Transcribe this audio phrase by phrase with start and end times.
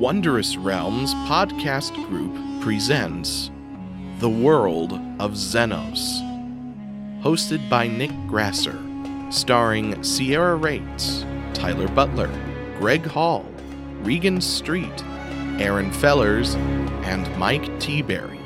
[0.00, 3.50] Wondrous Realms podcast group presents
[4.18, 6.22] The World of Xenos,
[7.22, 8.82] hosted by Nick Grasser,
[9.28, 12.30] starring Sierra Rates, Tyler Butler,
[12.78, 13.44] Greg Hall,
[14.00, 15.04] Regan Street,
[15.60, 16.54] Aaron Fellers,
[17.04, 18.00] and Mike T.
[18.00, 18.39] Berry.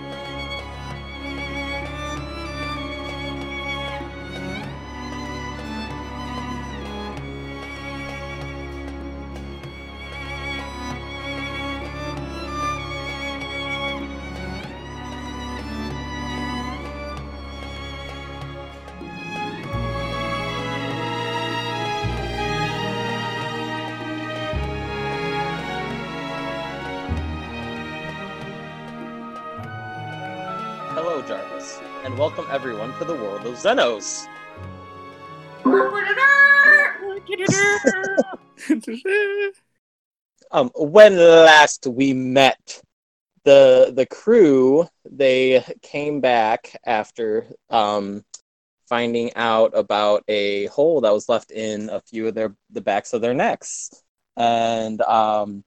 [33.55, 34.29] Xenos.
[40.51, 42.81] Um, when last we met,
[43.45, 48.25] the the crew they came back after um,
[48.89, 53.13] finding out about a hole that was left in a few of their the backs
[53.13, 53.91] of their necks,
[54.37, 55.65] and um,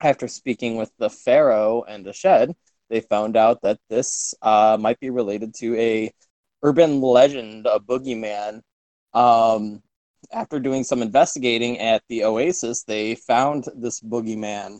[0.00, 2.54] after speaking with the pharaoh and the shed,
[2.90, 6.12] they found out that this uh, might be related to a
[6.64, 8.62] urban legend, a boogeyman.
[9.12, 9.82] Um,
[10.32, 14.78] after doing some investigating at the Oasis, they found this boogeyman.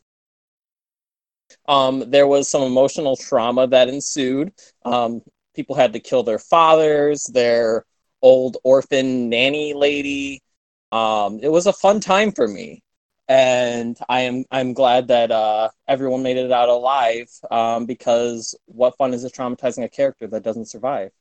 [1.69, 4.53] Um, there was some emotional trauma that ensued.
[4.85, 5.23] Um,
[5.55, 7.85] people had to kill their fathers, their
[8.23, 10.43] old orphan nanny lady.
[10.91, 12.83] Um, it was a fun time for me,
[13.29, 17.29] and I am I'm glad that uh, everyone made it out alive.
[17.51, 21.12] Um, because what fun is it traumatizing a character that doesn't survive?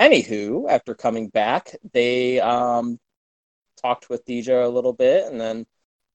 [0.00, 2.98] Anywho, after coming back, they um,
[3.80, 5.66] talked with Deja a little bit and then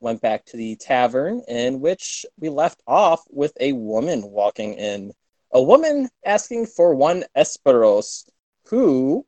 [0.02, 5.14] went back to the tavern in which we left off with a woman walking in.
[5.52, 8.30] A woman asking for one Esperos
[8.68, 9.26] who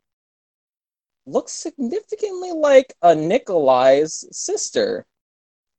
[1.25, 5.05] looks significantly like a Nikolai's sister.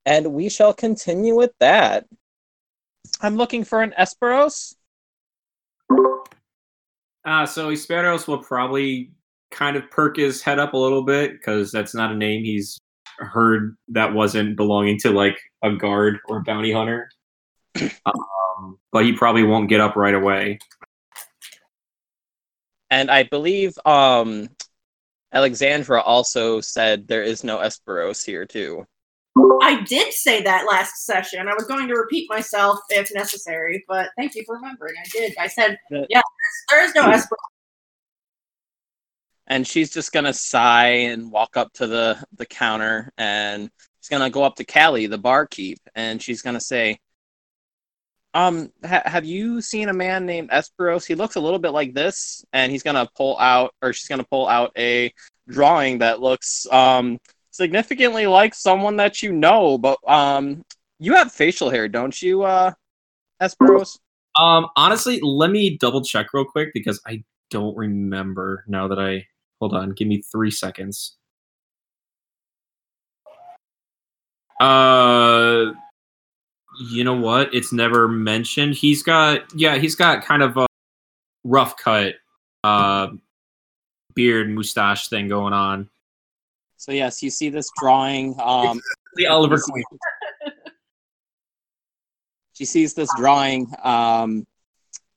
[0.05, 2.07] And we shall continue with that.
[3.21, 4.75] I'm looking for an Esperos.
[7.25, 9.13] Uh, so Esperos will probably
[9.51, 12.79] kind of perk his head up a little bit because that's not a name he's
[13.19, 17.11] heard that wasn't belonging to like a guard or a bounty hunter.
[17.81, 20.59] um, but he probably won't get up right away.
[22.91, 24.49] And I believe um,
[25.33, 28.87] Alexandra also said there is no Esperos here too.
[29.63, 31.47] I did say that last session.
[31.49, 34.95] I was going to repeat myself if necessary, but thank you for remembering.
[34.99, 35.35] I did.
[35.39, 36.21] I said, That- yeah,
[36.71, 37.37] there is no Esper.
[39.47, 44.31] and she's just gonna sigh and walk up to the the counter and she's gonna
[44.31, 46.99] go up to Callie, the barkeep, and she's gonna say,
[48.35, 51.07] "Um, ha- have you seen a man named Esperos?
[51.07, 54.25] He looks a little bit like this." And he's gonna pull out, or she's gonna
[54.25, 55.13] pull out a
[55.49, 57.19] drawing that looks um
[57.53, 60.65] significantly like someone that you know, but um,
[60.99, 62.73] you have facial hair, don't you, uh,
[63.41, 63.99] Esperos?
[64.37, 69.27] Um, honestly, let me double check real quick because I don't remember now that I
[69.61, 69.91] hold on.
[69.91, 71.17] Give me three seconds.
[74.59, 75.73] Uh,
[76.91, 77.53] you know what?
[77.53, 78.75] It's never mentioned.
[78.75, 80.67] He's got yeah, he's got kind of a
[81.45, 82.15] rough cut,
[82.65, 83.09] uh,
[84.15, 85.91] beard mustache thing going on.
[86.83, 88.35] So yes, you see this drawing.
[88.41, 88.81] Um,
[89.15, 89.85] The Oliver Queen.
[92.55, 94.47] she sees this drawing um,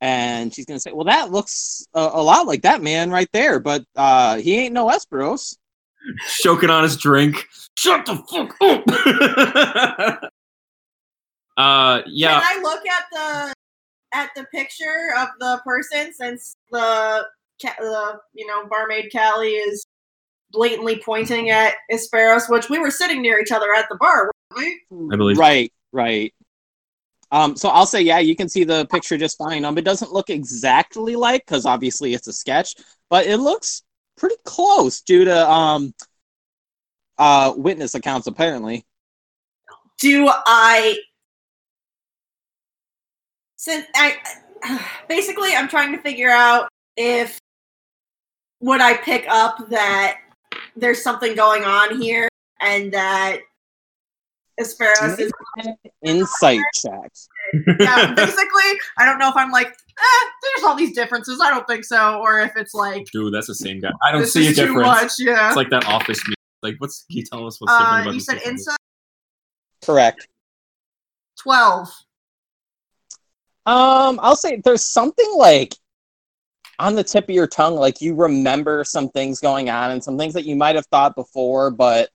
[0.01, 3.61] and she's gonna say well that looks a, a lot like that man right there
[3.61, 5.55] but uh, he ain't no esperos
[6.39, 7.47] choking on his drink.
[7.77, 8.83] Shut the fuck up.
[11.55, 12.41] uh, yeah.
[12.41, 13.53] Can I look at the
[14.13, 17.25] at the picture of the person since the
[17.61, 19.85] the you know barmaid Callie is
[20.55, 24.79] blatantly pointing at Esperos, which we were sitting near each other at the bar, weren't
[24.89, 25.13] we?
[25.13, 25.37] I believe.
[25.37, 26.33] right right
[27.31, 30.11] um, so i'll say yeah you can see the picture just fine um, it doesn't
[30.11, 32.75] look exactly like because obviously it's a sketch
[33.09, 33.83] but it looks
[34.17, 35.93] pretty close due to um,
[37.17, 38.85] uh, witness accounts apparently
[39.99, 40.97] do I
[43.55, 44.17] since I
[45.07, 47.39] basically I'm trying to figure out if
[48.59, 50.17] would I pick up that
[50.75, 52.27] there's something going on here
[52.61, 53.39] and that
[54.59, 55.31] Esperos is
[56.03, 57.27] insight checks
[57.79, 61.67] yeah, basically I don't know if I'm like eh, there's all these differences I don't
[61.67, 63.91] think so or if it's like Dude, that's the same guy.
[64.03, 64.87] I don't see a is too difference.
[64.87, 66.19] much yeah It's like that office.
[66.25, 66.35] Meeting.
[66.63, 67.05] Like, what's?
[67.09, 68.77] Can you tell us what's different uh, about you said insight
[69.83, 70.27] correct
[71.41, 71.87] 12.
[73.67, 75.75] Um, I'll say there's something like
[76.79, 80.17] on the tip of your tongue, like you remember some things going on and some
[80.17, 82.09] things that you might have thought before, but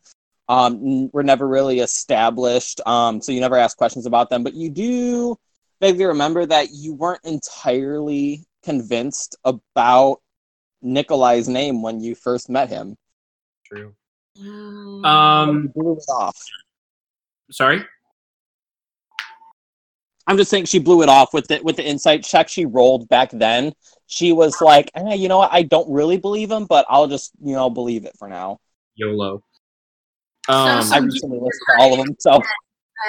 [0.48, 2.80] um, n- were never really established.
[2.86, 5.36] Um, so you never ask questions about them, but you do
[5.80, 10.18] vaguely remember that you weren't entirely convinced about
[10.82, 12.96] Nikolai's name when you first met him.
[13.64, 13.94] True.
[15.04, 16.36] Um, blew it off.
[17.50, 17.84] sorry.
[20.30, 23.08] I'm just saying she blew it off with the with the insight check she rolled
[23.08, 23.72] back then.
[24.06, 25.52] She was like, eh, you know what?
[25.52, 28.60] I don't really believe him, but I'll just you know believe it for now.
[28.94, 29.42] YOLO.
[30.48, 32.40] Um, So- I recently listened to all of them, so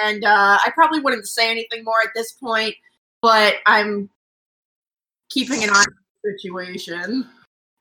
[0.02, 2.74] and uh, I probably wouldn't say anything more at this point,
[3.20, 4.10] but I'm
[5.30, 5.86] keeping an eye on
[6.24, 7.28] the situation.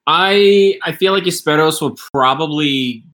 [0.06, 3.06] I I feel like Esperos will probably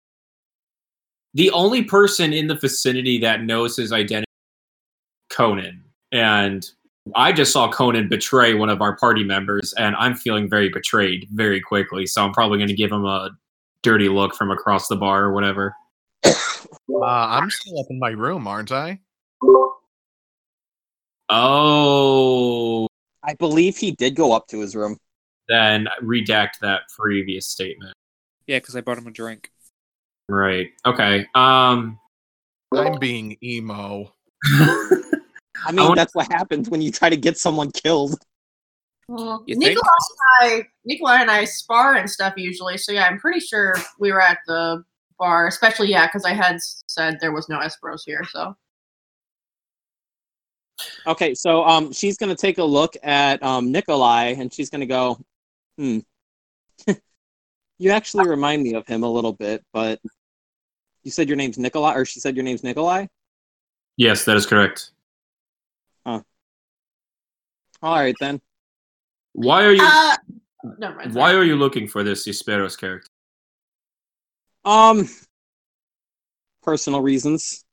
[1.35, 4.25] the only person in the vicinity that knows his identity
[5.29, 5.85] Conan.
[6.17, 6.67] And
[7.15, 11.27] I just saw Conan betray one of our party members and I'm feeling very betrayed
[11.31, 12.07] very quickly.
[12.07, 13.29] So I'm probably gonna give him a
[13.83, 15.75] dirty look from across the bar or whatever.
[16.25, 16.33] Uh,
[17.03, 18.99] I'm still up in my room, aren't I?
[21.29, 22.87] Oh
[23.23, 24.97] I believe he did go up to his room.
[25.47, 27.93] then redact that previous statement.
[28.47, 29.51] Yeah, because I brought him a drink.
[30.27, 30.69] Right.
[30.83, 31.27] Okay.
[31.35, 31.99] Um
[32.73, 34.11] I'm being emo.
[35.67, 38.15] I mean, want- that's what happens when you try to get someone killed.
[39.09, 43.39] Well, Nikolai and I, Nikolai and I spar and stuff usually, so yeah, I'm pretty
[43.39, 44.83] sure we were at the
[45.17, 48.55] bar, especially yeah, because I had said there was no Esperos here, so
[51.05, 55.19] Okay, so um, she's gonna take a look at um Nikolai, and she's gonna go,
[55.77, 55.99] hmm.
[57.77, 59.99] you actually remind me of him a little bit, but
[61.03, 63.07] you said your name's Nikolai, or she said your name's Nikolai.
[63.95, 64.91] yes, that is correct.
[67.81, 68.41] All right then.
[69.33, 70.17] Why are you uh,
[70.79, 71.13] never mind.
[71.13, 73.09] why are you looking for this Esperos character?
[74.65, 75.07] Um,
[76.63, 77.63] personal reasons.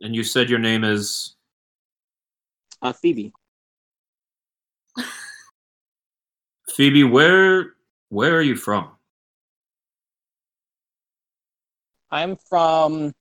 [0.00, 1.36] And you said your name is
[2.80, 3.32] Uh, Phoebe.
[6.74, 7.04] Phoebe.
[7.04, 7.74] Where
[8.08, 8.92] where are you from?
[12.10, 13.12] I'm from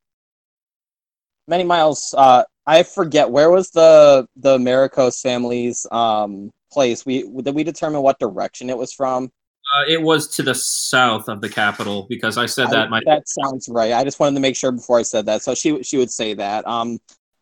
[1.48, 2.14] many miles.
[2.18, 7.06] Uh, I forget where was the the Maricos family's um place.
[7.06, 9.32] We did we determine what direction it was from?
[9.76, 13.28] Uh, it was to the south of the capital because I said that my that
[13.28, 13.94] sounds right.
[13.94, 15.42] I just wanted to make sure before I said that.
[15.44, 16.68] So she she would say that.
[16.68, 17.00] Um,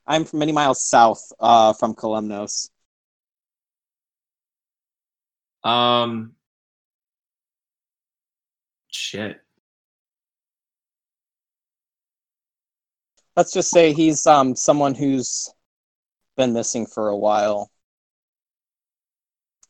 [0.07, 2.69] I'm from many miles south uh from Columnos.
[5.63, 6.33] um
[8.91, 9.41] shit.
[13.35, 15.53] Let's just say he's um someone who's
[16.37, 17.69] been missing for a while.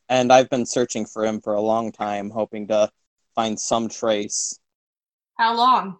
[0.08, 2.90] And I've been searching for him for a long time, hoping to
[3.34, 4.58] find some trace.
[5.34, 5.98] How long?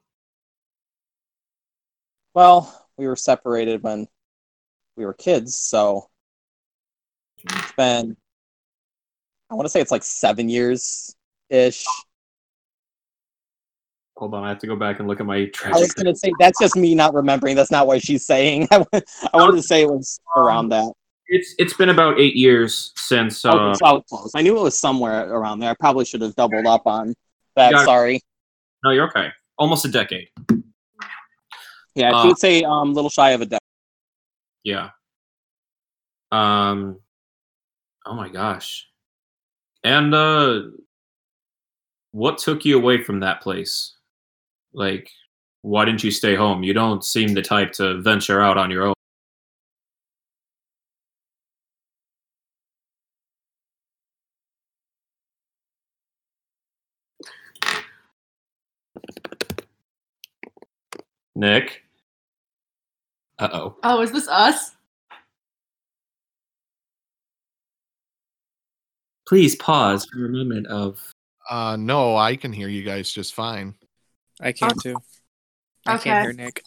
[2.35, 4.07] Well, we were separated when
[4.97, 6.09] we were kids, so
[7.39, 8.17] it's been
[9.51, 11.15] I want to say it's like seven years
[11.51, 11.85] ish.
[14.17, 16.33] Hold on, I have to go back and look at my I was gonna say
[16.39, 17.55] that's just me not remembering.
[17.55, 18.69] That's not what she's saying.
[18.71, 20.91] I I wanted to say it was around that.
[21.29, 24.31] It's it's been about eight years since uh, Oh, so close.
[24.35, 25.71] I knew it was somewhere around there.
[25.71, 27.15] I probably should have doubled up on
[27.57, 27.73] that.
[27.73, 27.85] Got.
[27.85, 28.21] Sorry.
[28.85, 29.29] no, you're okay.
[29.59, 30.29] Almost a decade.
[31.95, 33.61] Yeah, Uh, she would say um, little shy of a decade.
[34.65, 34.91] Yeah.
[36.31, 37.01] Um.
[38.07, 38.87] Oh my gosh.
[39.83, 40.61] And uh,
[42.13, 43.96] what took you away from that place?
[44.77, 45.11] Like,
[45.63, 46.63] why didn't you stay home?
[46.63, 48.95] You don't seem the type to venture out on your own.
[61.35, 61.83] Nick.
[63.39, 63.77] Uh oh.
[63.83, 64.73] Oh, is this us?
[69.27, 71.01] Please pause for a moment of.
[71.51, 73.75] Uh, no, I can hear you guys just fine.
[74.41, 75.01] I can not too.
[75.87, 76.11] I Okay.
[76.11, 76.63] can't hear Nick.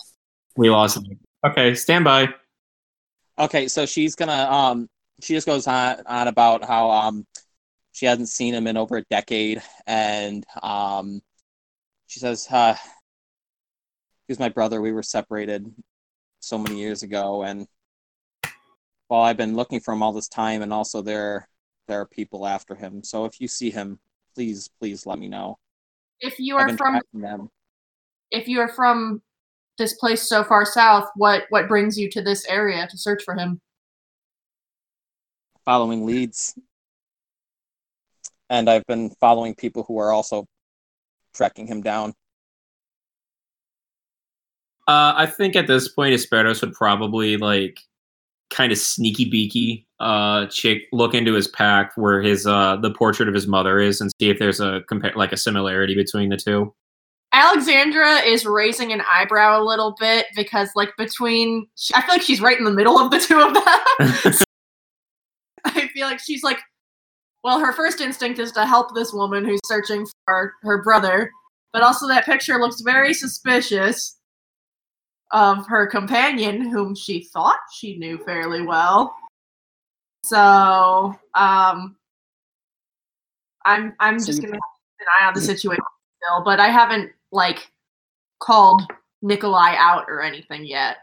[0.56, 1.20] We lost him.
[1.46, 2.30] Okay, stand by.
[3.38, 4.90] Okay, so she's gonna um
[5.22, 7.26] she just goes on on about how um
[7.92, 11.22] she hasn't seen him in over a decade and um
[12.08, 15.66] she says uh he was my brother we were separated
[16.40, 17.68] so many years ago and
[19.10, 21.48] well I've been looking for him all this time and also there
[21.88, 24.00] there are people after him so if you see him
[24.36, 25.58] please please let me know
[26.20, 27.50] If you are from them
[28.32, 29.22] if you are from
[29.78, 33.36] this place so far south, what what brings you to this area to search for
[33.36, 33.60] him?
[35.66, 36.58] Following leads.
[38.50, 40.46] And I've been following people who are also
[41.34, 42.14] tracking him down.
[44.88, 47.80] Uh, I think at this point, Esperos would probably like
[48.50, 53.28] kind of sneaky beaky uh chick look into his pack where his uh the portrait
[53.28, 56.38] of his mother is and see if there's a compare like a similarity between the
[56.38, 56.74] two.
[57.32, 62.42] Alexandra is raising an eyebrow a little bit because, like, between I feel like she's
[62.42, 64.44] right in the middle of the two of them.
[65.66, 66.60] I feel like she's like,
[67.44, 71.32] well, her first instinct is to help this woman who's searching for her brother,
[71.72, 74.18] but also that picture looks very suspicious
[75.32, 79.16] of her companion, whom she thought she knew fairly well.
[80.24, 81.96] So, um,
[83.66, 85.84] I'm I'm just gonna keep an eye on the situation
[86.22, 87.72] still, but I haven't like
[88.40, 88.84] called
[89.22, 90.98] Nikolai out or anything yet.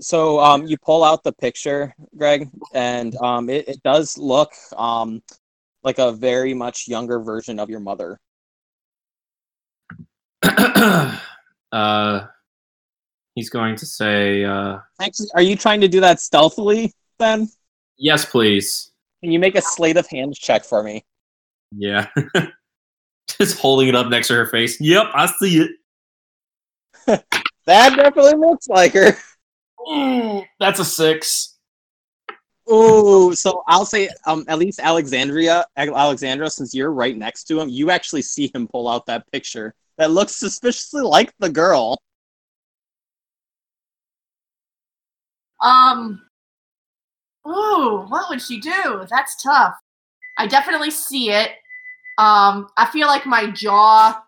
[0.00, 5.22] So um, you pull out the picture, Greg, and um, it, it does look um,
[5.82, 8.18] like a very much younger version of your mother.
[11.72, 12.26] uh,
[13.34, 17.48] he's going to say, uh, Actually, are you trying to do that stealthily then?
[17.98, 21.04] "Yes, please." Can you make a sleight of hands check for me?
[21.76, 22.06] Yeah,
[23.38, 24.80] just holding it up next to her face.
[24.80, 25.66] Yep, I see
[27.06, 27.24] it.
[27.66, 29.16] That definitely looks like her.
[29.86, 31.58] Mm, that's a six.
[32.72, 37.68] Ooh, so I'll say um at least Alexandria Alexandra, since you're right next to him,
[37.68, 41.98] you actually see him pull out that picture that looks suspiciously like the girl.
[45.62, 46.22] Um.
[47.46, 49.06] Ooh, what would she do?
[49.10, 49.74] That's tough.
[50.38, 51.50] I definitely see it.
[52.18, 54.22] Um, I feel like my jaw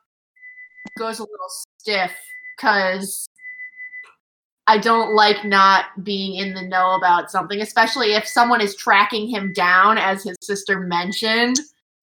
[0.99, 1.49] goes a little
[1.79, 2.13] stiff
[2.57, 3.29] because
[4.67, 9.29] I don't like not being in the know about something, especially if someone is tracking
[9.29, 11.57] him down, as his sister mentioned,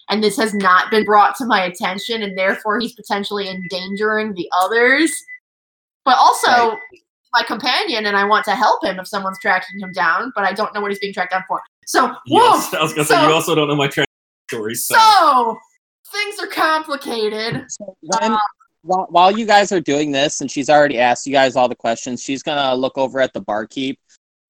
[0.10, 4.50] and this has not been brought to my attention, and therefore he's potentially endangering the
[4.62, 5.12] others.
[6.06, 6.78] But also, Right.
[7.34, 10.54] my companion, and I want to help him if someone's tracking him down, but I
[10.54, 11.62] don't know what he's being tracked down for.
[11.86, 12.60] So, whoa!
[12.78, 14.08] I was gonna say So- you also don't know my trend
[14.50, 14.84] stories.
[14.86, 14.96] So.
[14.96, 15.58] So
[16.12, 17.66] things are complicated.
[17.70, 18.38] So when,
[18.82, 21.76] while, while you guys are doing this, and she's already asked you guys all the
[21.76, 24.00] questions, she's gonna look over at the barkeep,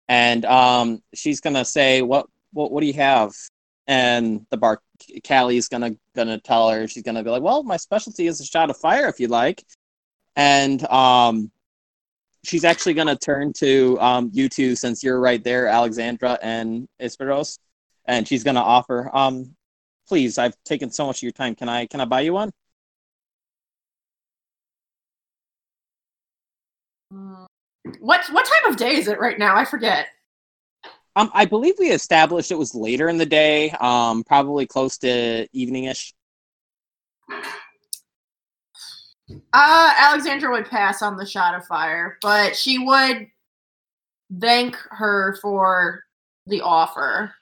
[0.07, 3.33] and um, she's gonna say, "What, what, what do you have?"
[3.87, 4.81] And the bar,
[5.23, 8.69] Callie's gonna gonna tell her, she's gonna be like, "Well, my specialty is a shot
[8.69, 9.63] of fire, if you like,"
[10.35, 11.51] and um,
[12.43, 17.59] she's actually gonna turn to um you two since you're right there, Alexandra and Esperos,
[18.05, 19.55] and she's gonna offer, um,
[20.09, 21.55] please, I've taken so much of your time.
[21.55, 22.51] Can I can I buy you one?
[27.99, 29.55] What what time of day is it right now?
[29.55, 30.07] I forget.
[31.15, 35.47] Um, I believe we established it was later in the day, um, probably close to
[35.55, 36.13] eveningish.
[39.53, 43.27] Uh Alexandra would pass on the shot of fire, but she would
[44.39, 46.03] thank her for
[46.47, 47.33] the offer.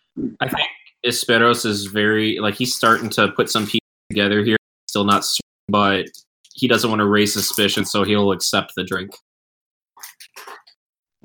[0.41, 0.67] I think
[1.07, 4.57] Esperos is very like he's starting to put some pieces together here.
[4.87, 5.25] Still not,
[5.67, 6.05] but
[6.53, 9.11] he doesn't want to raise suspicion, so he'll accept the drink.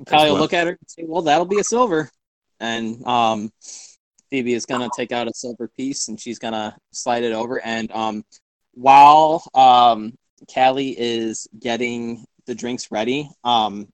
[0.07, 2.09] Callie will look at her and say, "Well, that'll be a silver,"
[2.59, 3.51] and um,
[4.33, 7.63] Phoebe is gonna take out a silver piece and she's gonna slide it over.
[7.63, 8.25] And um,
[8.73, 10.15] while um,
[10.51, 13.89] Callie is getting the drinks ready, um,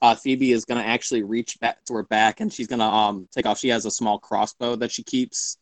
[0.00, 3.46] uh, Phoebe is gonna actually reach back to her back and she's gonna um take
[3.46, 3.58] off.
[3.58, 5.58] She has a small crossbow that she keeps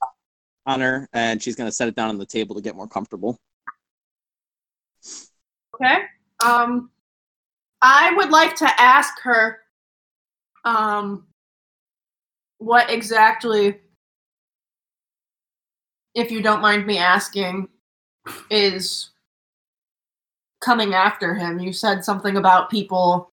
[0.66, 3.38] on her, and she's gonna set it down on the table to get more comfortable.
[5.74, 6.02] Okay.
[6.44, 6.90] Um
[7.80, 9.60] I would like to ask her
[10.64, 11.26] um
[12.58, 13.78] what exactly
[16.14, 17.68] if you don't mind me asking
[18.50, 19.10] is
[20.60, 21.58] coming after him.
[21.58, 23.30] You said something about people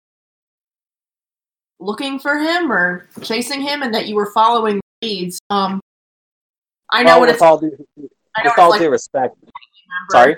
[1.83, 5.39] looking for him or chasing him and that you were following leads.
[5.49, 5.79] Um
[6.91, 7.87] I know Well, what with it's all due,
[8.35, 9.35] I know with what all it's like due respect.
[10.11, 10.37] Sorry.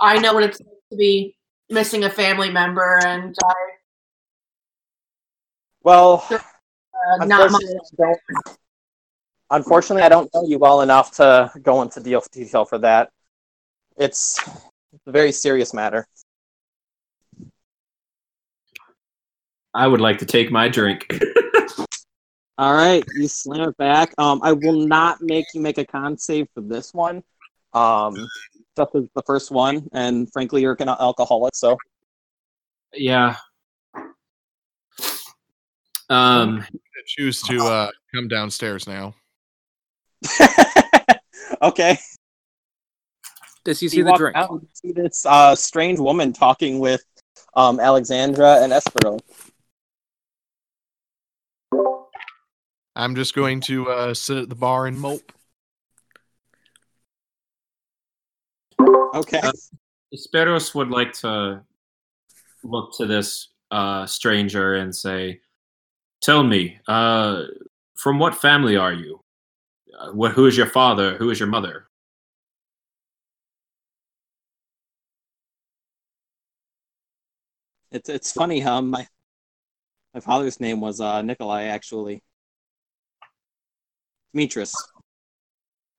[0.00, 1.34] I know what it's like to be
[1.68, 3.52] missing a family member and uh,
[5.82, 8.14] Well, uh, not my
[9.50, 13.10] unfortunately, I don't, I know you well enough to go into deal detail for that.
[13.96, 14.40] It's
[15.06, 16.06] a very serious matter.
[19.74, 21.06] I would like to take my drink.
[22.58, 24.12] All right, you slam it back.
[24.18, 27.22] Um, I will not make you make a con save for this one.
[27.72, 28.28] Um,
[28.76, 31.76] just as the first one, and frankly, you're an alcoholic, so
[32.92, 33.36] Yeah.
[36.08, 36.64] Um.
[37.06, 39.14] Choose to uh, come downstairs now.
[41.62, 41.98] okay.
[43.64, 44.36] Does he You see the walk drink?
[44.36, 47.02] out and see this uh, strange woman talking with
[47.54, 49.18] um, Alexandra and Espero.
[53.00, 55.32] I'm just going to uh, sit at the bar and mope.
[59.14, 59.38] Okay.
[59.38, 59.52] Uh,
[60.14, 61.62] Esperos would like to
[62.62, 65.40] look to this uh, stranger and say,
[66.20, 67.44] "Tell me, uh,
[67.96, 69.24] from what family are you?
[69.98, 70.32] Uh, what?
[70.32, 71.16] Who is your father?
[71.16, 71.88] Who is your mother?"
[77.92, 79.06] It's it's funny how my
[80.12, 82.22] my father's name was uh, Nikolai actually.
[84.32, 84.74] Demetrius.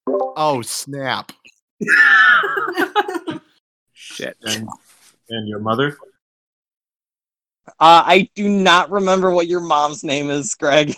[0.08, 1.32] Oh snap!
[3.94, 4.38] Shit.
[4.44, 4.68] And
[5.30, 5.98] and your mother?
[7.68, 10.96] Uh, I do not remember what your mom's name is, Greg.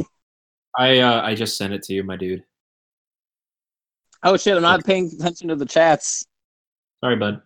[0.77, 2.43] I uh, I just sent it to you, my dude.
[4.23, 6.25] Oh shit, I'm not paying attention to the chats.
[7.03, 7.41] Sorry, bud.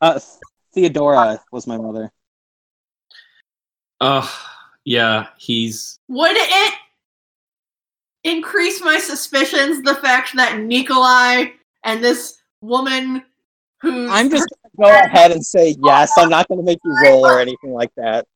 [0.00, 0.20] Uh,
[0.74, 2.10] Theodora was my mother.
[4.00, 4.28] Uh,
[4.84, 6.74] yeah, he's Would it
[8.24, 11.46] increase my suspicions the fact that Nikolai
[11.84, 13.24] and this woman
[13.80, 14.48] who I'm just
[14.78, 16.12] gonna go ahead and say yes.
[16.16, 18.26] I'm not gonna make you roll or anything like that.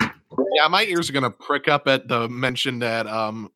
[0.00, 3.50] Yeah, my ears are gonna prick up at the mention that um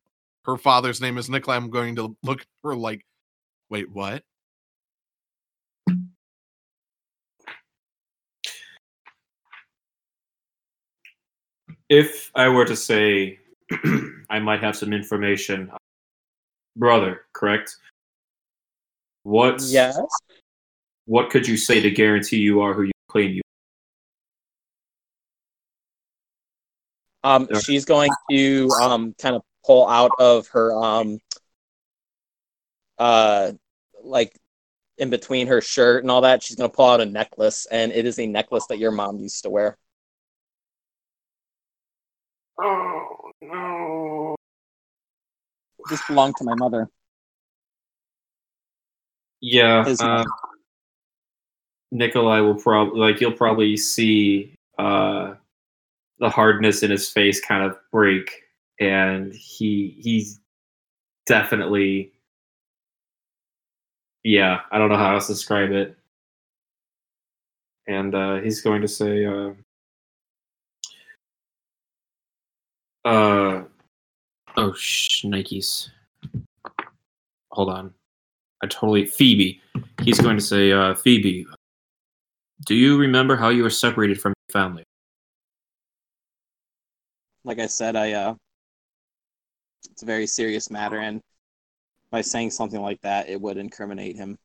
[0.45, 1.55] her father's name is Nikolai.
[1.55, 3.05] I'm going to look for like,
[3.69, 4.23] wait, what?
[11.93, 13.39] if I were to say
[14.29, 15.71] I might have some information,
[16.75, 17.75] brother, correct?
[19.23, 19.61] What?
[19.61, 19.99] Yes.
[21.05, 23.41] What could you say to guarantee you are who you claim you?
[27.23, 31.19] Um, she's going to um kind of pull out of her um
[32.97, 33.53] uh
[34.03, 34.37] like
[34.97, 36.43] in between her shirt and all that.
[36.43, 39.43] She's gonna pull out a necklace, and it is a necklace that your mom used
[39.43, 39.77] to wear.
[42.61, 44.35] Oh no!
[45.89, 46.89] This belonged to my mother.
[49.41, 50.23] Yeah, Is- uh,
[51.91, 55.35] Nikolai will probably like you'll probably see uh,
[56.19, 58.31] the hardness in his face kind of break,
[58.79, 60.39] and he he's
[61.25, 62.11] definitely
[64.23, 64.61] yeah.
[64.71, 65.97] I don't know how else to describe it,
[67.87, 69.25] and uh, he's going to say.
[69.25, 69.51] Uh,
[73.05, 73.63] uh
[74.57, 75.89] oh sh Nikes.
[77.51, 77.93] Hold on.
[78.63, 79.61] I totally Phoebe.
[80.01, 81.45] He's going to say, uh, Phoebe,
[82.65, 84.83] do you remember how you were separated from your family?
[87.43, 88.35] Like I said, I uh,
[89.91, 91.21] it's a very serious matter, and
[92.09, 94.37] by saying something like that, it would incriminate him.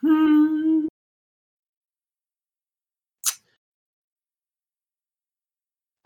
[0.00, 0.37] Hmm.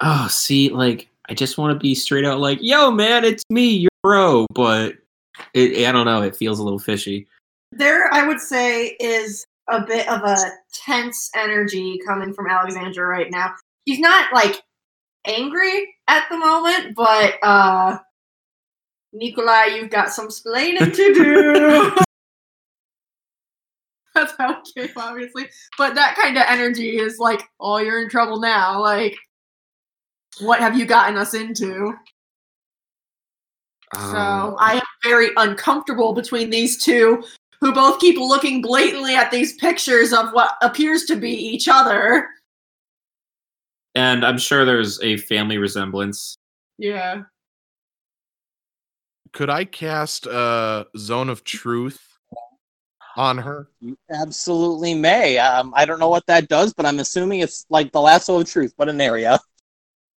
[0.02, 3.68] Oh, see, like I just want to be straight out like, yo, man, it's me,
[3.70, 4.96] your bro, but
[5.54, 7.26] it, I don't know, it feels a little fishy.
[7.70, 10.36] there I would say is a bit of a
[10.74, 13.54] tense energy coming from Alexandra right now.
[13.84, 14.60] He's not like
[15.24, 17.98] angry at the moment, but uh
[19.12, 21.96] Nikolai, you've got some splaining to do.
[24.14, 25.48] That's how it came, obviously.
[25.78, 28.80] But that kind of energy is like, oh, you're in trouble now.
[28.80, 29.16] Like,
[30.40, 31.94] what have you gotten us into?
[33.96, 37.22] Um, So I am very uncomfortable between these two,
[37.60, 42.28] who both keep looking blatantly at these pictures of what appears to be each other.
[43.94, 46.38] and I'm sure there's a family resemblance.
[46.78, 47.22] Yeah.
[49.32, 52.00] Could I cast uh Zone of Truth
[53.16, 53.68] on her?
[53.80, 55.36] You absolutely may.
[55.38, 58.50] Um, I don't know what that does, but I'm assuming it's like the lasso of
[58.50, 59.38] truth, but an area.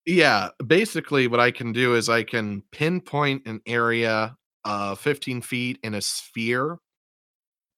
[0.06, 5.80] Yeah, basically, what I can do is I can pinpoint an area uh 15 feet
[5.84, 6.80] in a sphere,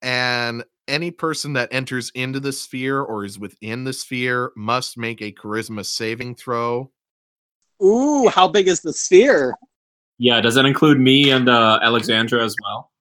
[0.02, 5.22] and any person that enters into the sphere or is within the sphere must make
[5.22, 6.92] a charisma saving throw.
[7.84, 9.54] Ooh, how big is the sphere?
[10.18, 12.92] Yeah, does that include me and uh, Alexandra as well?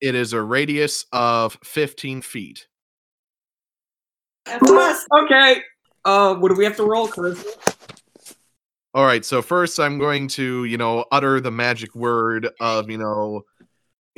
[0.00, 2.66] It is a radius of 15 feet.
[4.46, 5.06] That's.
[5.12, 5.62] Okay.
[6.04, 7.44] Uh, what do we have to roll, Chris?
[8.92, 12.98] All right, so first I'm going to, you know, utter the magic word of, you
[12.98, 13.44] know,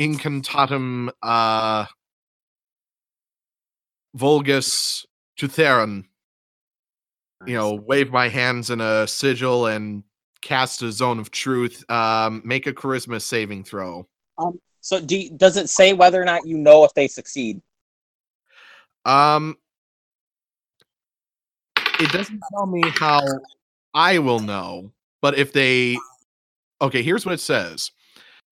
[0.01, 1.85] incantatum uh
[4.15, 5.05] Vulgus
[5.39, 6.05] Tutheron.
[7.47, 10.05] You know, wave my hands in a sigil and
[10.41, 11.85] cast a zone of truth.
[11.91, 14.09] Um, make a charisma saving throw.
[14.39, 17.63] Um, So do you- does it say whether or not you know if they succeed?
[19.05, 19.57] Um,
[22.01, 23.21] it doesn't tell me how
[23.95, 25.99] I will know, but if they,
[26.81, 27.91] okay, here's what it says.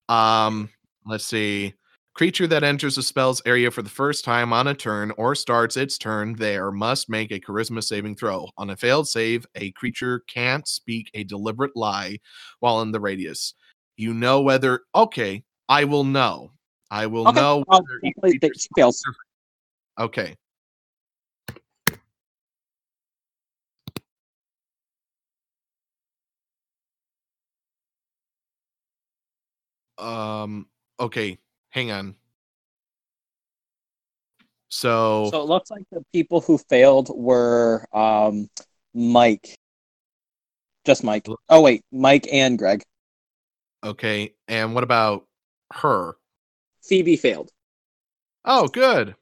[0.09, 0.69] Um,
[1.07, 1.75] let's see.
[2.15, 5.77] Creature that enters a spell's area for the first time on a turn or starts
[5.77, 8.49] its turn there must make a charisma saving throw.
[8.59, 12.19] On a failed save, a creature can't speak a deliberate lie
[12.59, 13.55] while in the radius.
[13.97, 16.51] You know whether, okay, I will know.
[16.91, 19.03] I will Okay, know whether each definitely think fails.
[19.99, 20.37] Okay.
[30.01, 30.67] Um
[30.99, 31.39] okay,
[31.71, 32.17] hang on.
[34.73, 38.49] So, So it looks like the people who failed were um,
[38.95, 39.57] Mike.
[40.87, 41.27] Just Mike.
[41.49, 42.83] Oh wait, Mike and Greg.
[43.85, 45.27] okay, and what about
[45.73, 46.17] her?
[46.83, 47.51] Phoebe failed.
[48.45, 49.15] Oh, good.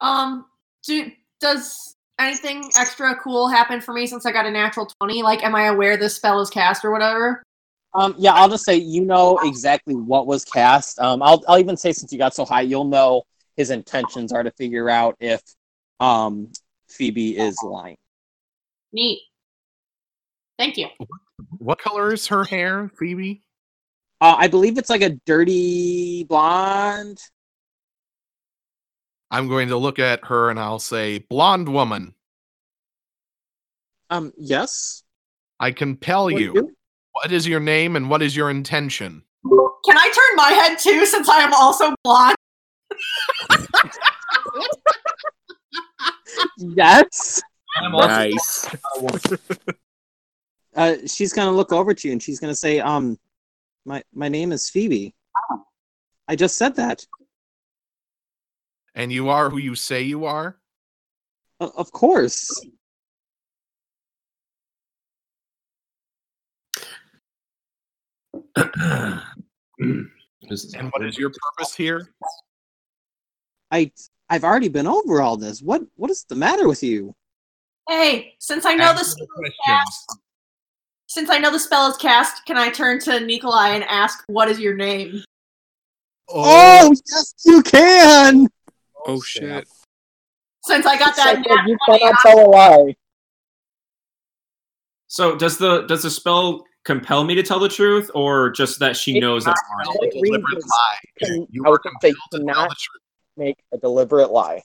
[0.00, 0.46] Um,
[0.86, 5.22] do does anything extra cool happen for me since I got a natural twenty?
[5.22, 7.42] Like, am I aware this spell is cast or whatever?
[7.94, 10.98] Um, yeah, I'll just say you know exactly what was cast.
[10.98, 13.22] Um, I'll I'll even say since you got so high, you'll know
[13.56, 15.40] his intentions are to figure out if
[16.00, 16.50] um
[16.88, 17.96] Phoebe is lying.
[18.92, 19.20] Neat.
[20.58, 20.88] Thank you.
[21.58, 23.42] What color is her hair, Phoebe?
[24.20, 27.20] Uh, I believe it's like a dirty blonde.
[29.34, 32.14] I'm going to look at her and I'll say, blonde woman,
[34.08, 35.02] Um, yes.
[35.58, 36.70] I compel What you.
[37.10, 39.24] What is your name and what is your intention?
[39.44, 42.36] Can I turn my head too since I am also blonde?
[46.58, 47.42] Yes.
[47.82, 48.68] I'm also Nice.
[50.76, 53.16] Uh, she's gonna look over to you and she's gonna say, "Um,
[53.84, 55.14] my my name is Phoebe.
[56.26, 57.06] I just said that.
[58.94, 60.56] And you are who you say you are?
[61.60, 62.50] Of course.
[68.56, 69.20] And
[70.90, 72.08] what is your purpose here?
[73.70, 73.90] I
[74.28, 75.60] I've already been over all this.
[75.60, 77.14] What what is the matter with you?
[77.88, 80.06] Hey, since I know Answer this the questions.
[81.06, 84.48] since I know the spell is cast, can I turn to Nikolai and ask what
[84.48, 85.22] is your name?
[86.28, 88.48] Oh, oh yes, you can.
[89.06, 89.66] Oh shit.
[90.64, 92.94] Since I got that So, nat you 20 cannot tell a lie.
[95.08, 98.96] So does the does the spell compel me to tell the truth, or just that
[98.96, 99.56] she It- knows that?
[99.56, 100.66] I- a deliberate reasons.
[100.70, 100.98] lie.
[101.18, 103.02] Can- You I are would say compelled to tell cannot the truth.
[103.36, 104.62] make a deliberate lie.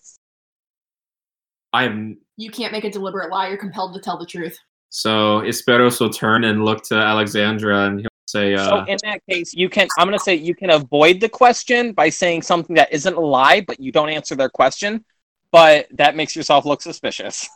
[1.73, 2.17] I am.
[2.37, 3.49] You can't make a deliberate lie.
[3.49, 4.57] You're compelled to tell the truth.
[4.89, 9.53] So Esperos will turn and look to Alexandra, and say, So uh, in that case,
[9.53, 9.87] you can.
[9.97, 13.61] I'm gonna say you can avoid the question by saying something that isn't a lie,
[13.61, 15.03] but you don't answer their question.
[15.51, 17.47] But that makes yourself look suspicious.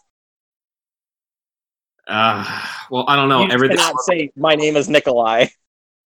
[2.07, 2.43] uh,
[2.89, 3.45] "Well, I don't know.
[3.45, 3.77] you Everything.
[3.77, 5.47] cannot say my name is Nikolai.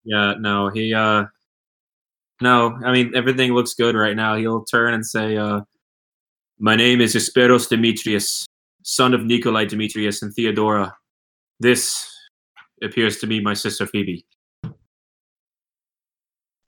[0.05, 0.95] Yeah, no, he.
[0.95, 1.25] uh
[2.41, 4.37] No, I mean everything looks good right now.
[4.37, 5.61] He'll turn and say, uh
[6.59, 8.47] "My name is Esperos Demetrius,
[8.83, 10.97] son of Nikolai Demetrius and Theodora.
[11.61, 12.09] This
[12.83, 14.25] appears to be my sister Phoebe."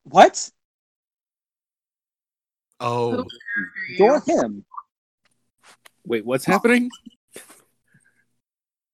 [0.08, 0.50] What?
[2.78, 3.24] Oh,
[3.88, 4.64] You're him.
[6.06, 6.90] Wait, what's happening?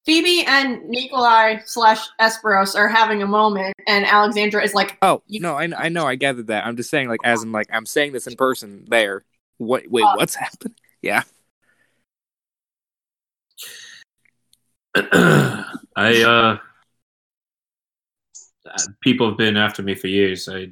[0.05, 5.39] Phoebe and Nikolai slash Esperos are having a moment, and Alexandra is like, Oh You-
[5.39, 6.65] no, I, I know, I gathered that.
[6.65, 8.85] I'm just saying, like, as in, like, I'm saying this in person.
[8.87, 9.23] There.
[9.57, 9.83] What?
[9.87, 10.75] Wait, Uh, what's happening?
[11.01, 11.23] Yeah.
[14.95, 16.57] I uh
[18.65, 20.47] uh, people have been after me for years.
[20.47, 20.69] I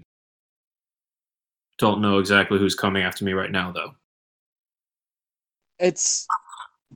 [1.81, 3.91] don't know exactly who's coming after me right now though.
[5.79, 6.27] It's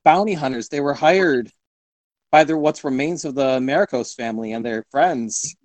[0.03, 0.69] bounty hunters.
[0.69, 1.51] They were hired
[2.31, 5.55] by the what's remains of the Maricos family and their friends.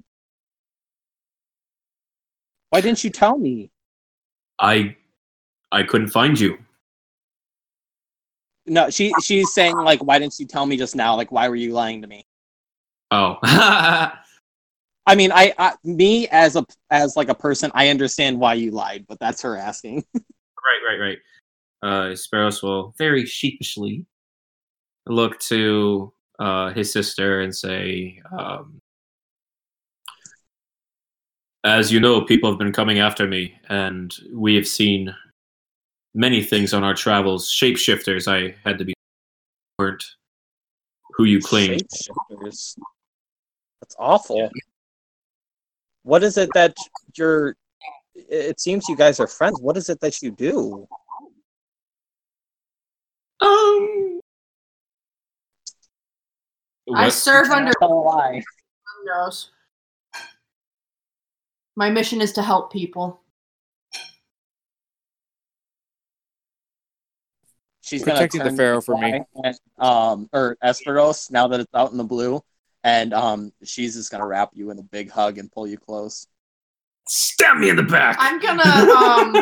[2.70, 3.70] Why didn't you tell me?
[4.58, 4.96] I
[5.70, 6.58] I couldn't find you.
[8.66, 11.16] No, she she's saying like, why didn't you tell me just now?
[11.16, 12.24] Like, why were you lying to me?
[13.10, 13.36] Oh.
[15.06, 18.54] right, I mean, I, I me as a as like a person, I understand why
[18.54, 20.04] you lied, but that's her asking.
[20.14, 21.00] right, right.
[21.00, 21.18] Right.
[21.82, 24.06] Uh Esperos will very sheepishly
[25.06, 28.80] look to uh his sister and say, um
[31.64, 35.14] as you know, people have been coming after me, and we have seen
[36.14, 37.50] many things on our travels.
[37.50, 38.94] Shapeshifters, I had to be
[39.78, 40.04] weren't
[41.14, 41.82] who you claimed.
[41.82, 42.78] Shapeshifters.
[43.80, 44.50] That's awful.
[46.02, 46.74] What is it that
[47.16, 47.56] you're?
[48.14, 49.60] It seems you guys are friends.
[49.60, 50.86] What is it that you do?
[53.40, 54.20] Um,
[56.94, 58.42] I serve under Tell a lie.
[58.98, 59.50] windows.
[61.76, 63.20] My mission is to help people.
[67.82, 69.22] She's Protecting the pharaoh for me.
[69.42, 72.40] and, um, or Esperos now that it's out in the blue,
[72.84, 76.26] and um, she's just gonna wrap you in a big hug and pull you close.
[77.08, 78.16] Stab me in the back.
[78.18, 79.36] I'm gonna um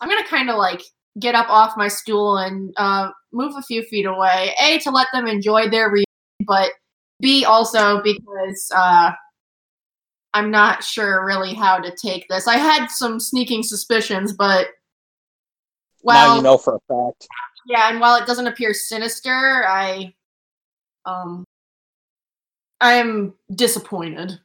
[0.00, 0.82] I'm gonna kind of like
[1.18, 4.54] get up off my stool and uh, move a few feet away.
[4.62, 6.06] A to let them enjoy their reunion,
[6.46, 6.70] but
[7.20, 9.12] B also because uh,
[10.34, 12.46] I'm not sure really how to take this.
[12.46, 14.68] I had some sneaking suspicions, but
[16.02, 17.26] well, now you know for a fact.
[17.66, 20.14] yeah, and while it doesn't appear sinister, I
[21.06, 21.44] um
[22.80, 24.38] I'm disappointed.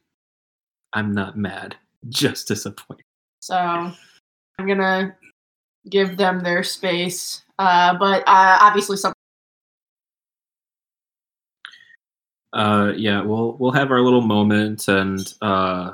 [0.92, 1.76] I'm not mad,
[2.08, 3.04] just disappointed.
[3.40, 5.16] So I'm gonna
[5.90, 7.42] give them their space.
[7.58, 9.14] Uh, but uh, obviously, something.
[12.52, 15.92] Uh, yeah, we'll we'll have our little moment, and uh,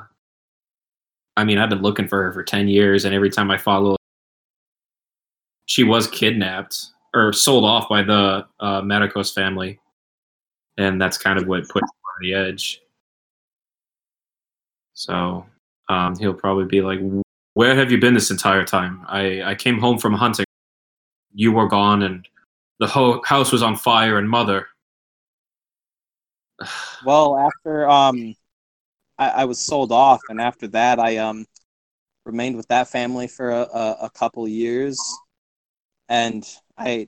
[1.35, 3.95] I mean, I've been looking for her for ten years, and every time I follow,
[5.65, 9.79] she was kidnapped or sold off by the uh, Maricos family,
[10.77, 11.83] and that's kind of what put
[12.21, 12.81] the edge.
[14.93, 15.45] So
[15.89, 16.99] um, he'll probably be like,
[17.53, 19.05] "Where have you been this entire time?
[19.07, 20.45] I I came home from hunting.
[21.33, 22.27] You were gone, and
[22.79, 24.67] the whole house was on fire, and mother."
[27.03, 28.35] Well, after um,
[29.17, 31.45] I, I was sold off, and after that, I um
[32.25, 34.99] remained with that family for a, a, a couple years,
[36.09, 37.07] and I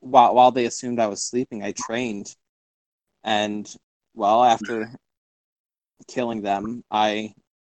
[0.00, 2.34] while while they assumed I was sleeping, I trained,
[3.24, 3.66] and
[4.14, 4.90] well, after
[6.08, 7.34] killing them, I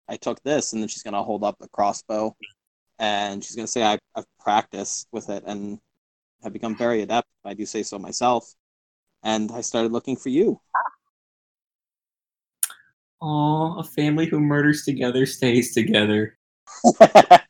[0.08, 2.36] I took this, and then she's gonna hold up a crossbow,
[2.98, 5.78] and she's gonna say I, I've practiced with it and
[6.42, 7.28] have become very adept.
[7.44, 8.52] if I do say so myself,
[9.22, 10.60] and I started looking for you.
[13.20, 16.36] Aw, a family who murders together stays together.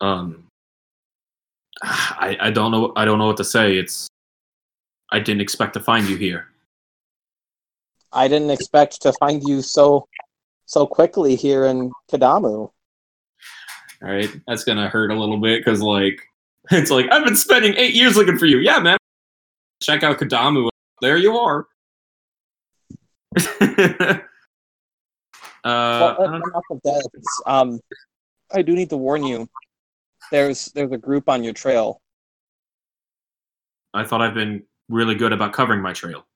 [0.00, 0.48] Um,
[1.82, 3.76] I I don't know I don't know what to say.
[3.76, 4.08] It's
[5.10, 6.48] I didn't expect to find you here.
[8.12, 10.08] I didn't expect to find you so
[10.66, 12.70] so quickly here in Kadamu.
[14.02, 16.20] All right, that's gonna hurt a little bit because like
[16.70, 18.58] it's like I've been spending eight years looking for you.
[18.58, 18.98] Yeah, man.
[19.82, 20.68] Check out Kadamu.
[21.00, 21.66] There you are.
[23.36, 24.18] uh,
[25.64, 26.40] Well,
[26.84, 27.08] that.
[27.46, 27.80] Um,
[28.52, 29.48] I do need to warn you.
[30.30, 32.00] There's there's a group on your trail.
[33.92, 36.26] I thought I've been really good about covering my trail.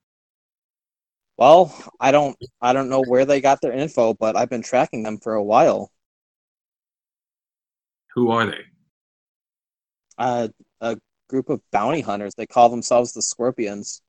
[1.37, 5.03] Well, I don't I don't know where they got their info, but I've been tracking
[5.03, 5.93] them for a while.
[8.15, 8.65] Who are they?
[10.17, 10.49] Uh,
[10.81, 12.35] a group of bounty hunters.
[12.35, 14.03] They call themselves the Scorpions.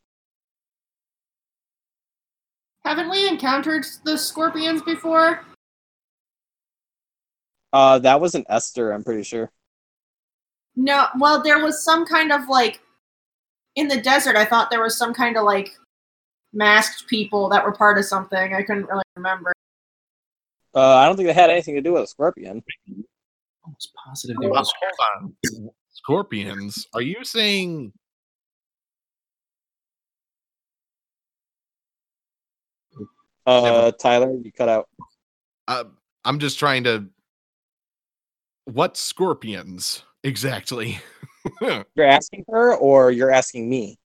[2.90, 5.42] haven't we encountered the scorpions before?
[7.72, 8.92] Uh, that was an Esther.
[8.92, 9.52] I'm pretty sure.
[10.76, 11.06] No.
[11.20, 12.82] Well, there was some kind of like
[13.76, 14.36] in the desert.
[14.36, 15.72] I thought there was some kind of like
[16.54, 18.54] masked people that were part of something.
[18.54, 19.54] I couldn't really remember.
[20.76, 22.64] Uh, I don't think they had anything to do with a scorpion.
[23.66, 24.74] Almost positive they Well, was.
[24.80, 25.34] hold
[25.66, 25.70] on.
[25.92, 26.88] Scorpions.
[26.94, 27.92] Are you saying
[33.46, 34.88] Uh, Tyler, you cut out.
[35.68, 35.86] uh,
[36.24, 37.08] I'm just trying to
[38.66, 41.00] what scorpions exactly?
[41.96, 43.98] You're asking her, or you're asking me?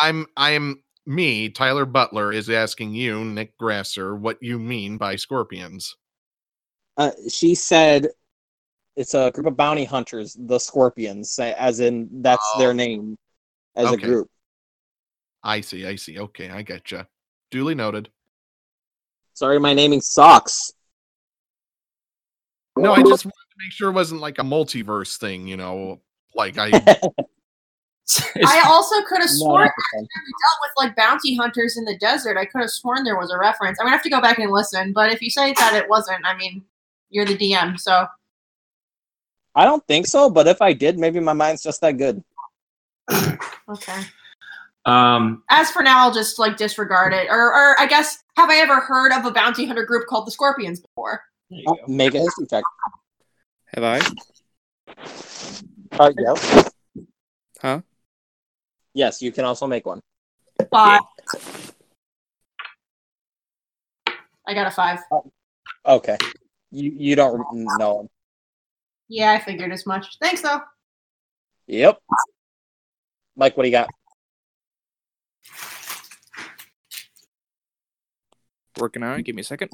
[0.00, 5.96] I'm I'm me, Tyler Butler, is asking you, Nick Grasser, what you mean by scorpions.
[6.96, 8.08] Uh, she said
[8.96, 12.58] it's a group of bounty hunters, the Scorpions, as in that's Oh.
[12.58, 13.16] their name
[13.74, 13.94] as Okay.
[14.02, 14.30] a group.
[15.42, 16.18] I see, I see.
[16.18, 17.06] Okay, I get you.
[17.50, 18.10] Duly noted.
[19.34, 20.72] Sorry, my naming sucks.
[22.78, 26.00] No, I just wanted to make sure it wasn't like a multiverse thing, you know,
[26.36, 26.70] like I
[28.44, 32.36] I also could have sworn not we dealt with like bounty hunters in the desert.
[32.36, 33.78] I could have sworn there was a reference.
[33.80, 34.92] I'm gonna have to go back and listen.
[34.92, 36.64] But if you say that it wasn't, I mean,
[37.10, 38.06] you're the DM, so
[39.56, 42.22] I don't think so, but if I did, maybe my mind's just that good.
[43.10, 44.02] okay.
[44.84, 47.28] um, As for now, I'll just like disregard it.
[47.30, 50.30] Or, or I guess, have I ever heard of a bounty hunter group called the
[50.30, 51.22] Scorpions before?
[51.48, 51.78] There you go.
[51.88, 52.64] Make a history check.
[53.74, 54.00] Have I?
[55.92, 56.70] Uh, yes.
[57.60, 57.80] Huh?
[58.94, 60.00] Yes, you can also make one.
[60.70, 61.00] Five.
[64.46, 65.00] I got a five.
[65.84, 66.16] Okay.
[66.70, 67.44] You you don't
[67.78, 68.08] know him.
[69.08, 70.18] Yeah, I figured as much.
[70.20, 70.60] Thanks, though.
[71.66, 71.98] Yep.
[73.36, 73.90] Mike, what do you got?
[78.78, 79.22] Working on it.
[79.22, 79.70] Give me a second.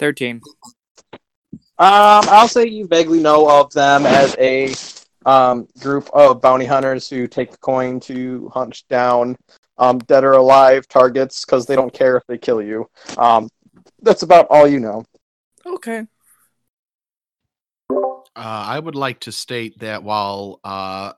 [0.00, 0.40] Thirteen.
[1.78, 4.72] Um, I'll say you vaguely know of them as a
[5.26, 9.36] um, group of bounty hunters who take the coin to hunt down
[9.76, 12.88] um, dead or alive targets because they don't care if they kill you.
[13.18, 13.50] Um,
[14.00, 15.04] that's about all you know.
[15.66, 16.06] Okay.
[17.90, 17.96] Uh,
[18.34, 21.12] I would like to state that while uh,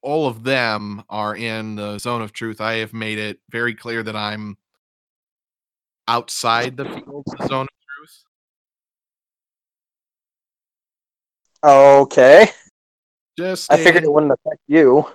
[0.00, 4.02] all of them are in the zone of truth, I have made it very clear
[4.02, 4.56] that I'm
[6.08, 8.24] outside the field of the zone of truth.
[11.62, 12.50] Okay.
[13.36, 15.06] Just I figured it wouldn't affect you.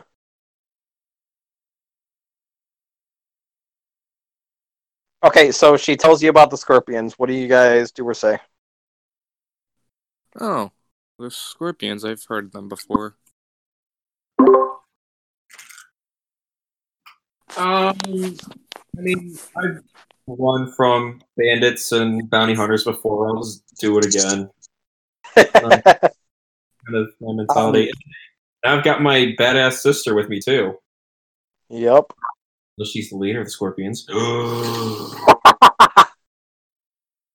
[5.23, 7.13] Okay, so she tells you about the scorpions.
[7.17, 8.39] What do you guys do or say?
[10.39, 10.71] Oh,
[11.17, 12.03] the scorpions.
[12.03, 13.15] I've heard them before.
[17.55, 17.95] Um,
[18.97, 19.79] I mean, I've
[20.27, 23.29] run from bandits and bounty hunters before.
[23.29, 24.49] I'll just do it again.
[26.85, 27.91] kind of my mentality.
[28.63, 30.77] And I've got my badass sister with me too.
[31.69, 32.05] yep.
[32.77, 34.07] Well, she's the leader of the Scorpions.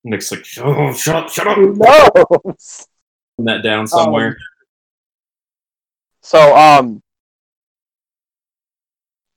[0.04, 1.56] Nick's like, shut up, shut up, shut up.
[1.56, 2.56] Put
[3.38, 4.36] that down somewhere.
[6.22, 7.00] So, um,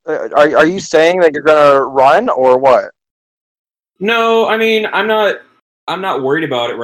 [0.08, 2.92] uh, are are you saying that you're gonna run or what?
[4.00, 5.36] no, I mean, I'm not.
[5.88, 6.76] I'm not worried about it.
[6.76, 6.84] Right.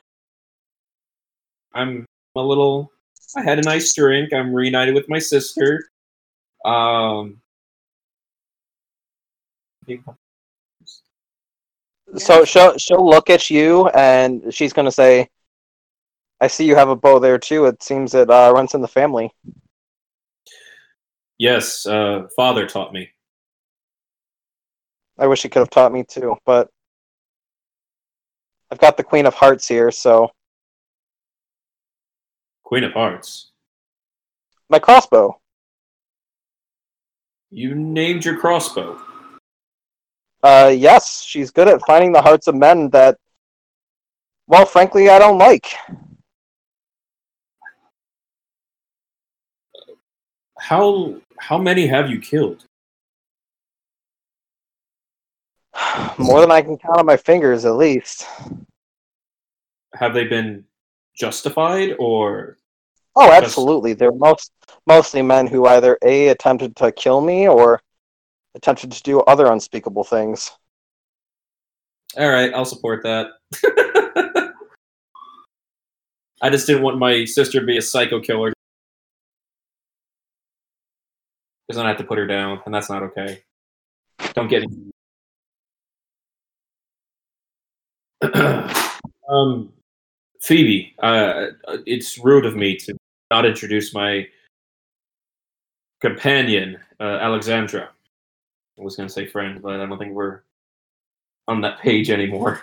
[1.74, 2.92] I'm a little.
[3.36, 4.34] I had a nice drink.
[4.34, 5.90] I'm reunited with my sister.
[6.66, 7.42] Um.
[12.18, 15.30] So she'll she'll look at you and she's gonna say,
[16.40, 17.66] "I see you have a bow there too.
[17.66, 19.32] It seems it uh, runs in the family."
[21.38, 23.10] Yes, uh, father taught me.
[25.20, 26.70] I wish he could have taught me too, but
[28.72, 30.32] I've got the Queen of Hearts here, so
[32.68, 33.52] Queen of Hearts.
[34.70, 35.40] my crossbow.
[37.50, 39.00] You named your crossbow.
[40.44, 43.18] Uh, yes, she's good at finding the hearts of men that,
[44.48, 45.66] well, frankly, I don't like.
[50.60, 52.66] How how many have you killed?
[56.20, 58.28] More than I can count on my fingers, at least.
[59.94, 60.67] Have they been
[61.18, 62.58] justified or
[63.20, 63.94] Oh, absolutely.
[63.94, 64.52] They're most
[64.86, 67.82] mostly men who either a attempted to kill me or
[68.54, 70.52] attempted to do other unspeakable things.
[72.16, 73.32] All right, I'll support that.
[76.42, 78.54] I just didn't want my sister to be a psycho killer.
[81.68, 83.44] Because then I have to put her down, and that's not okay.
[84.34, 84.64] Don't get
[89.30, 89.74] um,
[90.42, 91.48] Phoebe, uh,
[91.86, 92.96] it's rude of me to
[93.32, 94.28] not introduce my
[96.02, 97.90] companion, uh, Alexandra.
[98.80, 100.42] I was going to say friend, but I don't think we're
[101.48, 102.62] on that page anymore.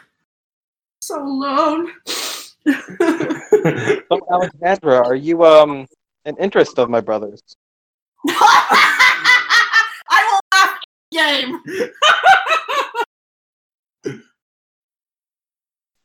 [1.02, 1.92] So alone.
[2.06, 2.54] So,
[4.32, 5.86] Alexandra, are you um
[6.24, 7.42] an interest of my brother's?
[8.28, 10.78] I will laugh
[11.12, 11.60] game.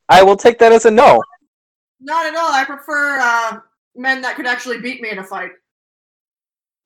[0.09, 1.21] I will take that as a no.
[2.01, 2.51] Not at all.
[2.51, 3.59] I prefer uh,
[3.95, 5.51] men that could actually beat me in a fight.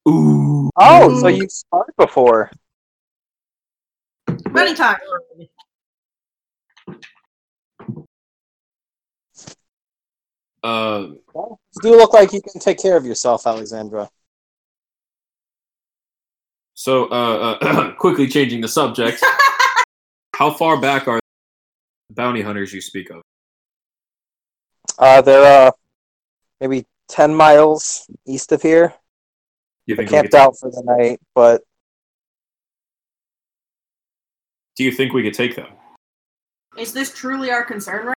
[0.07, 0.69] Ooh.
[0.75, 2.49] Oh, so you've sparred before.
[4.51, 4.99] Many times.
[10.63, 14.09] Uh, You do look like you can take care of yourself, Alexandra.
[16.73, 19.23] so, uh, uh, quickly changing the subject.
[20.35, 21.19] How far back are
[22.09, 23.21] the bounty hunters you speak of?
[24.97, 25.71] Uh, they're uh
[26.61, 28.93] maybe ten miles east of here.
[29.85, 31.61] You They're think we camped out for the night, but
[34.75, 35.67] Do you think we could take them?
[36.77, 38.15] Is this truly our concern right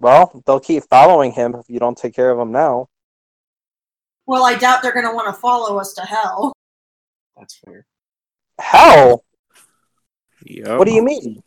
[0.00, 2.88] Well, they'll keep following him if you don't take care of him now.
[4.26, 6.52] Well, I doubt they're gonna want to follow us to hell.
[7.36, 7.86] That's fair.
[8.58, 9.24] Hell?
[10.44, 10.78] Yep.
[10.78, 11.42] What do you mean?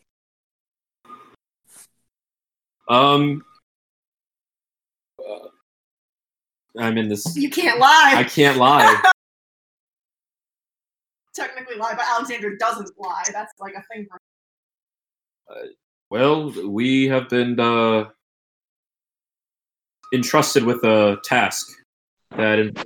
[2.92, 3.42] Um,
[5.18, 5.48] uh,
[6.78, 7.34] I'm in this.
[7.34, 8.12] You can't lie.
[8.16, 9.02] I can't lie.
[11.34, 13.24] Technically lie, but Alexandra doesn't lie.
[13.32, 14.18] That's like a thing for
[16.10, 18.10] Well, we have been uh,
[20.12, 21.66] entrusted with a task
[22.36, 22.72] that is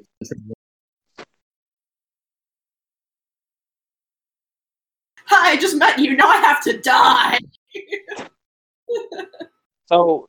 [5.28, 6.16] Hi, I just met you.
[6.16, 7.40] Now I have to die.
[9.87, 10.28] So,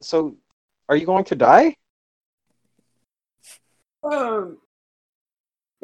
[0.00, 0.36] so,
[0.88, 1.76] are you going to die?
[4.04, 4.58] Um,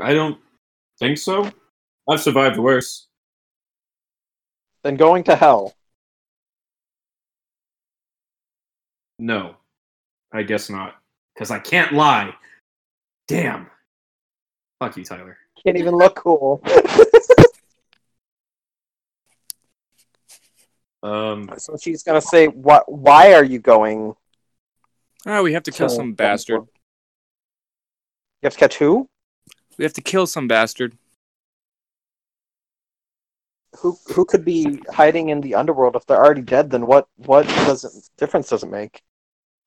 [0.01, 0.39] I don't
[0.99, 1.51] think so.
[2.09, 3.09] I've survived worse.
[4.83, 5.75] Then going to hell.
[9.19, 9.57] No,
[10.33, 10.95] I guess not,
[11.35, 12.35] because I can't lie.
[13.27, 13.69] Damn.
[14.79, 15.39] Fuck you, Tyler.
[15.65, 16.63] Can't even look cool.
[21.05, 22.91] Um, so she's gonna say, "What?
[22.91, 24.15] Why are you going?"
[25.27, 26.63] Oh, we have to kill to- some bastard.
[28.41, 29.09] You have to catch who?
[29.77, 30.97] We have to kill some bastard.
[33.81, 33.99] Who?
[34.15, 36.71] Who could be hiding in the underworld if they're already dead?
[36.71, 37.07] Then what?
[37.17, 39.03] What doesn't difference does it make?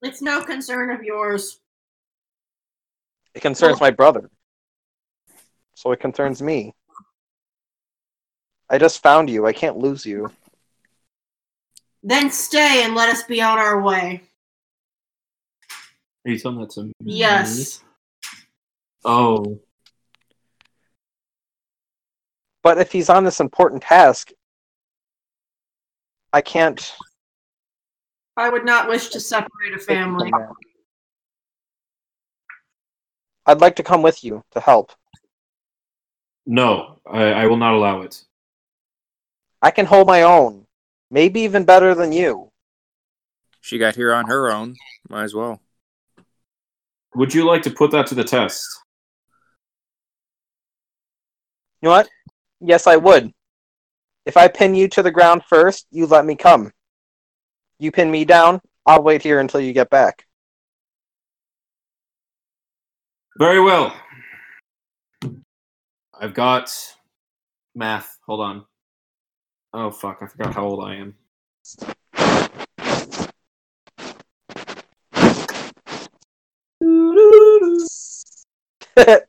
[0.02, 1.60] It's no concern of yours.
[3.36, 4.32] It concerns my brother.
[5.76, 6.74] So it concerns me.
[8.72, 9.46] I just found you.
[9.46, 10.32] I can't lose you.
[12.04, 14.22] Then stay and let us be on our way.
[16.26, 16.94] are you telling that to me?
[17.04, 17.84] Yes.
[19.04, 19.60] Oh,
[22.68, 24.32] But if he's on this important task,
[26.34, 26.94] I can't.
[28.36, 30.30] I would not wish to separate a family.
[33.46, 34.92] I'd like to come with you to help.
[36.46, 38.22] no, I, I will not allow it.
[39.62, 40.67] I can hold my own.
[41.10, 42.52] Maybe even better than you.
[43.62, 44.76] She got here on her own.
[45.10, 45.62] Might as well.
[47.16, 48.68] Would you like to put that to the test?
[51.82, 52.10] You know what?
[52.60, 53.32] Yes, I would.
[54.26, 56.72] If I pin you to the ground first, you let me come.
[57.80, 60.26] You pin me down, I'll wait here until you get back.
[63.38, 63.96] Very well.
[66.20, 66.74] I've got
[67.76, 68.18] math.
[68.26, 68.66] Hold on.
[69.74, 70.20] Oh fuck!
[70.22, 71.16] I forgot how old I am.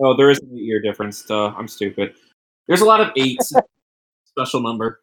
[0.00, 1.22] Oh, there is an eight-year difference.
[1.22, 2.14] Duh, I'm stupid.
[2.66, 3.52] There's a lot of eights.
[4.24, 5.00] Special number.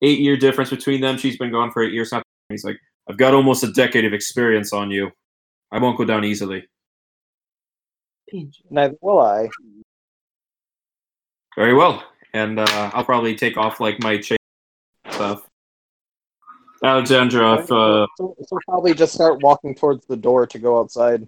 [0.00, 1.18] Eight-year difference between them.
[1.18, 2.12] She's been gone for eight years.
[2.48, 5.10] He's like, I've got almost a decade of experience on you.
[5.72, 6.66] I won't go down easily.
[8.70, 9.48] Neither will I.
[11.56, 12.02] Very well.
[12.32, 14.36] And uh, I'll probably take off like my chain
[15.10, 15.48] stuff.
[16.84, 21.26] Alexandra, if uh, So, so probably just start walking towards the door to go outside.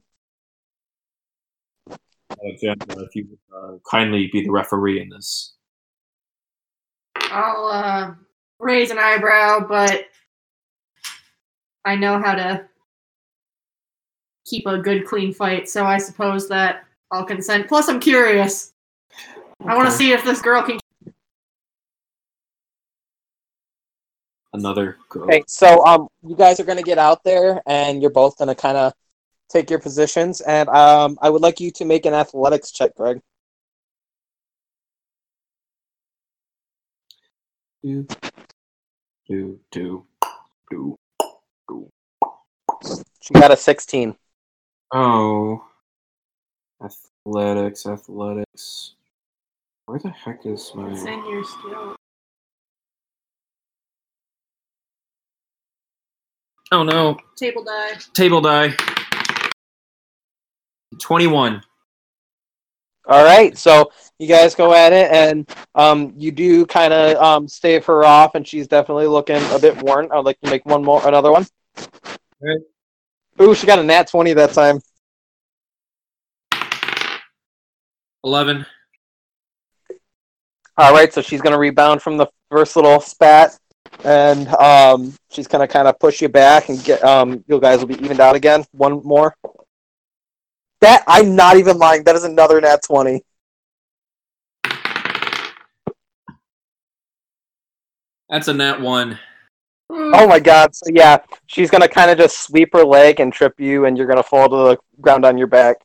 [2.44, 5.54] Alexandra, if you would uh, kindly be the referee in this.
[7.16, 8.14] I'll uh,
[8.58, 10.04] raise an eyebrow, but
[11.84, 12.68] I know how to
[14.44, 17.68] keep a good, clean fight, so I suppose that I'll consent.
[17.68, 18.72] Plus, I'm curious.
[19.64, 20.78] I want to see if this girl can.
[24.52, 25.24] Another girl.
[25.24, 28.76] Okay, so um, you guys are gonna get out there, and you're both gonna kind
[28.76, 28.92] of
[29.48, 33.20] take your positions, and um, I would like you to make an athletics check, Greg.
[37.82, 38.06] Do,
[39.28, 40.04] do, do,
[40.70, 40.98] do.
[43.20, 44.16] She got a 16.
[44.92, 45.67] Oh.
[46.82, 48.94] Athletics, athletics.
[49.86, 50.90] Where the heck is my.
[50.90, 51.96] It's in your skill.
[56.70, 57.16] Oh no.
[57.36, 57.94] Table die.
[58.12, 58.76] Table die.
[61.00, 61.62] 21.
[63.06, 67.48] All right, so you guys go at it, and um, you do kind of um,
[67.48, 70.08] stave her off, and she's definitely looking a bit worn.
[70.12, 71.46] I'd like to make one more, another one.
[72.42, 72.60] Alright.
[73.40, 74.80] Ooh, she got a nat 20 that time.
[78.24, 78.66] 11.
[80.76, 83.58] All right, so she's gonna rebound from the first little spat,
[84.04, 87.86] and um, she's gonna kind of push you back and get um, you guys will
[87.86, 88.64] be evened out again.
[88.72, 89.34] One more.
[90.80, 92.04] That I'm not even lying.
[92.04, 93.24] That is another nat twenty.
[98.28, 99.18] That's a nat one.
[99.90, 100.76] Oh my god!
[100.76, 104.06] So yeah, she's gonna kind of just sweep her leg and trip you, and you're
[104.06, 105.78] gonna fall to the ground on your back,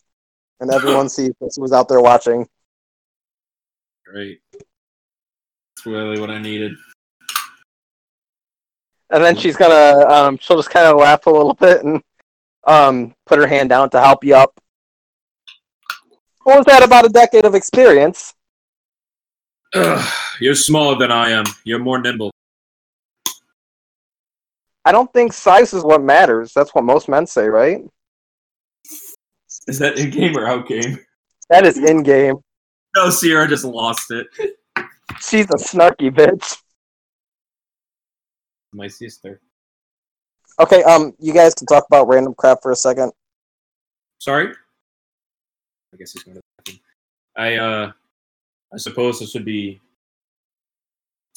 [0.64, 2.48] and everyone sees this was out there watching.
[4.06, 4.40] Great.
[4.54, 6.72] That's really what I needed.
[9.10, 12.02] And then she's gonna, um, she'll just kind of laugh a little bit and,
[12.64, 14.58] um, put her hand down to help you up.
[16.44, 18.34] What was that about a decade of experience?
[19.76, 21.44] Ugh, you're smaller than I am.
[21.66, 22.32] You're more nimble.
[24.86, 26.54] I don't think size is what matters.
[26.54, 27.82] That's what most men say, right?
[29.68, 31.00] Is that in game or out game?
[31.50, 32.36] That is in game.
[32.96, 34.28] No, Sierra just lost it.
[35.22, 36.58] She's a snarky bitch.
[38.72, 39.40] My sister.
[40.60, 43.12] Okay, um, you guys can talk about random crap for a second.
[44.20, 44.54] Sorry.
[45.94, 46.42] I guess he's going to.
[46.42, 46.80] the bathroom.
[47.36, 47.92] I uh,
[48.74, 49.80] I suppose this would be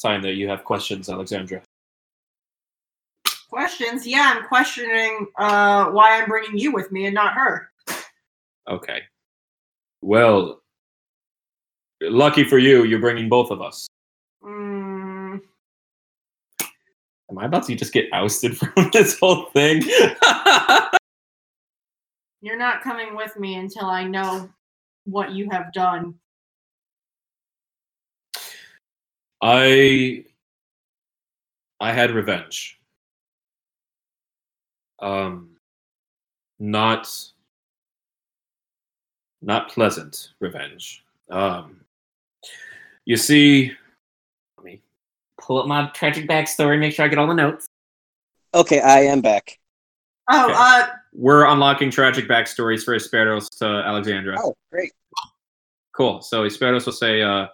[0.01, 1.61] time that you have questions, Alexandra.
[3.49, 4.05] Questions?
[4.05, 7.69] Yeah, I'm questioning uh, why I'm bringing you with me and not her.
[8.67, 9.01] Okay.
[10.01, 10.61] Well,
[12.01, 13.87] lucky for you, you're bringing both of us.
[14.43, 15.41] Mm,
[17.29, 19.81] Am I about to just get ousted from this whole thing?
[22.41, 24.49] you're not coming with me until I know
[25.05, 26.15] what you have done.
[29.41, 30.25] I
[31.79, 32.79] I had revenge.
[34.99, 35.51] Um
[36.59, 37.07] not
[39.41, 41.03] not pleasant revenge.
[41.29, 41.81] Um
[43.05, 43.71] you see
[44.57, 44.81] let me
[45.41, 47.67] pull up my tragic backstory, make sure I get all the notes.
[48.53, 49.59] Okay, I am back.
[50.29, 50.53] Oh, Okay.
[50.57, 54.35] uh, We're unlocking tragic backstories for Esperos to Alexandra.
[54.39, 54.91] Oh, great.
[55.95, 56.21] Cool.
[56.21, 57.47] So Esperos will say, uh,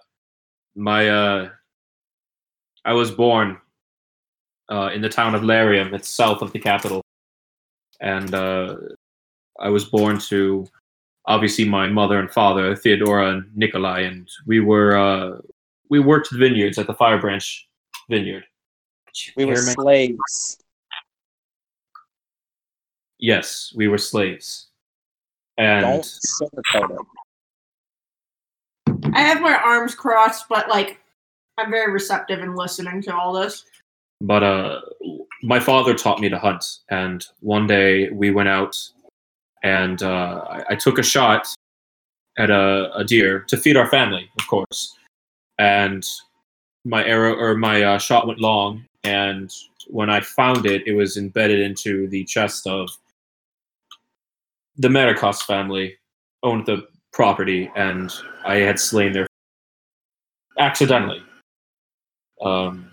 [0.74, 1.50] "My, uh,
[2.84, 3.58] I was born
[4.70, 5.94] uh, in the town of Larium.
[5.94, 7.02] It's south of the capital,
[8.00, 8.76] and uh,
[9.58, 10.66] I was born to
[11.26, 15.38] obviously my mother and father, Theodora and Nikolai, and we were uh,
[15.90, 17.68] we worked the vineyards at the Fire Branch
[18.10, 18.44] Vineyard.
[19.36, 20.58] We were Hear slaves.
[23.18, 24.68] yes, we were slaves,
[25.58, 26.98] and Don't sugarcoat it.
[29.14, 31.00] I have my arms crossed, but like,
[31.58, 33.64] I'm very receptive and listening to all this.
[34.20, 34.80] but uh
[35.42, 38.76] my father taught me to hunt and one day we went out
[39.64, 41.48] and uh, I, I took a shot
[42.38, 44.96] at a, a deer to feed our family of course.
[45.58, 46.06] And
[46.84, 49.50] my arrow or my uh, shot went long and
[49.88, 52.88] when i found it it was embedded into the chest of
[54.76, 55.96] the Maricos family
[56.42, 58.12] owned the property and
[58.44, 59.26] i had slain their
[60.58, 61.22] accidentally.
[62.42, 62.92] Um,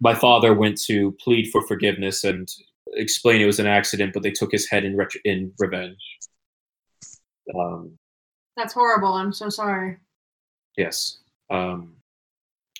[0.00, 2.48] my father went to plead for forgiveness and
[2.94, 5.98] explain it was an accident, but they took his head in ret- in revenge.
[7.54, 7.96] Um,
[8.56, 9.14] That's horrible.
[9.14, 9.98] I'm so sorry.
[10.76, 11.18] yes,
[11.50, 11.94] um,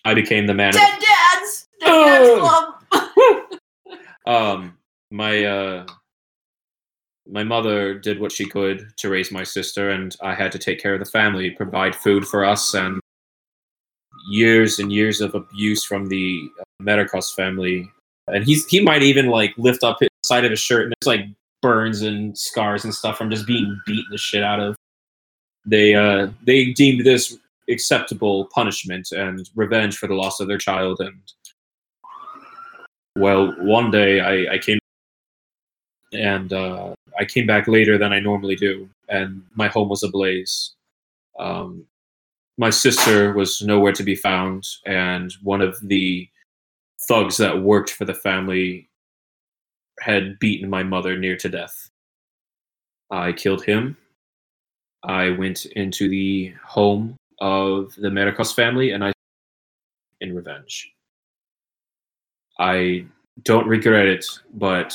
[0.05, 0.71] I became the man.
[0.71, 1.69] Of, Dead dads.
[1.81, 2.77] Dead dads Oh.
[2.91, 3.61] club.
[4.27, 4.79] um,
[5.11, 5.87] my uh,
[7.29, 10.81] my mother did what she could to raise my sister, and I had to take
[10.81, 13.01] care of the family, provide food for us, and
[14.31, 16.49] years and years of abuse from the
[16.81, 17.91] Maricos family.
[18.33, 21.19] And he's he might even like lift up his side of his shirt, and there's
[21.19, 21.27] like
[21.61, 24.77] burns and scars and stuff from just being beaten the shit out of.
[25.65, 31.01] They uh they deemed this acceptable punishment and revenge for the loss of their child
[31.01, 31.21] and
[33.17, 34.79] well one day i, I came
[36.13, 40.75] and uh, i came back later than i normally do and my home was ablaze
[41.39, 41.85] um,
[42.59, 46.29] my sister was nowhere to be found and one of the
[47.09, 48.89] thugs that worked for the family
[50.01, 51.91] had beaten my mother near to death
[53.11, 53.97] i killed him
[55.05, 59.13] i went into the home of the Maricos family and i
[60.21, 60.93] in revenge
[62.59, 63.07] I
[63.43, 64.95] don't regret it, but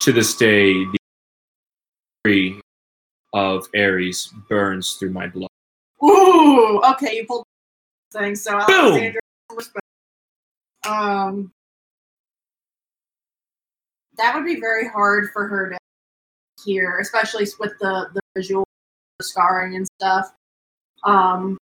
[0.00, 0.98] to this day, the
[2.24, 2.60] tree
[3.32, 5.50] of Ares burns through my blood.
[6.02, 6.80] Ooh.
[6.92, 7.44] Okay, you pulled
[8.12, 8.34] thing.
[8.36, 8.92] So Boom.
[8.92, 9.20] Alexandra,
[9.54, 9.83] respect.
[10.86, 11.52] Um,
[14.16, 15.78] that would be very hard for her to
[16.64, 18.66] hear, especially with the the visual
[19.22, 20.32] scarring and stuff.
[21.04, 21.58] Um,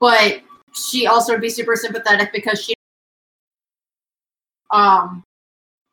[0.00, 0.42] but
[0.74, 2.74] she also would be super sympathetic because she
[4.70, 5.22] um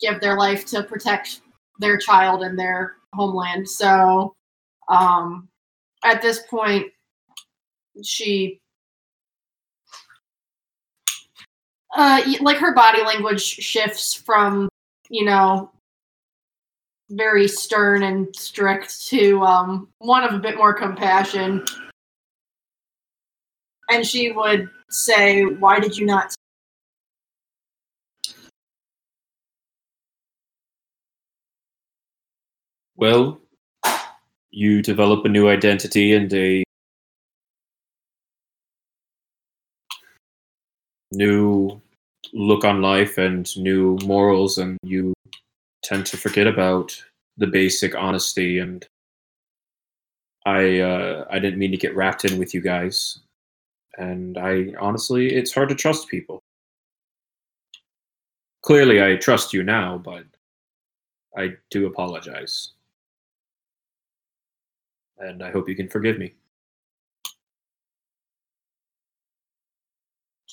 [0.01, 1.41] give their life to protect
[1.79, 3.69] their child and their homeland.
[3.69, 4.33] So
[4.89, 5.47] um
[6.03, 6.87] at this point
[8.03, 8.60] she
[11.95, 14.69] uh, like her body language shifts from,
[15.09, 15.71] you know,
[17.09, 21.63] very stern and strict to um, one of a bit more compassion.
[23.89, 26.33] And she would say, Why did you not?
[32.95, 33.41] Well,
[34.51, 36.63] you develop a new identity and a
[41.11, 41.81] new
[42.33, 45.13] look on life and new morals, and you
[45.83, 46.95] tend to forget about
[47.37, 48.59] the basic honesty.
[48.59, 48.85] And
[50.45, 53.19] I, uh, I didn't mean to get wrapped in with you guys,
[53.97, 56.39] and I honestly, it's hard to trust people.
[58.63, 60.23] Clearly, I trust you now, but
[61.35, 62.73] I do apologize
[65.21, 66.33] and I hope you can forgive me.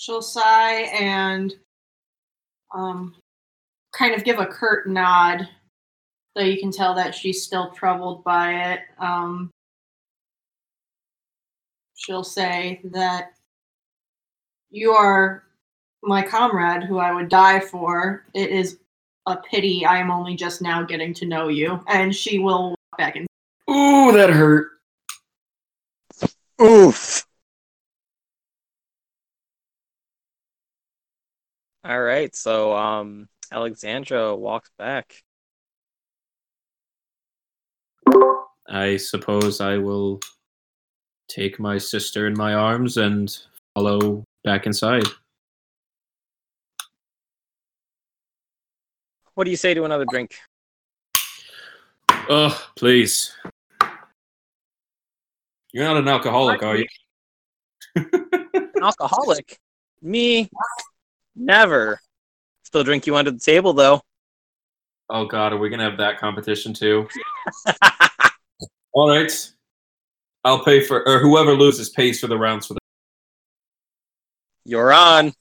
[0.08, 1.54] She'll sigh and
[2.74, 3.14] um,
[3.92, 5.46] kind of give a curt nod,
[6.34, 8.80] though you can tell that she's still troubled by it.
[8.98, 9.50] Um,
[11.94, 13.32] she'll say that
[14.70, 15.44] you are
[16.02, 18.24] my comrade who I would die for.
[18.32, 18.78] It is
[19.26, 21.84] a pity I am only just now getting to know you.
[21.86, 23.26] And she will walk back in.
[23.70, 24.68] Ooh, that hurt.
[26.62, 27.27] Oof.
[31.88, 35.22] All right, so um, Alexandra walks back.
[38.68, 40.20] I suppose I will
[41.28, 43.34] take my sister in my arms and
[43.74, 45.04] follow back inside.
[49.32, 50.34] What do you say to another drink?
[52.28, 53.34] Oh, please.
[55.72, 56.86] You're not an alcoholic, are you?
[57.94, 59.58] An alcoholic?
[60.02, 60.50] Me?
[61.38, 62.00] Never.
[62.64, 64.02] Still drink you under the table, though.
[65.08, 67.08] Oh God, are we gonna have that competition too?
[68.92, 69.52] All right,
[70.44, 72.80] I'll pay for, or whoever loses pays for the rounds for the.
[74.64, 75.32] You're on.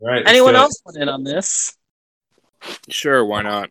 [0.00, 0.26] All right.
[0.26, 1.76] Anyone else want in on this?
[2.88, 3.70] Sure, why not?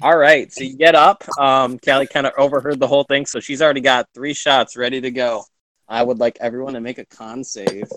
[0.00, 1.24] All right, so you get up.
[1.38, 5.00] Um, Callie kind of overheard the whole thing, so she's already got three shots ready
[5.00, 5.44] to go.
[5.88, 7.90] I would like everyone to make a con save.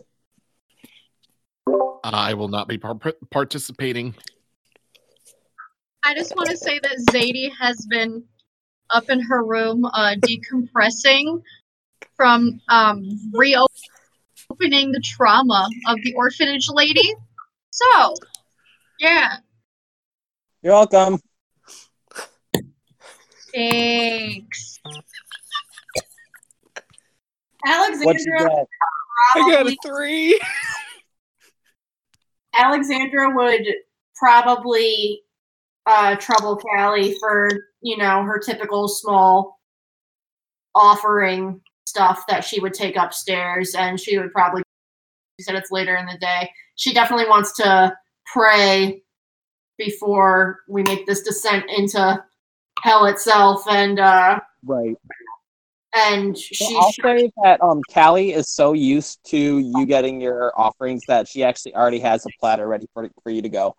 [2.14, 3.00] I will not be par-
[3.32, 4.16] participating.
[6.04, 8.24] I just want to say that Zadie has been
[8.92, 11.42] up in her room uh, decompressing
[12.16, 17.16] from um, reopening the trauma of the orphanage lady.
[17.72, 18.14] So,
[19.00, 19.38] yeah,
[20.62, 21.20] You're welcome.
[23.54, 24.80] thanks.
[24.84, 25.04] What
[28.20, 28.68] you Alexandra get?
[29.36, 30.40] I got a three.
[32.58, 33.66] Alexandra would
[34.16, 35.22] probably
[35.86, 37.50] uh, trouble Callie for,
[37.82, 39.60] you know, her typical small
[40.74, 44.64] offering stuff that she would take upstairs, and she would probably,
[45.40, 46.50] she said it's later in the day.
[46.76, 47.96] She definitely wants to
[48.26, 49.02] pray
[49.78, 52.24] before we make this descent into
[52.82, 54.96] hell itself, and uh, Right.
[55.96, 61.04] And she I'll say that um, Callie is so used to you getting your offerings
[61.08, 63.76] that she actually already has a platter ready for for you to go.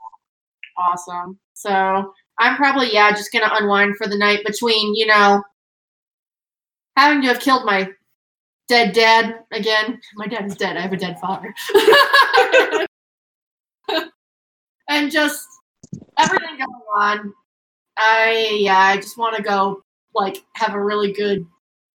[0.78, 1.38] awesome.
[1.52, 5.42] So I'm probably yeah just gonna unwind for the night between you know
[6.96, 7.90] having to have killed my
[8.68, 10.00] dead dad again.
[10.14, 10.76] My dad is dead.
[10.76, 11.54] I have a dead father.
[14.88, 15.46] and just
[16.18, 17.34] everything going on.
[17.98, 19.82] I yeah I just want to go
[20.14, 21.46] like have a really good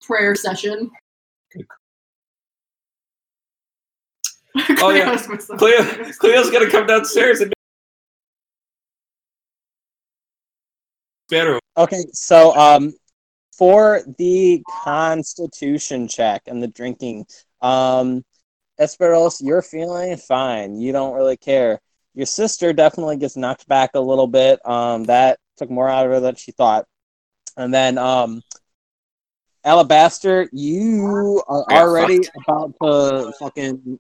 [0.02, 0.91] prayer session.
[4.82, 5.16] Oh, yeah.
[5.58, 7.54] Cleo, Cleo's gonna come downstairs and.
[11.30, 11.60] Better.
[11.78, 12.93] Okay, so um,
[13.56, 17.26] for the Constitution check and the drinking,
[17.62, 18.26] um,
[18.80, 20.80] Esperos, you're feeling fine.
[20.80, 21.80] You don't really care.
[22.16, 24.66] Your sister definitely gets knocked back a little bit.
[24.66, 26.86] Um, that took more out of her than she thought.
[27.58, 28.41] And then um,
[29.66, 33.99] Alabaster, you are got already about to fucking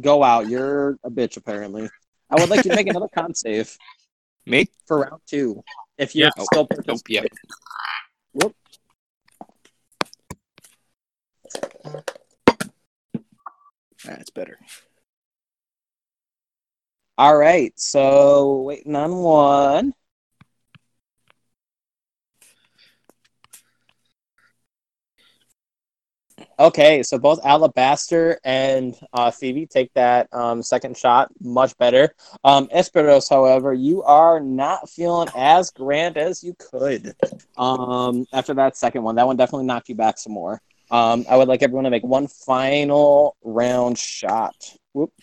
[0.00, 0.48] go out.
[0.48, 1.90] You're a bitch, apparently.
[2.30, 3.76] I would like you to make another con save
[4.46, 4.66] Me?
[4.86, 5.62] for round two.
[5.98, 6.44] If you're Yeah.
[6.44, 7.22] still Nope, yeah.
[8.32, 8.56] Whoop.
[14.04, 14.58] That's better.
[17.18, 19.92] All right, so waiting on one.
[26.60, 32.14] Okay, so both Alabaster and uh, Phoebe take that um, second shot much better.
[32.44, 37.14] Um, Esperos, however, you are not feeling as grand as you could
[37.56, 39.14] um, after that second one.
[39.14, 40.60] That one definitely knocked you back some more.
[40.90, 44.54] Um, I would like everyone to make one final round shot.
[44.92, 45.14] Whoop.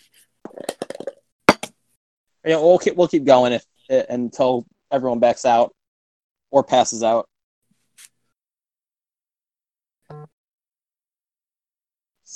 [2.44, 3.64] Yeah, we'll keep, we'll keep going if,
[4.10, 5.72] until everyone backs out
[6.50, 7.28] or passes out.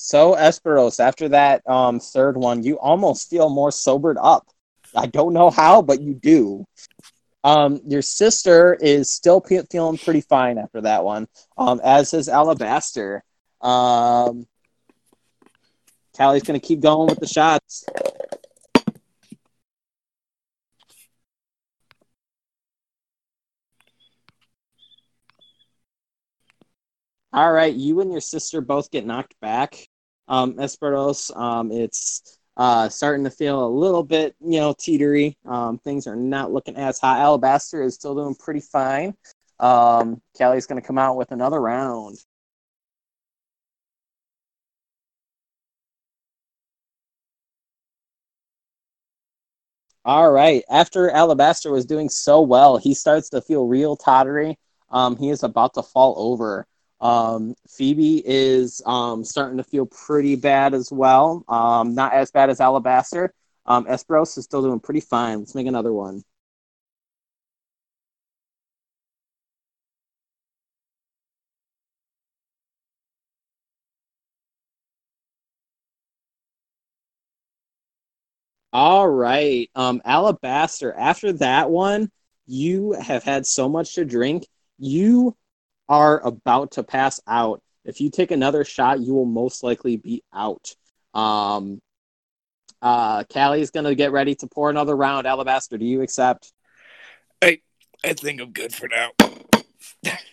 [0.05, 4.45] So Esperos, after that um, third one, you almost feel more sobered up.
[4.97, 6.65] I don't know how, but you do.
[7.45, 12.29] Um, your sister is still pe- feeling pretty fine after that one, um, as is
[12.29, 13.23] Alabaster.
[13.61, 14.45] Um,
[16.17, 17.85] Callie's gonna keep going with the shots.
[27.33, 29.89] All right, you and your sister both get knocked back.
[30.33, 35.37] Um, Esperos, um, it's uh, starting to feel a little bit, you know, teetery.
[35.47, 37.20] Um, things are not looking as hot.
[37.20, 39.14] Alabaster is still doing pretty fine.
[39.61, 42.18] Um, Callie's going to come out with another round.
[50.05, 50.64] All right.
[50.70, 54.59] After Alabaster was doing so well, he starts to feel real tottery.
[54.91, 56.66] Um, he is about to fall over.
[57.03, 61.45] Um, Phoebe is um, starting to feel pretty bad as well.
[61.49, 63.35] Um, not as bad as Alabaster.
[63.67, 65.41] Um, Esperos is still doing pretty fine.
[65.41, 66.25] Let's make another one.
[78.73, 79.71] All right.
[79.75, 82.11] Um, Alabaster, after that one,
[82.47, 84.47] you have had so much to drink.
[84.79, 85.37] You
[85.89, 87.62] are about to pass out.
[87.85, 90.74] If you take another shot, you will most likely be out.
[91.14, 91.80] Um,
[92.80, 95.26] uh, Callie's going to get ready to pour another round.
[95.26, 96.53] Alabaster, do you accept?
[97.41, 97.61] I
[98.05, 99.11] I think I'm good for now.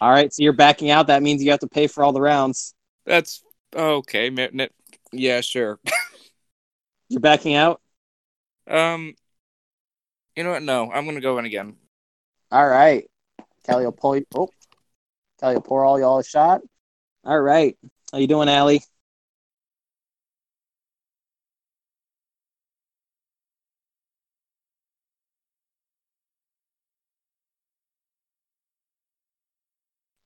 [0.02, 1.08] All right, so you're backing out.
[1.08, 2.74] That means you have to pay for all the rounds.
[3.06, 3.44] That's
[3.76, 4.32] okay.
[5.12, 5.80] Yeah, sure.
[7.10, 7.82] You're backing out?
[8.68, 9.16] Um,
[10.36, 10.64] you know what?
[10.64, 11.76] No, I'm gonna go in again.
[12.52, 13.10] All right.
[13.66, 14.26] Callie will pull you.
[14.36, 14.50] Oh,
[15.40, 16.62] Callie will pour all y'all a shot.
[17.24, 17.78] All right.
[18.12, 18.84] How you doing, Allie?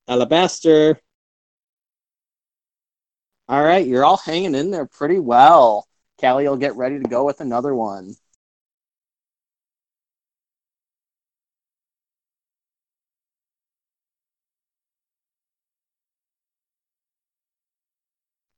[0.08, 1.00] Alabaster.
[3.50, 5.88] All right, you're all hanging in there pretty well.
[6.20, 8.16] Callie will get ready to go with another one.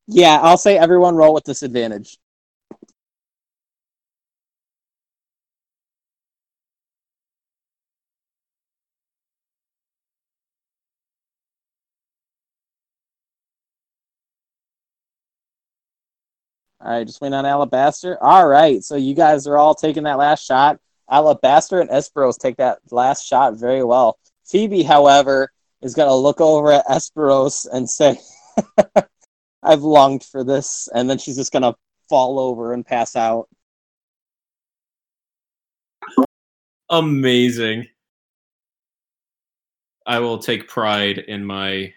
[0.07, 2.17] Yeah, I'll say everyone roll with disadvantage.
[16.81, 18.21] All right, just wait on Alabaster.
[18.23, 20.79] All right, so you guys are all taking that last shot.
[21.09, 24.17] Alabaster and Esperos take that last shot very well.
[24.45, 25.51] Phoebe, however,
[25.81, 28.19] is going to look over at Esperos and say,
[29.65, 30.87] I've longed for this.
[30.93, 31.75] And then she's just going to
[32.09, 33.47] fall over and pass out.
[36.89, 37.87] Amazing.
[40.05, 41.93] I will take pride in my.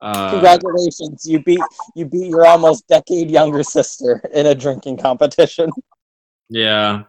[0.00, 1.60] Uh, Congratulations, you beat
[1.96, 5.70] you beat your almost decade younger sister in a drinking competition.
[6.50, 7.04] yeah.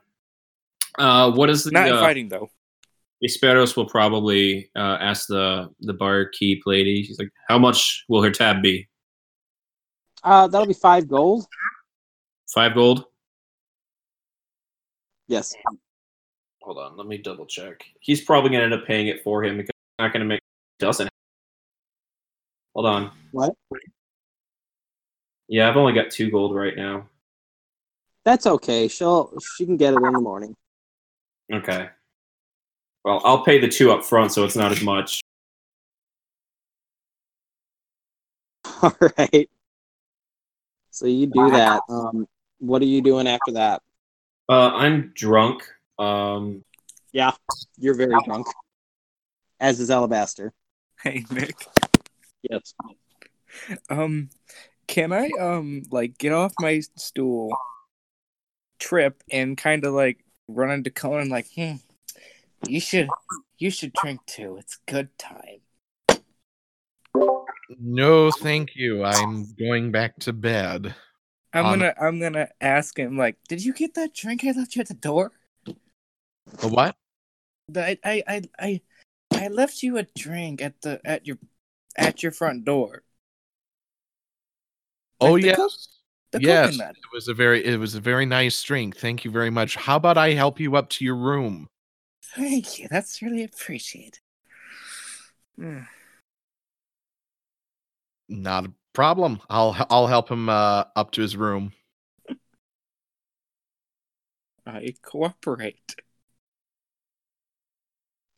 [0.97, 2.49] Uh, what is the Not uh, fighting though.
[3.23, 7.03] Esperos will probably uh, ask the the barkeep lady.
[7.03, 8.87] She's like, "How much will her tab be?
[10.26, 11.45] Uh, that'll be five gold.
[12.53, 13.05] Five gold."
[15.28, 15.55] Yes.
[16.61, 17.86] Hold on, let me double check.
[17.99, 20.41] He's probably gonna end up paying it for him because he's not gonna make
[20.80, 21.09] doesn't.
[22.73, 23.11] Hold on.
[23.32, 23.53] What?
[25.47, 27.07] Yeah, I've only got two gold right now.
[28.23, 28.88] That's okay.
[28.88, 30.55] She'll she can get it in the morning.
[31.53, 31.89] Okay.
[33.03, 35.21] Well, I'll pay the two up front, so it's not as much.
[38.82, 39.47] All right.
[40.95, 41.81] So you do that.
[41.89, 42.25] Um,
[42.59, 43.81] what are you doing after that?
[44.47, 45.63] Uh, I'm drunk.
[45.99, 46.63] Um,
[47.11, 47.33] Yeah,
[47.77, 48.47] you're very drunk.
[49.59, 50.53] As is Alabaster.
[51.03, 51.53] Hey Nick.
[52.49, 52.73] Yes.
[53.89, 54.29] Um,
[54.87, 57.51] can I um like get off my stool,
[58.79, 61.73] trip, and kind of like run into Conan like, hmm,
[62.69, 63.09] you should
[63.57, 64.55] you should drink too.
[64.59, 65.59] It's good time.
[67.70, 69.03] No, thank you.
[69.03, 70.93] I'm going back to bed.
[71.53, 74.82] I'm gonna I'm gonna ask him like, did you get that drink I left you
[74.82, 75.32] at the door?
[75.66, 76.95] The what?
[77.76, 78.82] I, I I I
[79.32, 81.38] I left you a drink at the at your
[81.97, 83.03] at your front door.
[85.22, 85.57] Oh Like the yes.
[86.34, 86.72] co- yes.
[86.72, 86.95] coconut.
[86.97, 88.97] It was a very it was a very nice drink.
[88.97, 89.76] Thank you very much.
[89.76, 91.68] How about I help you up to your room?
[92.36, 92.88] Thank you.
[92.91, 94.20] That's really appreciated.
[95.57, 95.88] Mm.
[98.30, 99.41] Not a problem.
[99.49, 101.73] I'll I'll help him uh, up to his room.
[104.65, 105.95] I cooperate.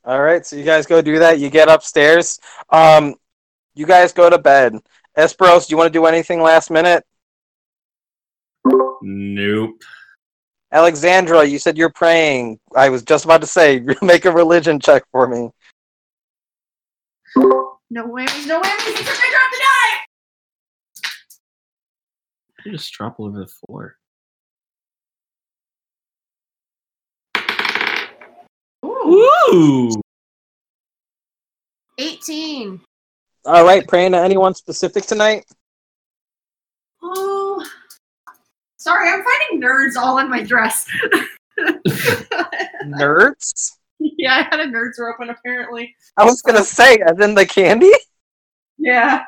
[0.03, 1.39] All right, so you guys go do that.
[1.39, 2.39] You get upstairs.
[2.69, 3.15] Um,
[3.75, 4.73] you guys go to bed.
[5.17, 7.05] Esperos, do you want to do anything last minute?
[9.01, 9.81] Nope.
[10.71, 12.59] Alexandra, you said you're praying.
[12.75, 15.49] I was just about to say, make a religion check for me.
[17.89, 18.25] No way!
[18.45, 18.69] no way!
[18.69, 19.37] It's a trigger
[22.67, 22.73] of the die.
[22.73, 23.95] I just drop all over the floor.
[28.85, 30.01] Ooh, Ooh.
[31.97, 32.81] 18.
[33.45, 35.45] All right, praying to anyone specific tonight?
[37.01, 37.65] Oh,
[38.77, 40.85] sorry, I'm finding nerds all in my dress.
[42.85, 43.71] Nerds?
[43.99, 45.95] yeah, I had a nerds open apparently.
[46.17, 47.91] I was gonna say, as in the candy?
[48.77, 49.23] Yeah.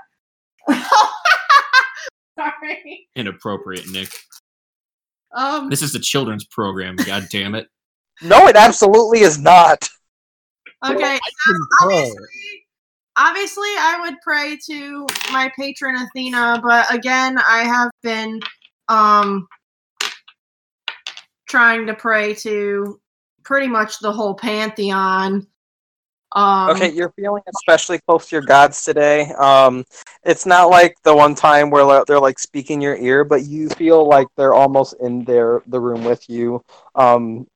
[2.40, 3.08] sorry.
[3.16, 4.10] Inappropriate, Nick.
[5.36, 5.70] Um.
[5.70, 6.96] This is a children's program.
[6.96, 7.68] God damn it.
[8.22, 9.88] No, it absolutely is not.
[10.86, 11.20] Okay.
[11.82, 12.18] Obviously,
[13.18, 18.40] obviously, I would pray to my patron Athena, but again, I have been
[18.88, 19.48] um
[21.48, 23.00] trying to pray to
[23.44, 25.46] pretty much the whole pantheon.
[26.34, 29.32] Um, Okay, you're feeling especially close to your gods today.
[29.34, 29.84] Um,
[30.24, 33.70] it's not like the one time where like, they're like speaking your ear, but you
[33.70, 36.64] feel like they're almost in their the room with you,
[36.96, 37.48] um,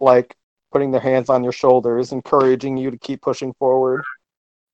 [0.00, 0.34] like
[0.72, 4.02] putting their hands on your shoulders, encouraging you to keep pushing forward.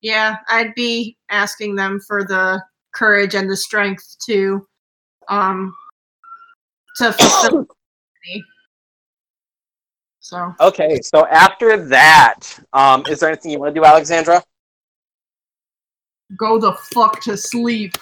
[0.00, 2.62] yeah, I'd be asking them for the
[2.94, 4.66] courage and the strength to
[5.28, 5.74] um
[6.96, 7.66] to fulfill.
[10.20, 12.40] So Okay, so after that,
[12.72, 14.42] um, is there anything you want to do, Alexandra?
[16.36, 17.94] go the fuck to sleep.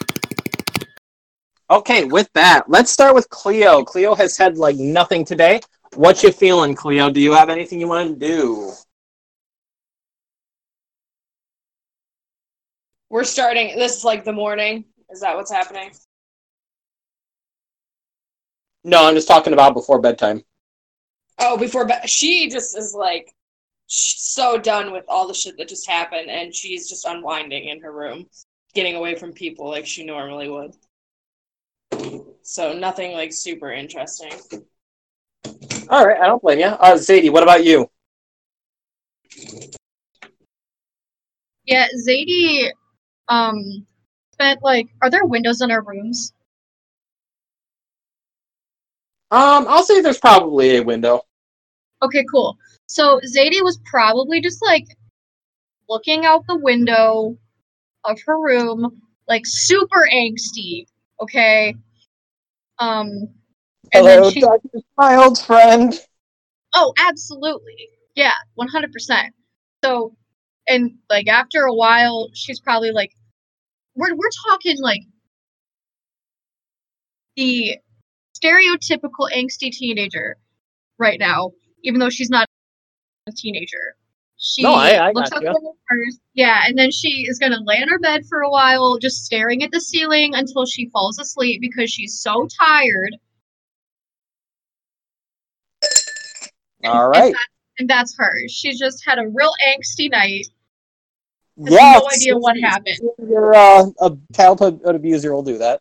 [1.71, 3.83] Okay, with that, let's start with Cleo.
[3.83, 5.61] Cleo has had like nothing today.
[5.95, 7.11] What you feeling, Cleo?
[7.11, 8.73] Do you have anything you want to do?
[13.11, 13.77] We're starting.
[13.77, 14.85] This is like the morning.
[15.11, 15.91] Is that what's happening?
[18.85, 20.45] No, I'm just talking about before bedtime.
[21.39, 23.35] Oh, before but She just is like
[23.87, 27.93] so done with all the shit that just happened, and she's just unwinding in her
[27.93, 28.27] room,
[28.75, 30.75] getting away from people like she normally would.
[32.43, 34.33] So nothing like super interesting.
[35.89, 36.67] All right, I don't blame you.
[36.67, 37.89] Uh, Zadie, what about you?
[41.65, 42.71] Yeah, Zadie
[43.29, 43.87] um
[44.33, 46.33] spent like are there windows in our rooms?
[49.33, 51.26] Um, I'll say there's probably a window.
[52.07, 52.57] Okay, cool.
[52.87, 54.87] So Zadie was probably just like
[55.89, 57.37] looking out the window
[58.05, 60.87] of her room, like super angsty,
[61.21, 61.75] okay?
[62.79, 63.09] Um
[63.93, 64.43] and Hello, then she
[64.97, 65.95] my old friend.
[66.75, 67.89] Oh, absolutely.
[68.15, 69.31] Yeah, 100%.
[69.85, 70.15] So,
[70.69, 73.13] and like after a while, she's probably like,
[73.95, 75.01] we're, we're talking like
[77.37, 77.79] the
[78.37, 80.37] stereotypical angsty teenager
[80.99, 81.53] right now,
[81.83, 82.47] even though she's not
[83.27, 83.97] a teenager.
[84.39, 85.49] She No, I- I looks gotcha.
[85.49, 86.21] out the first.
[86.35, 89.25] Yeah, and then she is going to lay on her bed for a while, just
[89.25, 93.17] staring at the ceiling until she falls asleep because she's so tired.
[96.85, 97.35] All right.
[97.79, 98.49] And that's her.
[98.49, 100.47] She just had a real angsty night.
[101.59, 102.99] Yeah, no idea what happened.
[103.19, 105.81] Your uh, a childhood abuser will do that.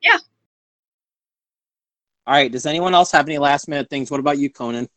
[0.00, 0.18] Yeah.
[2.26, 2.50] All right.
[2.50, 4.10] Does anyone else have any last minute things?
[4.10, 4.88] What about you, Conan?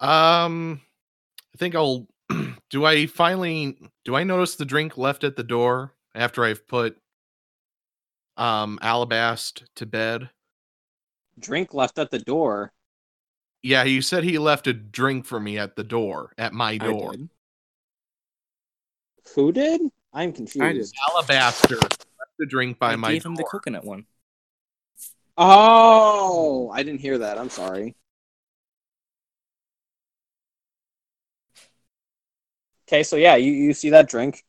[0.00, 0.80] Um,
[1.54, 2.06] I think I'll.
[2.70, 3.78] do I finally?
[4.04, 6.96] Do I notice the drink left at the door after I've put
[8.36, 10.30] um Alabast to bed?
[11.38, 12.72] Drink left at the door.
[13.62, 17.12] Yeah, you said he left a drink for me at the door, at my door.
[17.12, 17.28] did.
[19.34, 19.80] Who did?
[20.12, 20.94] I'm confused.
[21.08, 22.06] Alabaster left
[22.38, 24.04] the drink by I my gave him the coconut one.
[25.36, 27.36] Oh, I didn't hear that.
[27.38, 27.94] I'm sorry.
[32.88, 34.44] Okay, so yeah, you, you see that drink.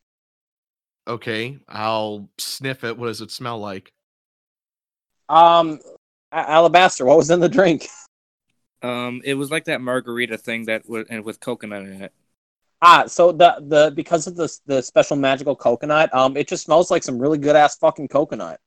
[1.08, 2.98] Okay, I'll sniff it.
[2.98, 3.92] What does it smell like?
[5.30, 5.80] Um,
[6.32, 7.88] A- Alabaster, what was in the drink?
[8.82, 12.14] Um, it was like that margarita thing that was and with coconut in it.
[12.82, 16.92] Ah, so the the because of the the special magical coconut, um, it just smells
[16.92, 18.60] like some really good ass fucking coconut.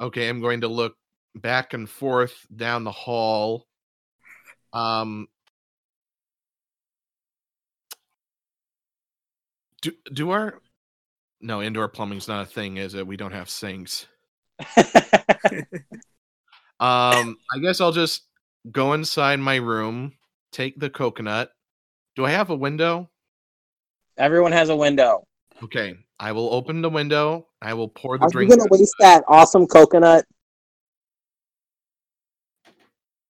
[0.00, 0.96] Okay, I'm going to look
[1.34, 3.66] back and forth down the hall.
[4.72, 5.28] Um,
[9.82, 10.60] do do our
[11.40, 13.06] no indoor plumbing's not a thing, is it?
[13.06, 14.06] We don't have sinks.
[16.80, 18.22] Um, I guess I'll just
[18.70, 20.12] go inside my room,
[20.52, 21.50] take the coconut.
[22.14, 23.10] Do I have a window?
[24.16, 25.24] Everyone has a window.
[25.62, 27.46] Okay, I will open the window.
[27.62, 28.50] I will pour the Are you drink.
[28.50, 30.24] gonna waste that awesome coconut?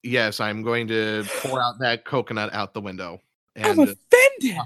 [0.03, 3.21] Yes, I'm going to pour out that coconut out the window.
[3.57, 4.57] I'm And uh, offended.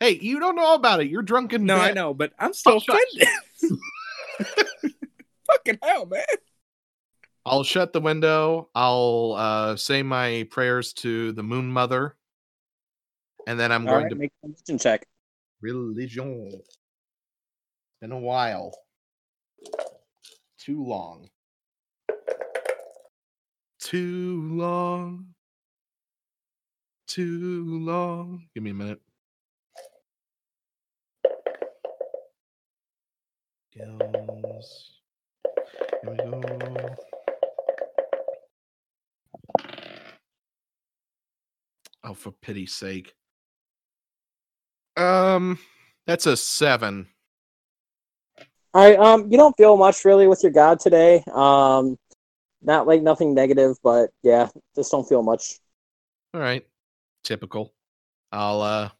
[0.00, 1.08] hey, you don't know about it.
[1.08, 1.66] You're drunken.
[1.66, 2.98] No, I know, but I'm still Oh, shut-
[3.60, 3.78] offended.
[5.46, 6.24] Fucking hell, man.
[7.44, 8.70] I'll shut the window.
[8.74, 12.16] I'll uh, say my prayers to the Moon Mother,
[13.46, 15.06] and then I'm All going right, to make a religion check.
[15.64, 16.50] Religion.
[18.00, 18.72] Been a while.
[20.58, 21.30] Too long.
[23.80, 25.28] Too long.
[27.06, 28.46] Too long.
[28.54, 29.00] Give me a minute.
[33.70, 35.00] Skills.
[36.02, 36.96] Here we go.
[42.06, 43.14] Oh, for pity's sake.
[44.96, 45.58] Um,
[46.06, 47.08] that's a seven.
[48.72, 51.22] All right, um, you don't feel much really with your god today.
[51.32, 51.96] Um,
[52.62, 55.58] not like nothing negative, but yeah, just don't feel much.
[56.32, 56.66] All right.
[57.22, 57.72] Typical.
[58.32, 58.90] I'll uh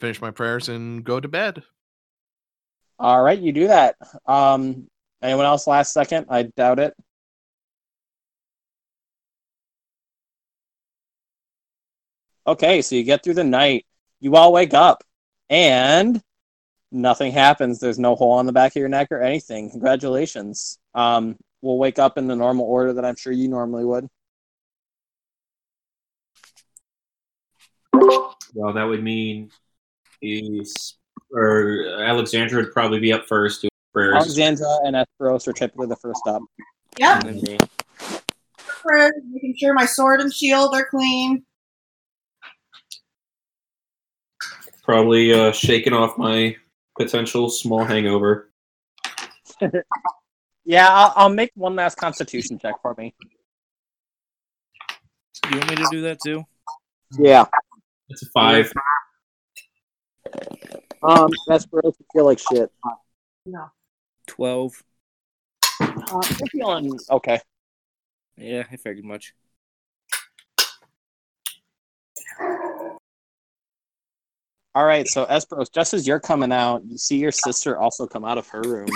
[0.00, 1.62] finish my prayers and go to bed.
[2.98, 3.96] All right, you do that.
[4.26, 4.86] Um,
[5.22, 6.26] anyone else last second?
[6.28, 6.94] I doubt it.
[12.46, 13.86] Okay, so you get through the night.
[14.20, 15.02] You all wake up,
[15.50, 16.22] and
[16.92, 17.80] nothing happens.
[17.80, 19.70] There's no hole on the back of your neck or anything.
[19.70, 20.78] Congratulations.
[20.94, 24.08] Um, we'll wake up in the normal order that I'm sure you normally would.
[28.54, 29.50] Well, that would mean
[30.20, 30.96] he's
[31.32, 34.16] or Alexandra would probably be up first doing prayers.
[34.16, 36.42] Alexandra and Esperos are typically the first up.
[36.98, 37.24] Yep.
[37.24, 37.58] And then me.
[38.82, 41.44] For making sure my sword and shield are clean.
[44.90, 46.56] Probably uh, shaking off my
[46.98, 48.50] potential small hangover.
[50.64, 53.14] Yeah, I'll, I'll make one last Constitution check for me.
[55.50, 56.44] You want me to do that too?
[57.18, 57.46] Yeah.
[58.08, 58.72] That's a five.
[61.02, 62.70] Um, Esperos, to feel like shit.
[63.46, 63.70] No.
[64.26, 64.72] Twelve.
[65.80, 67.40] Uh, you're feeling okay.
[68.36, 69.34] Yeah, I figured much.
[74.74, 78.24] All right, so Esperos, just as you're coming out, you see your sister also come
[78.24, 78.88] out of her room.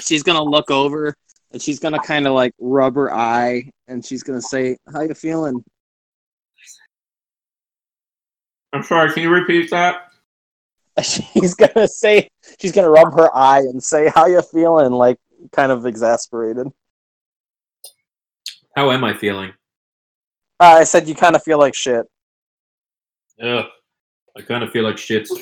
[0.00, 1.14] She's gonna look over
[1.52, 5.14] and she's gonna kind of like rub her eye, and she's gonna say, "How you
[5.14, 5.62] feeling?"
[8.72, 9.12] I'm sorry.
[9.12, 10.08] Can you repeat that?
[11.02, 12.28] She's gonna say,
[12.58, 15.18] she's gonna rub her eye and say, "How you feeling?" Like
[15.52, 16.68] kind of exasperated.
[18.74, 19.52] How am I feeling?
[20.58, 22.06] Uh, I said you kind of feel like shit.
[23.42, 23.66] Ugh.
[24.36, 25.28] I kind of feel like shit.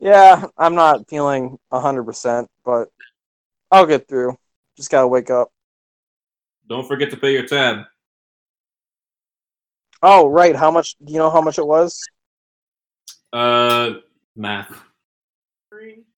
[0.00, 2.88] Yeah, I'm not feeling hundred percent, but
[3.70, 4.36] I'll get through.
[4.76, 5.48] Just gotta wake up.
[6.68, 7.84] Don't forget to pay your tab.
[10.02, 10.54] Oh, right.
[10.54, 10.94] How much?
[11.04, 12.00] Do you know how much it was?
[13.32, 13.94] Uh,
[14.36, 14.70] math.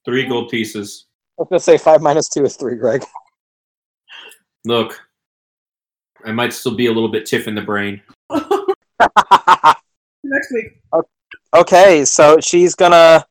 [0.04, 1.06] Three gold pieces.
[1.38, 3.04] I was gonna say five minus two is three, Greg.
[4.66, 5.00] Look,
[6.24, 8.02] I might still be a little bit tiff in the brain.
[10.24, 10.80] Next week.
[11.54, 13.24] Okay, so she's gonna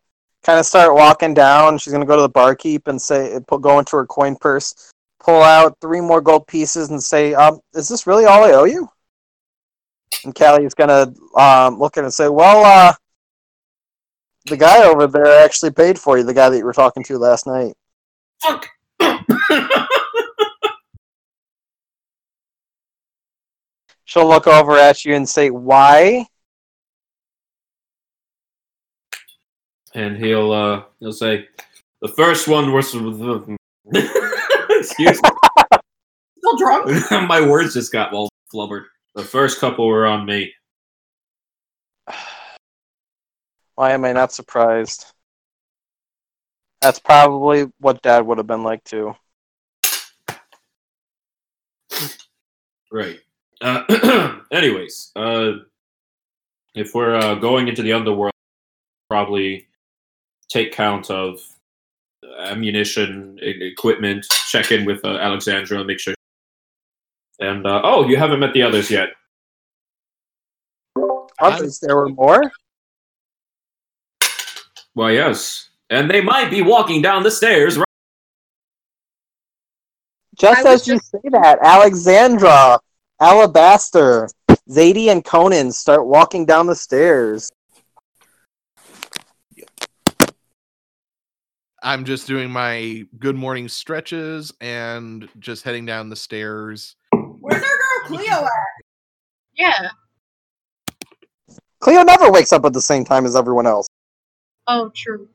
[0.44, 1.78] kind of start walking down.
[1.78, 5.42] She's gonna go to the barkeep and say, pu- go into her coin purse, pull
[5.42, 8.90] out three more gold pieces, and say, um, "Is this really all I owe you?"
[10.26, 12.94] And Callie's gonna um, look at it and say, "Well, uh,
[14.46, 16.24] the guy over there actually paid for you.
[16.24, 17.74] The guy that you were talking to last night."
[18.42, 18.68] Fuck.
[24.10, 26.26] She'll look over at you and say, "Why?"
[29.94, 31.48] And he'll uh, he'll say,
[32.02, 32.92] "The first one was."
[34.72, 35.30] Excuse me.
[36.40, 37.12] Still drunk?
[37.30, 38.86] My words just got all flubbered.
[39.14, 40.56] The first couple were on me.
[43.76, 45.06] Why am I not surprised?
[46.82, 49.16] That's probably what dad would have been like too.
[52.92, 53.20] Right.
[53.62, 55.52] Uh, anyways, uh,
[56.76, 58.32] if we're uh, going into the underworld,
[59.10, 59.68] probably
[60.50, 61.42] take count of
[62.40, 66.14] ammunition, e- equipment, check in with uh, Alexandra, make sure.
[67.40, 69.10] And uh, oh, you haven't met the others yet.
[71.40, 72.52] Others, there were more.
[74.94, 77.78] Why, yes, and they might be walking down the stairs.
[77.78, 77.86] Right?
[80.38, 82.80] Just I as you say that, Alexandra,
[83.22, 84.30] Alabaster,
[84.70, 87.52] Zadie, and Conan start walking down the stairs.
[91.82, 96.96] I'm just doing my good morning stretches and just heading down the stairs.
[97.14, 98.50] Where's our girl Cleo at?
[99.56, 99.90] Yeah.
[101.80, 103.88] Cleo never wakes up at the same time as everyone else.
[104.68, 105.28] Oh, true.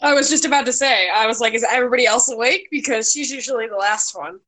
[0.00, 2.68] I was just about to say, I was like, is everybody else awake?
[2.70, 4.40] Because she's usually the last one.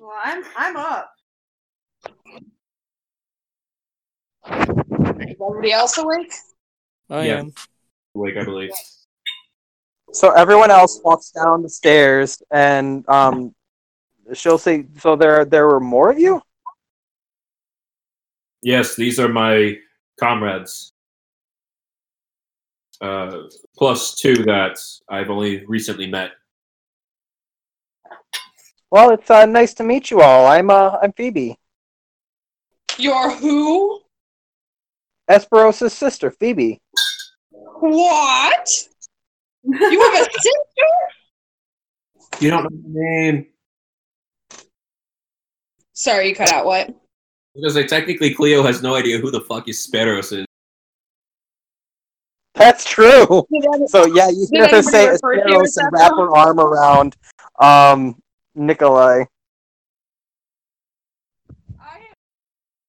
[0.00, 1.10] Well, I'm I'm up.
[4.48, 6.32] Is everybody else awake?
[7.08, 7.38] I Yeah.
[7.40, 7.54] am.
[8.14, 8.70] Wake, I believe.
[10.12, 13.54] So everyone else walks down the stairs, and um,
[14.34, 16.42] she'll say, "So there, there were more of you."
[18.62, 19.76] Yes, these are my
[20.18, 20.92] comrades.
[23.00, 23.44] Uh,
[23.76, 24.78] plus two that
[25.08, 26.32] I've only recently met.
[28.90, 30.46] Well, it's uh, nice to meet you all.
[30.46, 31.56] I'm uh, I'm Phoebe,
[32.98, 34.00] You're who?
[35.30, 36.80] Esperos's sister, Phoebe.
[37.52, 38.88] What?
[39.62, 40.88] You have a sister?
[42.40, 43.46] You don't know my name.
[45.92, 46.90] Sorry, you cut out what?
[47.54, 50.46] Because like, technically Cleo has no idea who the fuck Esperos is.
[52.54, 53.46] That's true.
[53.86, 56.58] So yeah, you Did hear her say refer to you Esperos and wrap her arm
[56.58, 57.16] around
[57.60, 58.20] um
[58.54, 59.24] Nikolai.
[61.80, 62.14] I am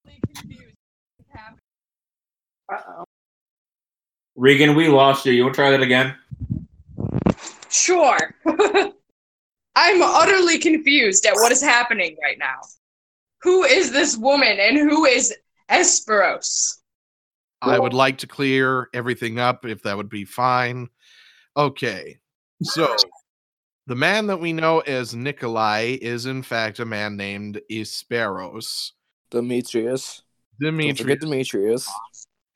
[0.06, 0.76] really confused.
[1.18, 1.60] What's happening?
[2.72, 3.06] Uh-oh.
[4.36, 5.34] Regan, we lost you.
[5.34, 6.16] You want to try that again?
[7.70, 8.18] Sure.
[9.76, 12.60] I'm utterly confused at what is happening right now.
[13.42, 15.34] Who is this woman and who is
[15.70, 16.78] Esperos?
[17.62, 20.90] I would like to clear everything up if that would be fine.
[21.56, 22.20] Okay.
[22.64, 22.96] So,
[23.92, 28.92] the man that we know as Nikolai is in fact a man named Esperos.
[29.30, 30.22] Demetrius.
[30.62, 31.90] Don't forget Demetrius.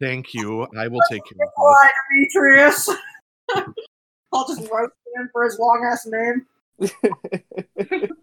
[0.02, 0.66] thank you.
[0.80, 1.52] I will take care of
[2.32, 2.90] this.
[2.90, 2.90] Demetrius?
[4.32, 6.46] I'll just roast him for his long ass name.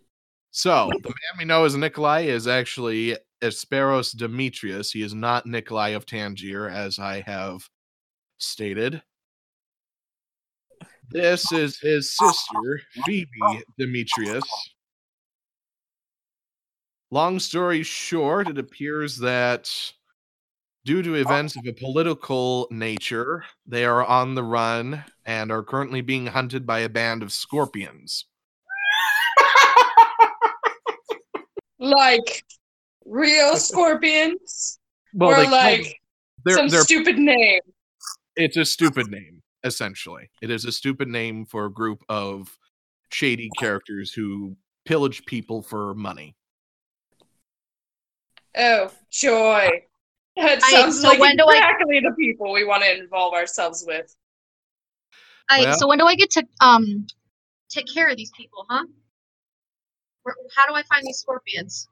[0.54, 4.92] So, the man we know as Nikolai is actually Esperos Demetrius.
[4.92, 7.70] He is not Nikolai of Tangier, as I have
[8.36, 9.02] stated.
[11.12, 13.28] This is his sister, Phoebe
[13.78, 14.44] Demetrius.
[17.10, 19.70] Long story short, it appears that
[20.86, 26.00] due to events of a political nature, they are on the run and are currently
[26.00, 28.24] being hunted by a band of scorpions.
[31.78, 32.44] Like
[33.04, 34.78] real scorpions?
[35.20, 36.00] or like
[36.48, 37.60] some they're stupid name?
[38.34, 42.58] it's a stupid name essentially it is a stupid name for a group of
[43.10, 46.34] shady characters who pillage people for money
[48.56, 49.82] Oh, joy.
[50.36, 53.32] That I- sounds so like when do I- exactly the people we want to involve
[53.34, 54.14] ourselves with.
[55.48, 57.06] I, Well- so when do I get to um
[57.70, 58.84] take care of these people, huh?
[60.24, 61.88] Where, how do I find these scorpions?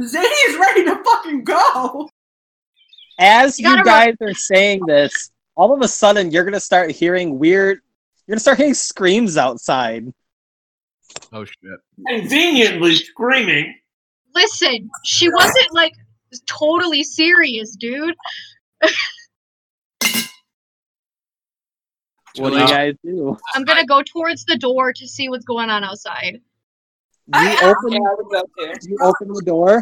[0.00, 2.10] Zadie is ready to fucking go.
[3.18, 6.90] As You you, gotta guys are saying this, all of a sudden you're gonna start
[6.90, 7.80] hearing weird.
[8.26, 10.12] You're gonna start hearing screams outside.
[11.32, 11.56] oh shit
[12.08, 13.74] Conveniently screaming.
[14.34, 15.92] Listen, she wasn't like
[16.46, 18.14] totally serious, dude.
[22.36, 23.36] What do you guys do?
[23.54, 26.40] I'm gonna go towards the door to see what's going on outside.
[27.26, 27.92] You oh, I- open.
[27.92, 28.88] Yeah, I would go too.
[28.88, 29.80] You open the door.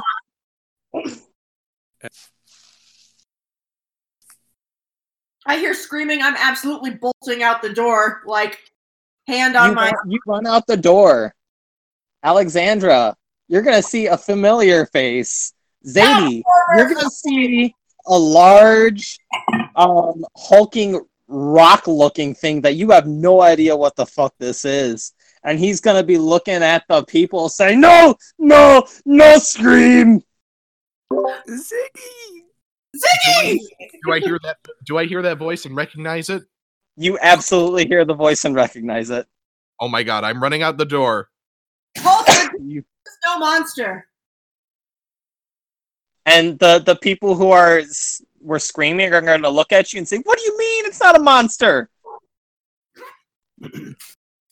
[2.05, 2.09] Uh,
[5.47, 6.23] I hear screaming.
[6.23, 8.59] I'm absolutely bolting out the door, like
[9.27, 9.91] hand on You, my.
[9.91, 11.35] run, you run out the door.
[12.23, 13.17] Alexandra,
[13.49, 15.53] you're gonna see a familiar face.
[15.87, 16.43] Zadie,
[16.77, 17.75] you're gonna see
[18.07, 19.19] a large,
[19.75, 25.13] um, hulking rock-looking thing that you have no idea what the fuck this is.
[25.45, 30.23] And he's gonna be looking at the people saying, "No, no, no, scream!"
[31.13, 32.42] Ziggy!
[32.97, 33.59] Ziggy!
[34.05, 34.59] Do I hear that?
[34.85, 36.45] Do I hear that voice and recognize it?
[36.97, 39.27] You absolutely hear the voice and recognize it.
[39.81, 40.25] Oh my god!
[40.25, 41.31] I'm running out the door.
[41.99, 42.27] Hold
[42.61, 42.85] You-
[43.25, 44.07] no monster.
[46.27, 47.83] And the the people who are
[48.41, 50.87] were screaming are going to look at you and say, "What do you mean?
[50.87, 51.89] It's not a monster."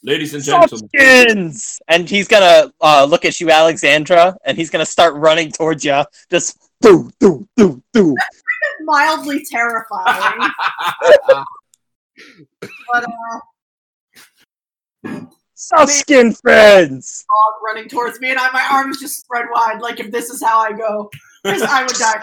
[0.03, 1.79] Ladies and gentlemen, Softskins!
[1.89, 6.03] And he's gonna uh, look at you, Alexandra, and he's gonna start running towards you.
[6.31, 8.17] Just do do do do.
[8.85, 10.51] Mildly terrifying.
[12.93, 13.41] but uh,
[15.55, 17.25] Soft skin friends.
[17.29, 20.43] dog running towards me, and I, my arms just spread wide, like if this is
[20.43, 21.11] how I go,
[21.45, 22.23] I would die.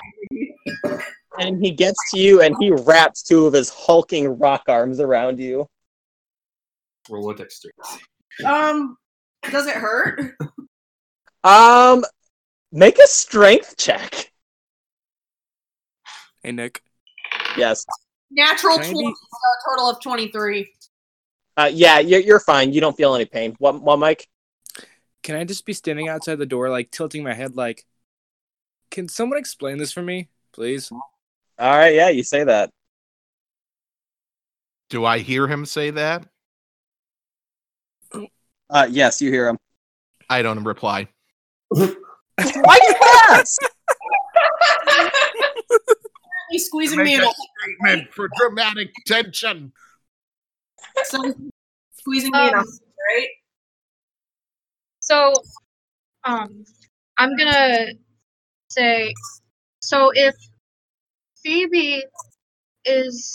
[1.40, 5.40] And he gets to you, and he wraps two of his hulking rock arms around
[5.40, 5.68] you.
[7.10, 7.78] roll a dexterity.
[8.44, 8.98] Um,
[9.52, 10.36] does it hurt?
[11.44, 12.04] Um,
[12.72, 14.32] make a strength check.
[16.48, 16.82] Hey Nick.
[17.58, 17.86] Yes.
[18.32, 20.72] Natural Can twenty, be- a total of twenty-three.
[21.58, 22.72] Uh, yeah, you're, you're fine.
[22.72, 23.54] You don't feel any pain.
[23.60, 24.30] What, what, Mike?
[25.24, 27.86] Can I just be standing outside the door, like tilting my head, like,
[28.92, 30.90] can someone explain this for me, please?
[30.90, 31.02] All
[31.60, 32.70] right, yeah, you say that.
[34.90, 36.26] Do I hear him say that?
[38.70, 39.58] Uh, yes, you hear him.
[40.30, 41.10] I don't reply.
[41.68, 41.90] Why
[42.38, 42.96] you
[46.48, 46.52] ask?
[46.52, 49.72] He's squeezing me in a statement for dramatic tension.
[51.04, 51.34] so
[52.00, 52.66] squeezing me in a Um,
[53.16, 53.28] right?
[55.00, 55.34] So,
[56.26, 56.66] um,
[57.18, 57.94] I'm gonna
[58.70, 59.14] say,
[59.80, 60.36] so if
[61.44, 62.04] Phoebe
[62.86, 63.34] is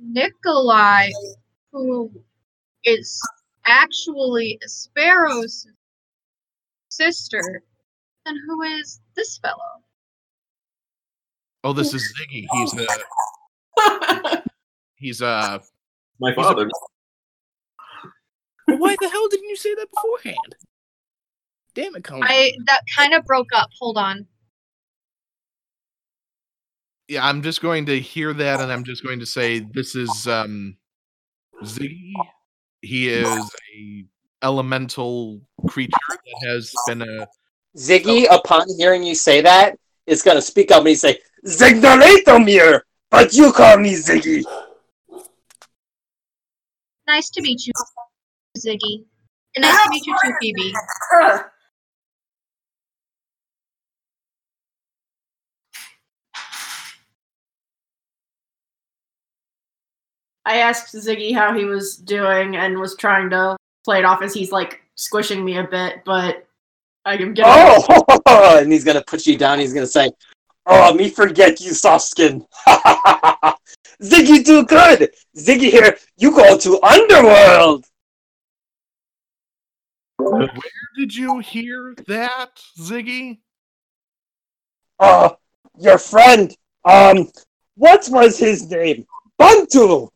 [0.00, 1.10] Nikolai,
[1.72, 2.10] who
[2.84, 3.20] is
[3.64, 5.66] actually Sparrow's
[6.88, 7.62] sister,
[8.24, 9.82] then who is this fellow?
[11.64, 12.46] Oh, this is Ziggy.
[12.52, 14.42] He's a
[14.96, 15.58] he's uh
[16.20, 16.68] My father.
[18.66, 20.56] Why the hell didn't you say that beforehand?
[21.74, 22.24] Damn it, Conan.
[22.24, 23.70] I that kind of broke up.
[23.78, 24.26] Hold on.
[27.08, 27.26] yeah.
[27.26, 30.76] I'm just going to hear that, and I'm just going to say this is um
[31.64, 32.12] Ziggy.
[32.82, 34.04] He is a
[34.42, 37.26] elemental creature that has been a
[37.76, 42.80] Ziggy, upon hearing you say that, is going to speak up and he's say, Zigdalatomir,
[43.10, 44.44] but you call me Ziggy.
[47.06, 47.72] Nice to meet you,
[48.58, 49.04] Ziggy.
[49.56, 50.74] And nice to meet you too, Phoebe.
[60.44, 64.32] I asked Ziggy how he was doing and was trying to play it off as
[64.32, 66.46] he's like squishing me a bit, but
[67.04, 67.52] I am getting.
[67.54, 68.04] Oh,
[68.58, 69.58] and he's going to put you down.
[69.58, 70.10] He's going to say,
[70.70, 72.44] Oh, me forget you, soft skin.
[74.02, 75.10] Ziggy too good.
[75.36, 77.86] Ziggy here, you go to Underworld.
[80.18, 80.50] Where
[80.96, 83.38] did you hear that, Ziggy?
[85.00, 85.30] Uh,
[85.78, 86.54] your friend,
[86.84, 87.30] um,
[87.76, 89.06] what was his name?
[89.38, 90.08] Bantu.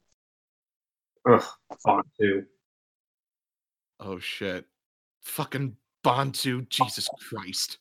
[1.27, 1.45] Ugh,
[1.83, 2.45] fuck too.
[4.01, 4.67] Oh shit.
[5.23, 7.79] Fucking Bantu, Jesus Christ.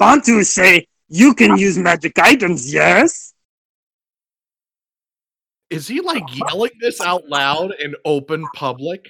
[0.00, 3.34] Bantu say you can use magic items, yes?
[5.68, 9.06] Is he like yelling this out loud in open public?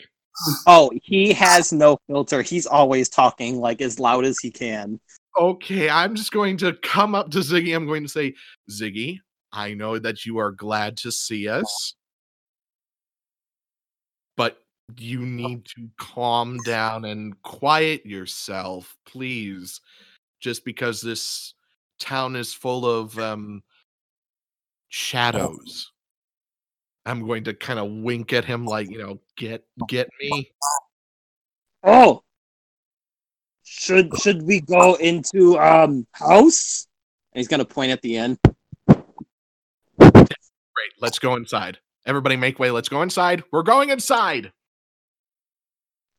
[0.66, 2.42] Oh, he has no filter.
[2.42, 4.98] He's always talking like as loud as he can.
[5.38, 7.74] Okay, I'm just going to come up to Ziggy.
[7.74, 8.34] I'm going to say,
[8.68, 9.20] Ziggy,
[9.52, 11.94] I know that you are glad to see us,
[14.36, 14.58] but
[14.98, 19.80] you need to calm down and quiet yourself, please.
[20.40, 21.54] Just because this
[21.98, 23.62] town is full of um,
[24.88, 25.92] shadows.
[27.06, 30.50] I'm going to kind of wink at him, like, you know, get get me.
[31.82, 32.22] Oh.
[33.62, 36.88] Should should we go into um house?
[37.32, 38.38] And he's gonna point at the end.
[39.98, 41.78] Great, let's go inside.
[42.04, 42.70] Everybody make way.
[42.70, 43.44] Let's go inside.
[43.52, 44.52] We're going inside.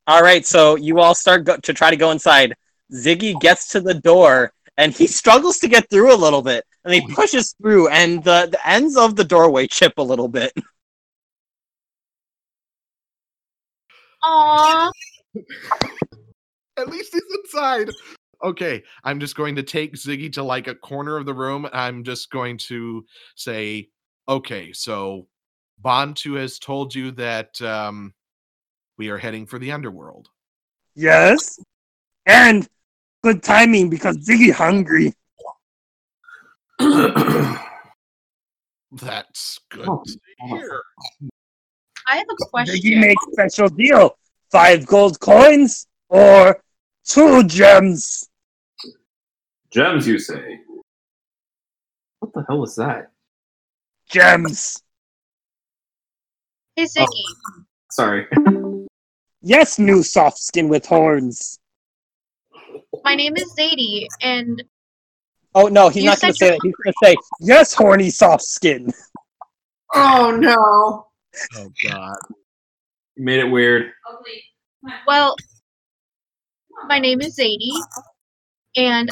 [0.07, 2.56] All right, so you all start go- to try to go inside.
[2.93, 6.93] Ziggy gets to the door and he struggles to get through a little bit, and
[6.93, 10.51] he pushes through, and the, the ends of the doorway chip a little bit.
[14.23, 14.91] Aww.
[16.77, 17.89] At least he's inside.
[18.43, 21.68] Okay, I'm just going to take Ziggy to like a corner of the room.
[21.73, 23.05] I'm just going to
[23.35, 23.89] say,
[24.27, 25.27] okay, so
[25.80, 28.13] Bantu has told you that um,
[28.97, 30.30] we are heading for the underworld.
[30.95, 31.59] Yes,
[32.26, 32.68] and
[33.23, 35.14] good timing because Ziggy hungry.
[38.91, 40.81] That's good Oh, to hear.
[42.07, 42.80] I have a Did question.
[42.84, 44.18] you make special deal?
[44.52, 46.61] Five gold coins or
[47.06, 48.27] two gems?
[49.72, 50.60] Gems, you say?
[52.19, 53.11] What the hell is that?
[54.10, 54.81] Gems.
[56.76, 58.27] Hey Ziggy, oh, Sorry.
[59.43, 61.57] Yes, new soft skin with horns.
[63.03, 64.64] My name is Zadie, and
[65.53, 66.61] Oh no, he's not going to say you're that.
[66.64, 68.91] He's going to say, Yes, horny soft skin.
[69.93, 71.07] Oh no.
[71.56, 72.18] Oh God.
[73.15, 73.91] You made it weird.
[75.06, 75.35] well,
[76.88, 77.80] my name is Zadie,
[78.77, 79.10] and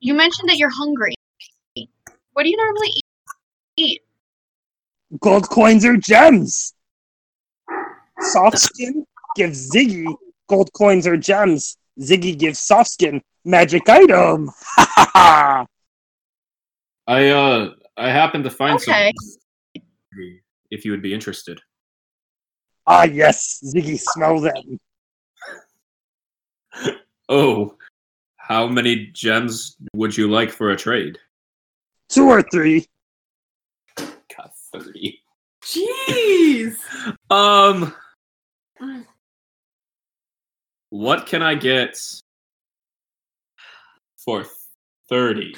[0.00, 1.14] you mentioned that you're hungry.
[2.32, 3.02] What do you normally eat?
[3.76, 4.02] eat?
[5.20, 6.74] Gold coins or gems?
[8.20, 9.04] Soft skin
[9.36, 10.12] gives Ziggy
[10.48, 11.76] gold coins or gems.
[12.00, 14.50] Ziggy gives soft skin magic item.
[14.76, 15.66] Ha ha ha!
[17.06, 19.12] I uh I happened to find Okay.
[19.74, 19.82] some
[20.70, 21.60] if you would be interested.
[22.86, 24.78] Ah, yes, Ziggy, smell them.
[27.28, 27.76] Oh,
[28.36, 31.18] how many gems would you like for a trade?
[32.08, 32.86] Two or three.
[33.96, 35.20] Got 30.
[35.62, 36.76] Jeez.
[37.30, 37.94] Um
[40.94, 41.98] What can I get
[44.16, 44.46] for
[45.08, 45.56] 30?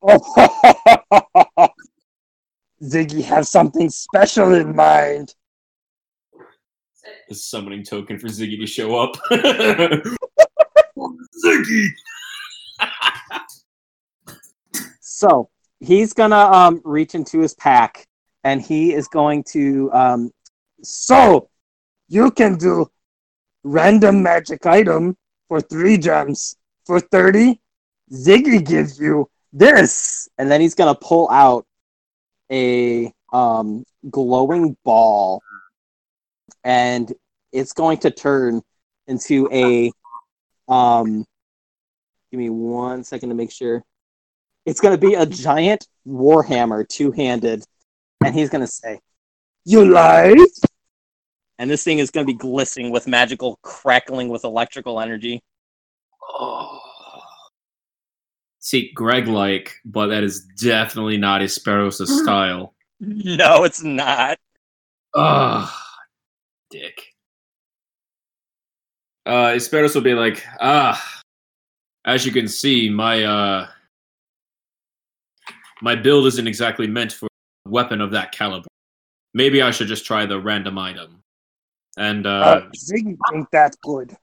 [2.84, 5.34] Ziggy have something special in mind.
[7.30, 9.16] A summoning token for Ziggy to show up.
[11.44, 11.88] Ziggy!
[15.00, 15.50] So
[15.80, 18.06] he's gonna um reach into his pack
[18.44, 20.30] and he is going to um
[20.80, 21.48] So,
[22.06, 22.88] you can do
[23.62, 25.16] random magic item
[25.48, 26.56] for three gems.
[26.86, 27.60] For 30,
[28.12, 30.28] Ziggy gives you this.
[30.38, 31.66] and then he's gonna pull out
[32.50, 35.40] a um glowing ball
[36.64, 37.12] and
[37.52, 38.60] it's going to turn
[39.06, 39.92] into a
[40.68, 41.24] um
[42.30, 43.82] give me one second to make sure
[44.66, 47.64] it's going to be a giant warhammer two-handed
[48.24, 48.98] and he's going to say
[49.64, 50.38] You like?
[51.60, 55.40] And this thing is going to be glistening with magical crackling with electrical energy
[56.22, 56.80] Oh.
[58.62, 62.74] See, Greg like, but that is definitely not Esperos' style.
[63.00, 64.38] no it's not
[65.14, 65.70] Ugh,
[66.70, 67.14] dick.
[69.26, 71.20] Uh, Esperos will be like, ah,
[72.04, 73.68] as you can see, my uh,
[75.82, 77.26] my build isn't exactly meant for
[77.66, 78.68] a weapon of that caliber.
[79.34, 81.22] Maybe I should just try the random item.
[81.96, 84.16] And Uh, uh, Ziggy think that's good.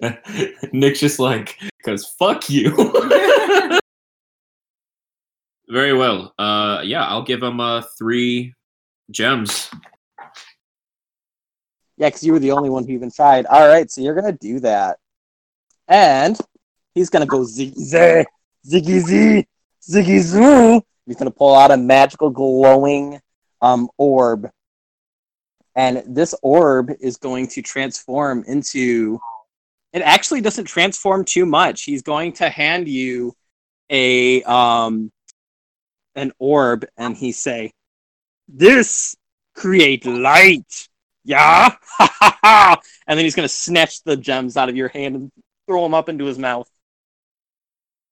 [0.72, 2.72] Nick's just like, because fuck you.
[5.68, 6.32] Very well.
[6.38, 8.54] Uh, yeah, I'll give him uh three
[9.10, 9.68] gems.
[11.96, 13.46] Yeah, because you were the only one who even tried.
[13.46, 14.98] All right, so you're gonna do that,
[15.88, 16.38] and
[16.94, 18.26] he's gonna go ziggy.
[18.68, 19.46] Ziggy Z,
[19.88, 20.82] Ziggy Zoo.
[21.06, 23.20] He's gonna pull out a magical glowing
[23.62, 24.50] um orb,
[25.76, 29.20] and this orb is going to transform into.
[29.92, 31.84] It actually doesn't transform too much.
[31.84, 33.34] He's going to hand you
[33.88, 35.12] a um
[36.16, 37.72] an orb, and he say,
[38.48, 39.14] This
[39.54, 40.88] create light.
[41.24, 41.74] Yeah?
[43.08, 45.32] And then he's gonna snatch the gems out of your hand and
[45.68, 46.68] throw them up into his mouth.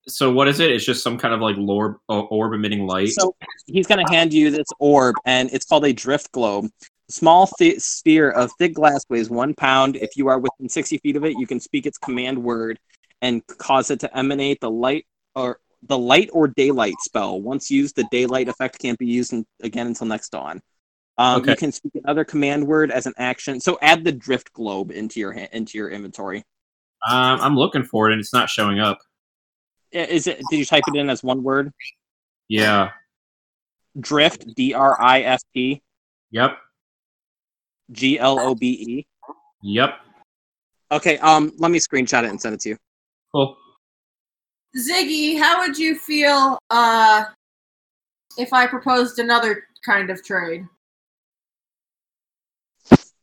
[0.07, 0.71] So what is it?
[0.71, 3.09] It's just some kind of like orb, orb emitting light.
[3.09, 3.35] So
[3.65, 6.67] he's going to hand you this orb, and it's called a drift globe.
[7.09, 9.95] Small thi- sphere of thick glass weighs one pound.
[9.95, 12.79] If you are within 60 feet of it, you can speak its command word
[13.21, 15.05] and cause it to emanate the light
[15.35, 17.39] or the light or daylight spell.
[17.39, 20.61] Once used, the daylight effect can't be used in, again until next dawn.
[21.17, 21.51] Um, Okay.
[21.51, 23.59] You can speak another command word as an action.
[23.59, 26.43] So add the drift globe into your ha- into your inventory.
[27.07, 28.97] um, I'm looking for it and it's not showing up.
[29.91, 30.41] Is it?
[30.49, 31.71] Did you type it in as one word?
[32.47, 32.91] Yeah.
[33.99, 34.55] Drift.
[34.55, 35.81] D R I F T.
[36.31, 36.57] Yep.
[37.91, 39.07] G L O B E.
[39.61, 39.99] Yep.
[40.91, 42.77] Okay, um, let me screenshot it and send it to you.
[43.33, 43.57] Cool.
[44.77, 47.25] Ziggy, how would you feel uh
[48.37, 50.65] if I proposed another kind of trade?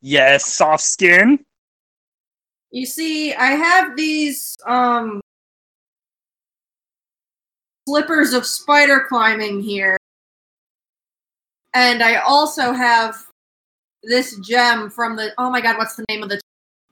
[0.00, 1.44] Yes, soft skin.
[2.70, 5.20] You see, I have these um
[7.86, 9.98] slippers of spider climbing here.
[11.74, 13.26] And I also have
[14.04, 16.40] this gem from the oh my god, what's the name of the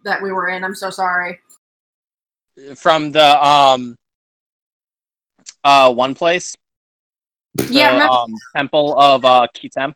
[0.05, 0.65] that we were in?
[0.65, 1.41] I'm so sorry.
[2.77, 3.97] From the um
[5.65, 6.57] Uh, one place.
[7.69, 9.95] Yeah, the, um, Temple of uh, Kitem.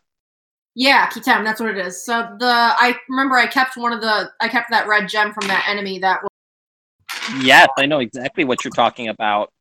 [0.75, 2.03] Yeah, Kitem, that's what it is.
[2.05, 5.47] So the I remember I kept one of the I kept that red gem from
[5.47, 6.29] that enemy that was
[7.41, 9.51] Yes, I know exactly what you're talking about.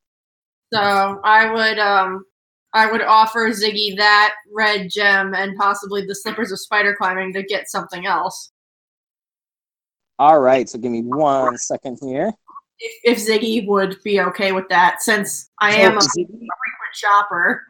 [0.73, 0.81] so
[1.25, 2.25] I would um
[2.75, 7.43] I would offer Ziggy that red gem and possibly the slippers of spider climbing to
[7.45, 8.51] get something else.
[10.19, 12.33] All right, so give me one second here.
[12.81, 16.95] If, if Ziggy would be okay with that, since I So am a Ziggy- frequent
[16.95, 17.63] shopper.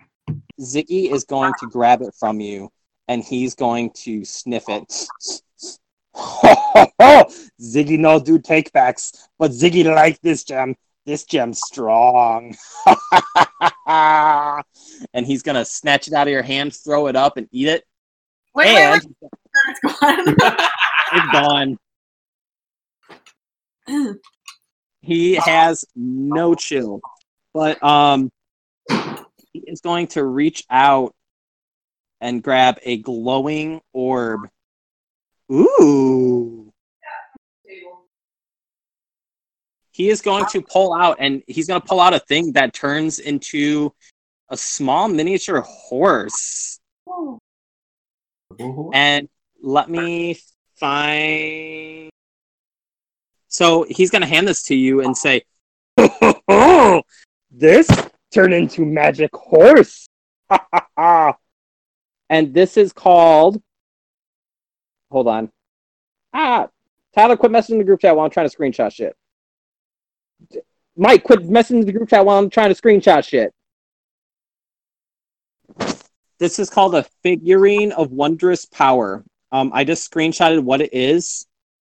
[0.61, 2.71] Ziggy is going to grab it from you,
[3.09, 4.91] and he's going to sniff it.
[7.61, 10.77] Ziggy no do takebacks, but Ziggy like this gem.
[11.07, 12.57] This gem's strong.
[13.87, 17.85] and he's gonna snatch it out of your hand, throw it up, and eat it.
[18.55, 19.31] Wait, and wait, wait.
[19.67, 20.35] It's gone.
[21.13, 21.79] it's gone.
[25.01, 27.01] He has no chill,
[27.53, 28.31] but um,
[28.89, 31.15] he is going to reach out
[32.21, 34.49] and grab a glowing orb.
[35.53, 36.73] Ooh.
[39.95, 42.75] He is going to pull out, and he's going to pull out a thing that
[42.75, 43.95] turns into
[44.49, 46.81] a small miniature horse.
[48.93, 49.29] And
[49.63, 50.37] let me
[50.75, 52.11] find.
[53.47, 55.43] So he's going to hand this to you and say,
[57.53, 57.89] this
[58.33, 60.09] turned into magic horse.
[62.29, 63.63] and this is called.
[65.13, 65.53] Hold on.
[66.33, 66.67] Ah,
[67.15, 69.17] Tyler, quit messaging the group chat while I'm trying to screenshot shit.
[70.97, 73.53] Mike, quit messaging the group chat while I'm trying to screenshot shit.
[76.39, 79.25] This is called a figurine of wondrous power.
[79.51, 81.47] Um, I just screenshotted what it is,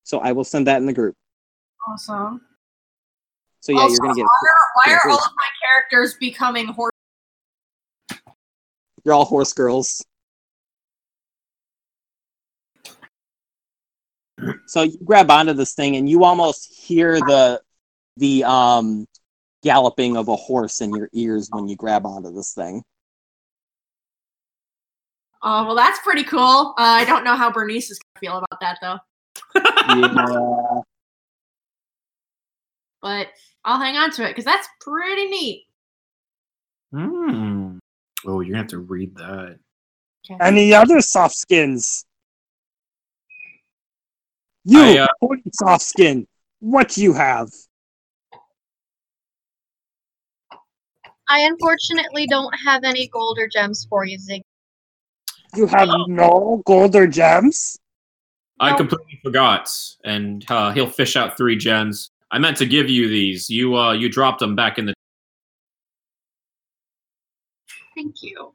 [0.03, 1.15] so I will send that in the group.
[1.87, 2.41] Awesome.
[3.61, 4.23] So yeah, Also, you're gonna get.
[4.23, 6.91] Why are, why are all of my characters becoming horse?
[9.03, 10.03] You're all horse girls.
[14.67, 17.61] So you grab onto this thing, and you almost hear the
[18.19, 19.07] the um
[19.63, 22.83] galloping of a horse in your ears when you grab onto this thing.
[25.41, 26.73] Oh, well, that's pretty cool.
[26.77, 28.99] Uh, I don't know how Bernice is gonna feel about that though,
[29.55, 30.81] Yeah.
[33.01, 33.27] but
[33.63, 35.65] I'll hang on to it because that's pretty neat.
[36.91, 37.77] Hmm.
[38.25, 39.59] Oh, you're gonna have to read that.
[40.41, 42.05] Any other soft skins?
[44.65, 45.07] You, I, uh,
[45.53, 46.27] soft skin.
[46.59, 47.49] What you have?
[51.29, 54.41] I unfortunately don't have any gold or gems for you, Zig.
[55.55, 57.77] You have no gold or gems?
[58.59, 59.69] I completely forgot,
[60.03, 62.11] and uh, he'll fish out three gems.
[62.31, 63.49] I meant to give you these.
[63.49, 64.93] You uh, you dropped them back in the.
[67.95, 68.53] Thank you.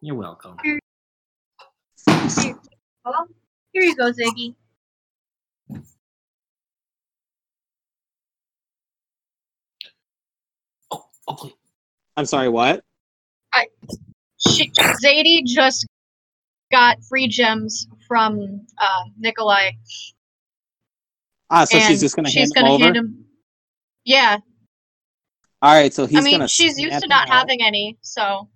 [0.00, 0.56] You're welcome.
[0.62, 0.78] Here,
[3.04, 3.28] well,
[3.72, 4.54] here you go, Ziggy.
[10.90, 11.59] Oh, oh, please.
[12.20, 12.84] I'm sorry, what?
[13.54, 13.68] I,
[14.36, 14.70] she,
[15.02, 15.86] Zadie just
[16.70, 19.70] got free gems from uh, Nikolai.
[21.48, 22.84] Ah, so she's just gonna she's hand them gonna over.
[22.84, 23.24] hand him.
[24.04, 24.36] Yeah,
[25.62, 27.34] All right, so he's I mean, she's used to not out.
[27.38, 28.48] having any, so All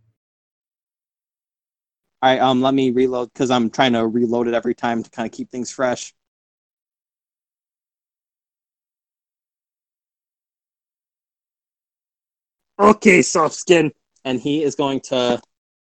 [2.22, 5.26] right, um, let me reload because I'm trying to reload it every time to kind
[5.26, 6.12] of keep things fresh.
[12.78, 13.92] Okay, soft skin.
[14.24, 15.40] And he is going to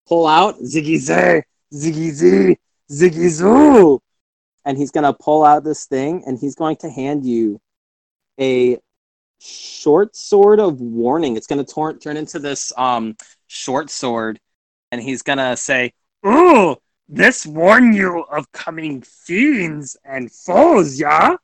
[0.08, 1.42] pull out Ziggy Z,
[1.74, 2.58] Ziggy Z,
[2.92, 4.00] Ziggy Zoo.
[4.66, 7.60] and he's going to pull out this thing and he's going to hand you
[8.40, 8.78] a
[9.40, 11.36] short sword of warning.
[11.38, 13.16] It's going to tor- turn into this um
[13.48, 14.40] short sword
[14.92, 15.94] and he's going to say,
[16.26, 16.76] Ooh,
[17.10, 21.36] this warn you of coming fiends and foes, yeah?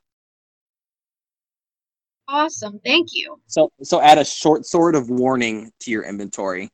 [2.33, 2.79] Awesome.
[2.83, 3.39] Thank you.
[3.47, 6.69] so so add a short sword of warning to your inventory.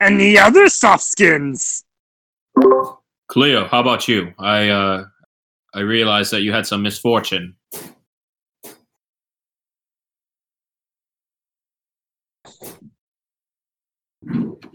[0.00, 1.84] Any other soft skins?
[3.28, 4.34] Cleo, how about you?
[4.38, 5.04] I uh,
[5.74, 7.54] I realized that you had some misfortune.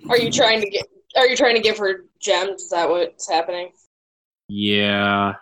[0.09, 0.85] Are you trying to get?
[1.15, 2.63] Are you trying to give her gems?
[2.63, 3.71] Is that what's happening?
[4.47, 5.33] Yeah,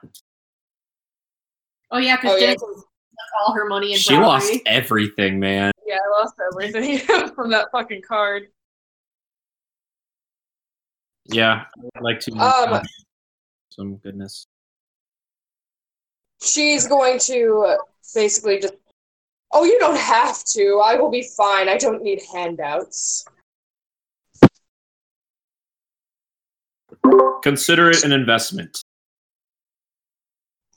[1.91, 2.83] Oh yeah, because Oh yeah, Jen 'cause-
[3.45, 5.71] all her money and she lost everything, man.
[5.85, 5.97] yeah.
[6.05, 6.99] I lost everything
[7.35, 8.47] from that fucking card.
[11.25, 11.65] Yeah,
[11.95, 12.81] I'd like to Um,
[13.69, 14.47] some goodness.
[16.41, 17.77] she's going to
[18.13, 18.73] basically just.
[19.51, 20.81] Oh, you don't have to.
[20.83, 21.69] I will be fine.
[21.69, 23.25] I don't need handouts.
[27.43, 28.81] Consider it an investment.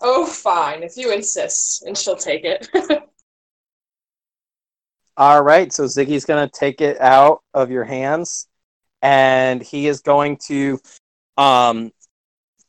[0.01, 2.69] Oh, fine, if you insist, and she'll take it.
[5.17, 8.49] All right, so Ziggy's gonna take it out of your hands,
[9.03, 10.81] and he is going to
[11.37, 11.93] um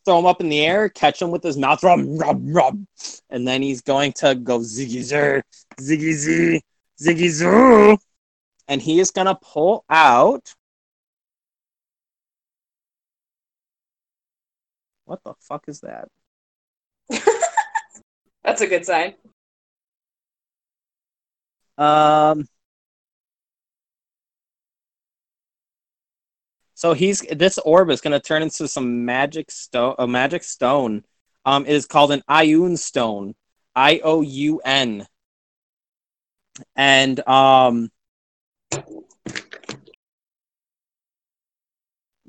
[0.04, 2.88] throw him up in the air, catch him with his mouth, rum rum rum,
[3.30, 5.44] and then he's going to go Ziggy zer,
[5.80, 6.62] Ziggy z,
[7.00, 7.98] Ziggy zoo,
[8.68, 10.54] and he is gonna pull out.
[15.12, 16.08] What the fuck is that?
[18.46, 19.16] That's a good sign.
[21.78, 22.46] Um.
[26.76, 29.96] So he's this orb is going to turn into some magic stone.
[30.00, 31.04] A magic stone.
[31.44, 33.36] Um, it is called an Ioun stone.
[33.76, 35.06] I O U N.
[36.78, 37.92] And um,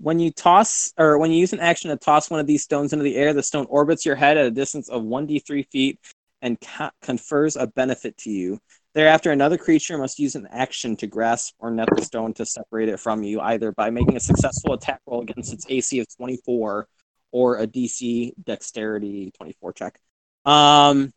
[0.03, 2.93] when you toss or when you use an action to toss one of these stones
[2.93, 5.63] into the air, the stone orbits your head at a distance of one d three
[5.63, 6.01] feet
[6.43, 8.59] and ca- confers a benefit to you.
[8.95, 12.89] Thereafter, another creature must use an action to grasp or net the stone to separate
[12.89, 16.89] it from you, either by making a successful attack roll against its AC of 24
[17.31, 20.01] or a DC dexterity 24 check.
[20.45, 21.13] Um,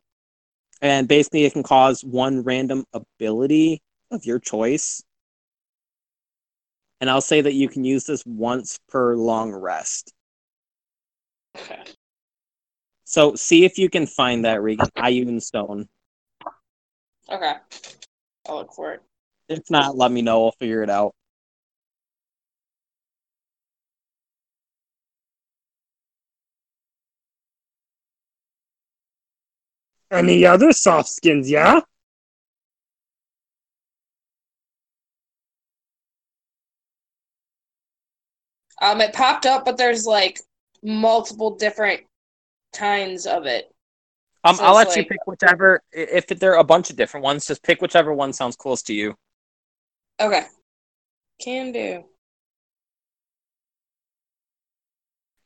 [0.84, 3.82] and basically, it can cause one random ability
[4.12, 5.04] of your choice.
[7.02, 10.14] And I'll say that you can use this once per long rest.
[11.58, 11.84] Okay.
[13.04, 14.90] So see if you can find that, Regan.
[14.98, 15.88] Ioun stone.
[17.30, 17.54] Okay.
[18.48, 19.02] I'll look for it.
[19.48, 20.46] If not, let me know.
[20.46, 21.14] I'll figure it out.
[30.12, 31.82] Any other soft skins, yeah?
[38.86, 40.40] Um, it popped up, but there's like
[40.84, 42.02] multiple different
[42.72, 43.74] kinds of it.
[44.44, 45.82] Um, So I'll let you pick whichever.
[45.92, 48.94] If there are a bunch of different ones, just pick whichever one sounds coolest to
[48.94, 49.16] you.
[50.20, 50.44] Okay.
[51.42, 52.04] Can do.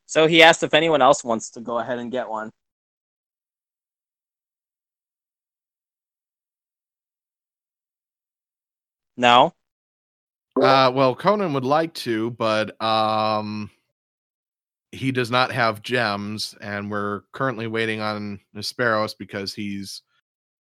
[0.06, 2.52] So he asked if anyone else wants to go ahead and get one.
[9.16, 9.54] No.
[10.62, 13.70] Uh, well, Conan would like to, but um,
[14.92, 20.02] he does not have gems, and we're currently waiting on Esperos because he's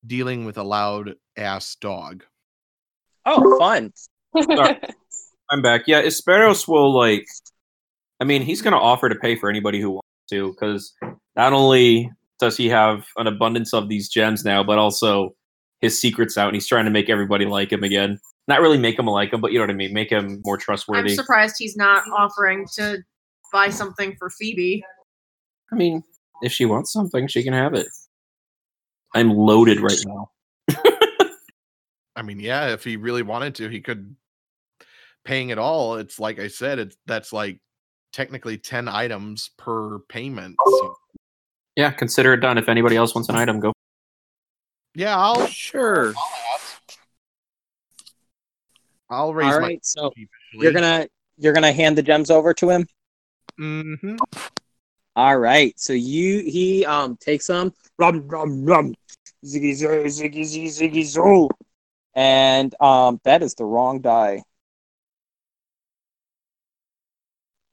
[0.07, 2.25] dealing with a loud ass dog.
[3.27, 3.93] Oh, fun.
[5.51, 5.83] I'm back.
[5.87, 7.27] Yeah, Esperos will like.
[8.21, 10.93] I mean, he's going to offer to pay for anybody who wants to, because
[11.37, 15.35] not only does he have an abundance of these gems now, but also
[15.81, 18.19] his secrets out, and he's trying to make everybody like him again.
[18.49, 19.93] Not really make him like him, but you know what I mean.
[19.93, 21.11] Make him more trustworthy.
[21.11, 22.99] I'm surprised he's not offering to
[23.53, 24.83] buy something for Phoebe.
[25.71, 26.03] I mean,
[26.43, 27.87] if she wants something, she can have it.
[29.15, 30.31] I'm loaded right now.
[32.17, 34.17] I mean, yeah, if he really wanted to, he could
[35.25, 35.97] paying it all.
[35.97, 37.61] It's like I said, it's that's like
[38.15, 40.57] technically 10 items per payment.
[40.67, 40.97] So
[41.77, 42.57] Yeah, consider it done.
[42.57, 43.73] If anybody else wants an item, go.
[44.95, 46.15] yeah, I'll Sure.
[46.17, 46.38] I'll
[49.11, 49.85] raise All right.
[49.85, 50.13] So
[50.53, 52.87] you're gonna you're gonna hand the gems over to him.
[53.57, 54.17] hmm
[55.17, 55.79] All right.
[55.79, 58.95] So you he um takes them Rum, rum, rum.
[59.45, 61.49] Ziggy, zer, ziggy, zee, ziggy, zoo.
[62.15, 64.43] and um that is the wrong die.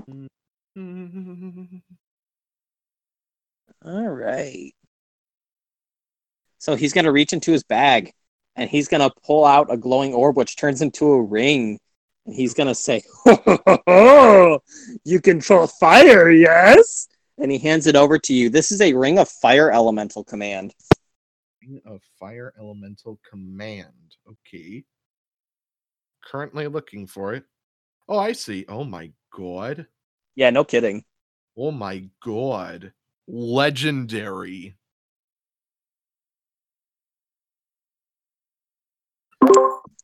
[3.85, 4.73] All right.
[6.57, 8.13] So he's going to reach into his bag
[8.55, 11.79] and he's going to pull out a glowing orb, which turns into a ring.
[12.25, 13.03] And he's going to say,
[15.03, 17.07] you control fire, yes?
[17.37, 18.49] and he hands it over to you.
[18.49, 20.73] This is a ring of fire elemental command.
[21.61, 24.15] Ring of Fire Elemental Command.
[24.27, 24.83] Okay.
[26.23, 27.43] Currently looking for it.
[28.07, 28.65] Oh, I see.
[28.69, 29.87] Oh my god.
[30.35, 31.03] Yeah, no kidding.
[31.57, 32.93] Oh my god.
[33.27, 34.75] Legendary.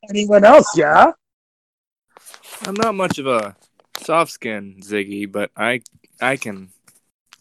[0.10, 1.12] Anyone else, yeah?
[2.64, 3.56] I'm not much of a
[4.00, 5.82] soft skin Ziggy, but I
[6.20, 6.70] I can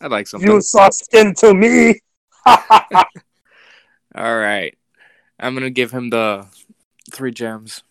[0.01, 0.51] I like something.
[0.51, 2.01] You soft skin to me.
[2.47, 4.77] All right.
[5.39, 6.47] I'm gonna give him the
[7.12, 7.82] three gems.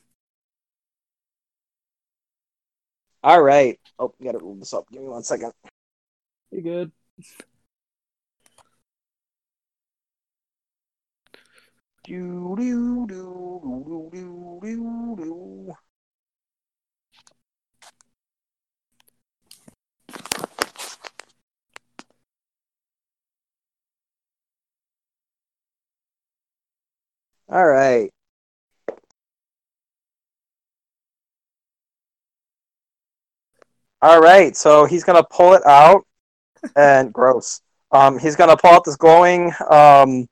[3.23, 3.79] All right.
[3.97, 4.89] Oh, you got to roll this up.
[4.91, 5.51] Give me one second.
[6.51, 6.91] You good?
[12.09, 13.05] Do, do, do,
[13.85, 15.73] do, do, do, do.
[27.47, 28.09] All right.
[34.01, 36.07] All right, so he's gonna pull it out,
[36.75, 37.61] and gross.
[37.91, 40.27] Um, he's gonna pull out this glowing um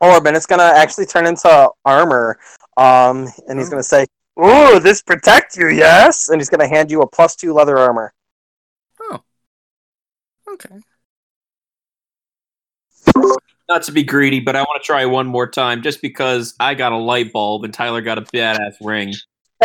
[0.00, 2.38] orb, and it's gonna actually turn into armor.
[2.76, 4.06] Um, and he's gonna say,
[4.40, 8.12] "Ooh, this protects you, yes." And he's gonna hand you a plus two leather armor.
[9.00, 9.20] Oh,
[10.52, 10.76] okay.
[13.68, 16.74] Not to be greedy, but I want to try one more time just because I
[16.74, 19.12] got a light bulb and Tyler got a badass ring.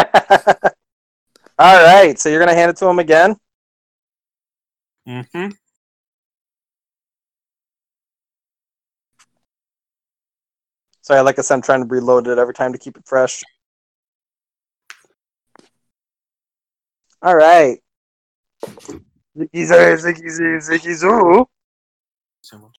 [1.60, 3.38] All right, so you're gonna hand it to him again.
[5.08, 5.50] Mm-hmm.
[11.04, 13.44] Sorry, like I said, I'm trying to reload it every time to keep it fresh.
[17.22, 17.78] All right.
[19.38, 21.46] Ziggy zay, ziggy zee, ziggy zoo.
[22.42, 22.72] So.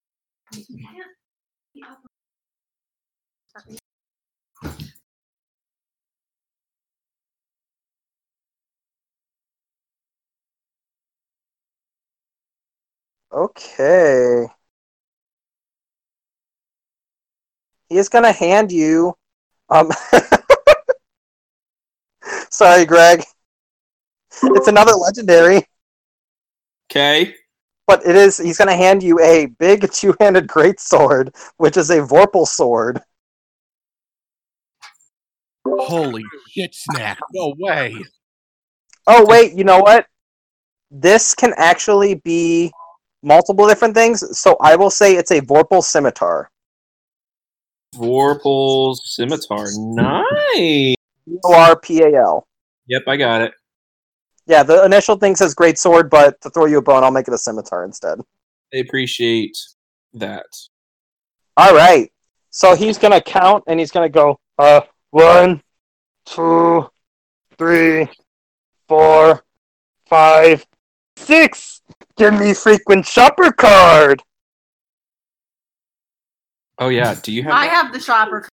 [13.31, 14.47] Okay.
[17.95, 19.15] He is gonna hand you.
[19.69, 19.93] Um.
[22.51, 23.23] Sorry, Greg.
[24.43, 25.65] It's another legendary,
[26.91, 27.37] Okay.
[27.87, 28.39] but it is.
[28.39, 33.01] He's gonna hand you a big two-handed greatsword, which is a Vorpal sword.
[35.65, 37.21] Holy shit snack.
[37.33, 37.95] No way.
[39.07, 40.07] Oh wait, you know what?
[40.91, 42.73] This can actually be
[43.23, 44.37] multiple different things.
[44.37, 46.51] So I will say it's a Vorpal scimitar.
[47.95, 49.67] Vorpal scimitar.
[49.77, 50.95] Nice.
[51.45, 52.47] O R P A L.
[52.87, 53.53] Yep, I got it.
[54.47, 57.29] Yeah, the initial thing says great sword, but to throw you a bone, I'll make
[57.29, 58.19] it a scimitar instead.
[58.75, 59.57] I appreciate
[60.15, 60.47] that.
[61.57, 62.11] All right.
[62.51, 65.63] So he's gonna count and he's gonna go uh one,
[66.27, 66.89] two,
[67.57, 68.09] three,
[68.89, 69.45] four,
[70.07, 70.67] five,
[71.17, 71.83] six.
[72.17, 74.23] Give me frequent shopper card.
[76.79, 77.53] Oh yeah, do you have?
[77.53, 77.75] I that?
[77.75, 78.49] have the shopper.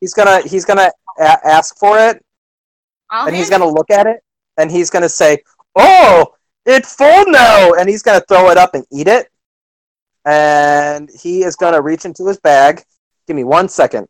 [0.00, 2.22] He's gonna he's gonna a- ask for it
[3.10, 4.22] I'll and he's hand gonna look at it
[4.58, 5.42] and he's gonna say,
[5.74, 6.34] "Oh,
[6.64, 9.30] it's full now," and he's gonna throw it up and eat it.
[10.24, 12.84] And he is gonna reach into his bag.
[13.26, 14.08] Give me one second.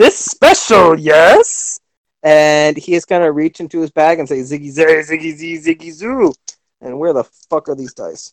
[0.00, 1.78] This special, yes.
[2.22, 5.92] And he is gonna reach into his bag and say, "Ziggy zay, ziggy zee, ziggy
[5.92, 6.32] zoo."
[6.80, 8.32] And where the fuck are these dice?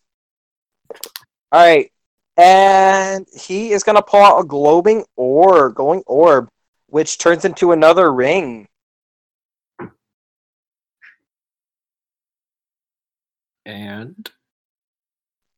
[1.52, 1.92] All right.
[2.38, 6.48] And he is gonna pull out a glowing orb, glowing orb,
[6.86, 8.70] which turns into another ring.
[13.66, 14.32] And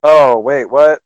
[0.01, 1.03] Oh wait, what?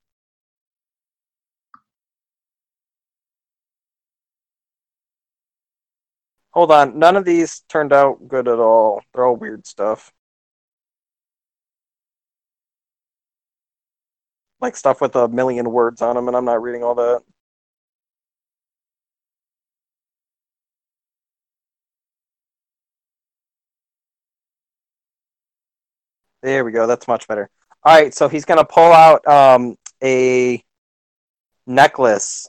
[6.54, 9.02] Hold on, none of these turned out good at all.
[9.14, 10.12] They're all weird stuff.
[14.62, 17.22] Like stuff with a million words on them, and I'm not reading all that.
[26.42, 26.88] There we go.
[26.88, 27.50] That's much better.
[27.84, 30.64] All right, so he's gonna pull out um, a
[31.66, 32.48] necklace,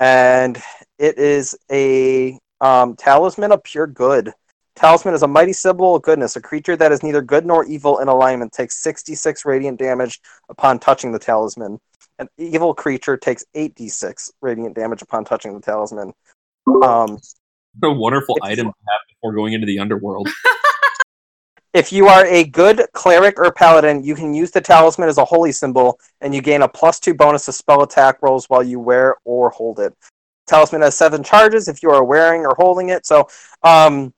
[0.00, 0.60] and
[0.98, 4.32] it is a um, talisman of pure good.
[4.76, 6.36] Talisman is a mighty symbol of goodness.
[6.36, 10.78] A creature that is neither good nor evil in alignment takes 66 radiant damage upon
[10.78, 11.78] touching the talisman.
[12.18, 16.12] An evil creature takes 8d6 radiant damage upon touching the talisman.
[16.66, 17.18] Um,
[17.78, 20.28] what a wonderful item to have before going into the underworld.
[21.74, 25.24] If you are a good cleric or paladin, you can use the talisman as a
[25.24, 28.78] holy symbol, and you gain a plus two bonus to spell attack rolls while you
[28.78, 29.92] wear or hold it.
[30.46, 33.06] Talisman has seven charges if you are wearing or holding it.
[33.06, 33.28] So,
[33.62, 34.12] um,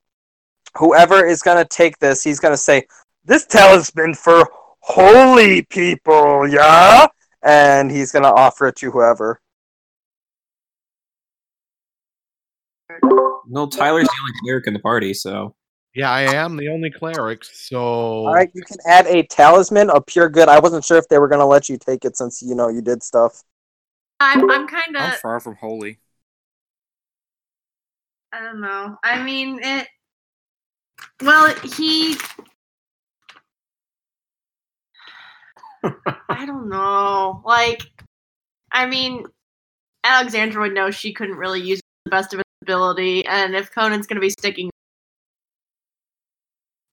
[0.77, 2.87] whoever is going to take this, he's going to say,
[3.25, 4.49] "This talisman for
[4.81, 7.07] holy people, yeah,"
[7.43, 9.41] and he's going to offer it to whoever.
[13.49, 15.55] no, Tyler's the only cleric in the party, so
[15.95, 20.07] Yeah, I am the only cleric, so All right, you can add a talisman of
[20.07, 20.49] pure good.
[20.49, 22.83] I wasn't sure if they were gonna let you take it since you know you
[22.83, 23.43] did stuff.
[24.21, 25.99] I'm I'm kind I'm of far from holy.
[28.37, 28.99] I don't know.
[29.03, 29.89] I mean it.
[31.23, 32.17] Well, he.
[36.29, 37.41] I don't know.
[37.47, 37.81] Like,
[38.73, 39.25] I mean,
[40.05, 44.07] Alexandra would know she couldn't really use the best of his ability, and if Conan's
[44.07, 44.71] going to be sticking,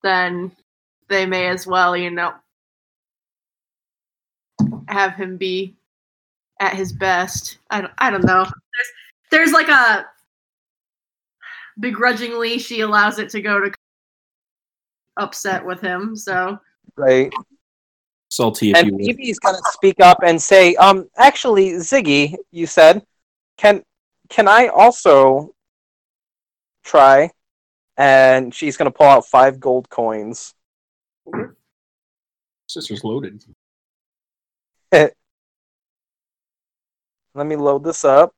[0.02, 0.50] then
[1.08, 2.32] they may as well, you know,
[4.88, 5.76] have him be
[6.60, 7.58] at his best.
[7.68, 7.92] I don't.
[7.98, 8.44] I don't know.
[8.44, 8.92] There's
[9.30, 10.06] there's like a
[11.80, 13.72] begrudgingly she allows it to go to
[15.16, 16.16] upset with him.
[16.16, 16.58] So
[16.96, 17.32] Right.
[18.30, 19.04] Salty, if and you will.
[19.04, 23.04] Phoebe's gonna speak up and say, um, actually, Ziggy, you said,
[23.56, 23.82] can
[24.28, 25.54] can I also
[26.82, 27.30] try?
[27.96, 30.54] And she's gonna pull out five gold coins.
[32.66, 33.44] Sister's loaded.
[34.92, 35.12] Let
[37.46, 38.32] me load this up.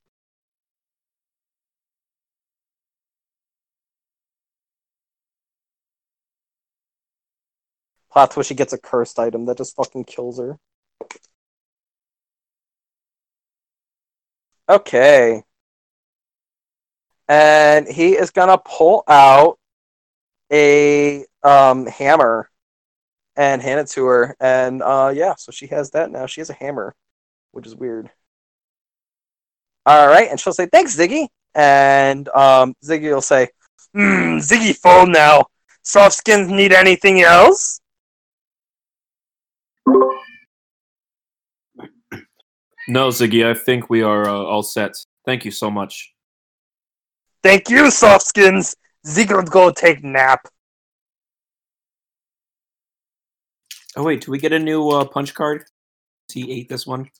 [8.16, 10.58] Plot where she gets a cursed item that just fucking kills her.
[14.70, 15.42] Okay.
[17.28, 19.58] And he is gonna pull out
[20.50, 22.48] a um hammer
[23.36, 24.34] and hand it to her.
[24.40, 26.24] And uh yeah, so she has that now.
[26.24, 26.94] She has a hammer,
[27.52, 28.10] which is weird.
[29.86, 31.26] Alright, and she'll say, Thanks, Ziggy.
[31.54, 33.48] And um Ziggy will say,
[33.92, 35.44] Hmm, Ziggy phone now.
[35.82, 37.82] Soft skins need anything else?
[42.88, 44.94] No, Ziggy, I think we are uh, all set.
[45.24, 46.12] Thank you so much.
[47.42, 48.76] Thank you, soft skins.
[49.06, 50.46] Ziggy would go take nap.
[53.96, 55.64] Oh wait, do we get a new uh, punch card?
[56.32, 57.10] He ate this one.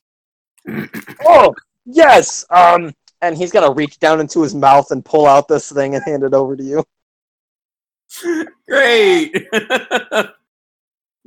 [1.25, 2.45] Oh, yes.
[2.51, 6.05] Um, and he's gonna reach down into his mouth and pull out this thing and
[6.05, 6.85] hand it over to you.
[8.69, 9.49] Great.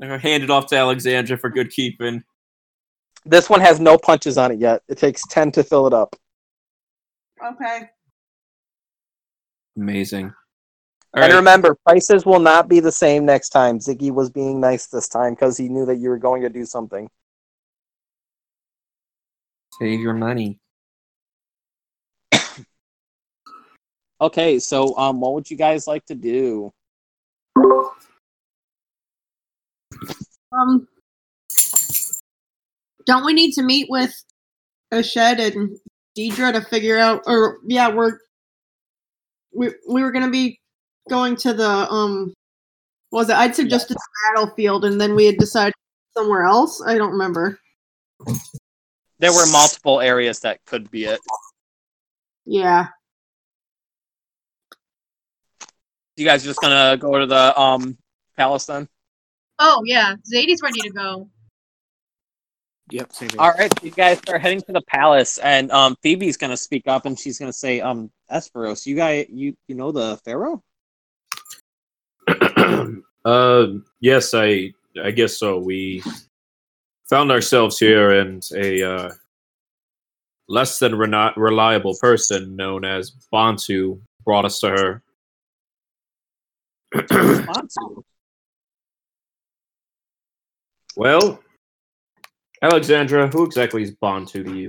[0.02, 2.24] I'm hand it off to Alexandra for good keeping.
[3.26, 4.82] This one has no punches on it yet.
[4.88, 6.16] It takes ten to fill it up.
[7.44, 7.90] okay.
[9.78, 10.34] Amazing.
[11.16, 11.38] All and right.
[11.38, 13.80] remember, prices will not be the same next time.
[13.80, 16.66] Ziggy was being nice this time because he knew that you were going to do
[16.66, 17.10] something.
[19.80, 20.60] Save your money.
[24.22, 26.74] Okay, so um, what would you guys like to do?
[30.52, 30.88] Um,
[33.06, 34.14] don't we need to meet with
[34.92, 35.78] Ashed and
[36.18, 37.24] Deidre to figure out?
[37.28, 38.20] Or yeah, we're
[39.54, 40.60] we we were gonna be
[41.10, 42.34] going to the um.
[43.12, 43.36] Was it?
[43.36, 45.74] I'd suggested the battlefield, and then we had decided
[46.16, 46.82] somewhere else.
[46.86, 47.60] I don't remember.
[49.20, 51.20] There were multiple areas that could be it.
[52.46, 52.88] Yeah.
[56.16, 57.98] You guys just gonna go to the um
[58.38, 58.88] palace then?
[59.60, 61.30] Oh yeah, Zadie's ready to go.
[62.92, 63.30] Yep, same.
[63.38, 66.88] All right, so you guys are heading to the palace, and um Phoebe's gonna speak
[66.88, 70.64] up, and she's gonna say, um Esperos, you guys, you you know the pharaoh?
[73.26, 73.68] uh,
[74.00, 74.74] yes, I
[75.04, 75.60] I guess so.
[75.60, 76.04] We
[77.10, 79.12] found ourselves here, and a uh,
[80.48, 85.04] less than rena- reliable person known as Bantu brought us to her.
[87.10, 88.04] Bantu.
[91.00, 91.40] Well,
[92.62, 94.68] Alexandra, who exactly is Bantu you?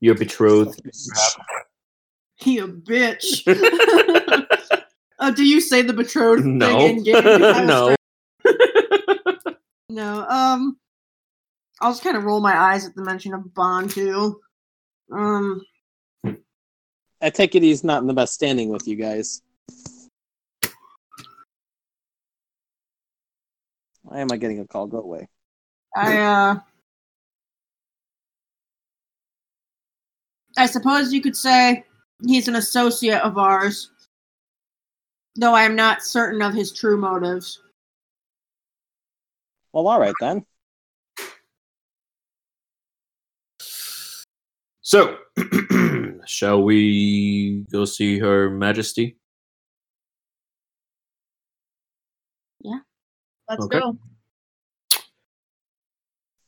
[0.00, 0.80] Your betrothed.
[2.36, 3.42] He a bitch.
[5.18, 6.68] uh, do you say the betrothed No.
[6.68, 7.22] thing in game?
[7.66, 7.94] no.
[9.90, 10.26] no.
[10.26, 10.78] Um,
[11.82, 14.36] I'll just kind of roll my eyes at the mention of Bantu.
[15.12, 15.60] Um,
[17.20, 19.42] I take it he's not in the best standing with you guys.
[24.06, 24.86] Why am I getting a call?
[24.86, 25.28] Go away.
[25.96, 26.56] I uh,
[30.56, 31.84] I suppose you could say
[32.24, 33.90] he's an associate of ours,
[35.34, 37.60] though I am not certain of his true motives.
[39.72, 40.46] Well, all right then.
[44.82, 45.16] So,
[46.26, 49.16] shall we go see Her Majesty?
[53.48, 53.78] Let's Okay.
[53.80, 53.96] go.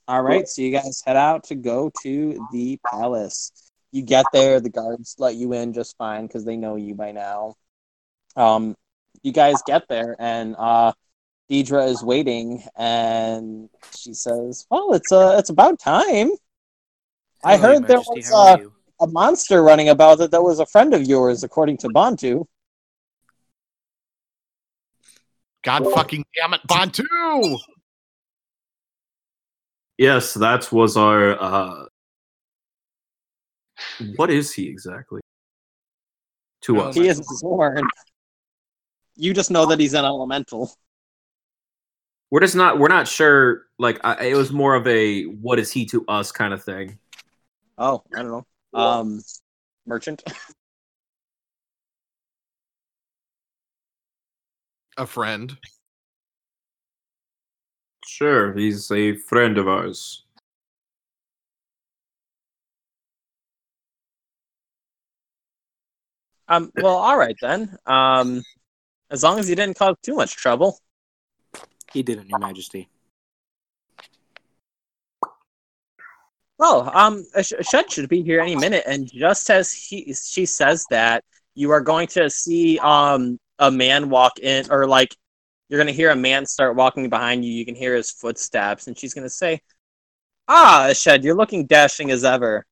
[0.09, 3.53] All right, so you guys head out to go to the palace.
[3.93, 7.13] You get there, the guards let you in just fine because they know you by
[7.13, 7.57] now.
[8.35, 8.75] Um,
[9.23, 10.93] you guys get there, and uh,
[11.51, 16.31] Deidre is waiting, and she says, "Well, it's uh, it's about time.
[17.45, 18.57] I Hello, Your heard there was uh,
[19.01, 22.47] a monster running about that that was a friend of yours, according to Bantu."
[25.69, 27.05] God fucking damn it, Bantu!
[29.99, 31.39] Yes, that was our.
[31.39, 31.85] Uh,
[34.17, 35.21] what is he exactly?
[36.63, 36.95] To Oh us.
[36.95, 37.83] He is Xorn.
[39.17, 40.73] You just know that he's an elemental.
[42.31, 42.79] We're just not.
[42.79, 43.67] We're not sure.
[43.79, 46.99] Like, I, it was more of a "what is he to us" kind of thing.
[47.77, 48.47] Oh, I don't know.
[48.73, 49.21] Um,
[49.87, 50.23] merchant.
[54.99, 55.57] A friend.
[58.05, 60.25] Sure, he's a friend of ours.
[66.49, 67.79] Um, well, all right then.
[67.87, 68.43] Um,
[69.11, 70.81] as long as you didn't cause too much trouble.
[71.93, 72.89] He didn't, Your Majesty.
[76.59, 80.85] Well, um, Ash- Shed should be here any minute, and just as he she says
[80.91, 81.23] that,
[81.55, 85.15] you are going to see um a man walk in, or like
[85.69, 87.53] you're gonna hear a man start walking behind you.
[87.53, 89.61] You can hear his footsteps, and she's gonna say,
[90.49, 92.65] "Ah, Shed, you're looking dashing as ever."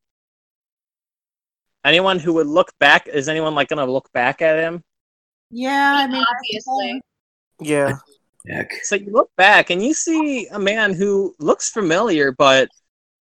[1.84, 4.82] Anyone who would look back is anyone like gonna look back at him?
[5.50, 7.00] Yeah, I mean, Obviously.
[7.60, 7.98] Yeah.
[8.48, 8.72] Heck.
[8.82, 12.68] So you look back and you see a man who looks familiar, but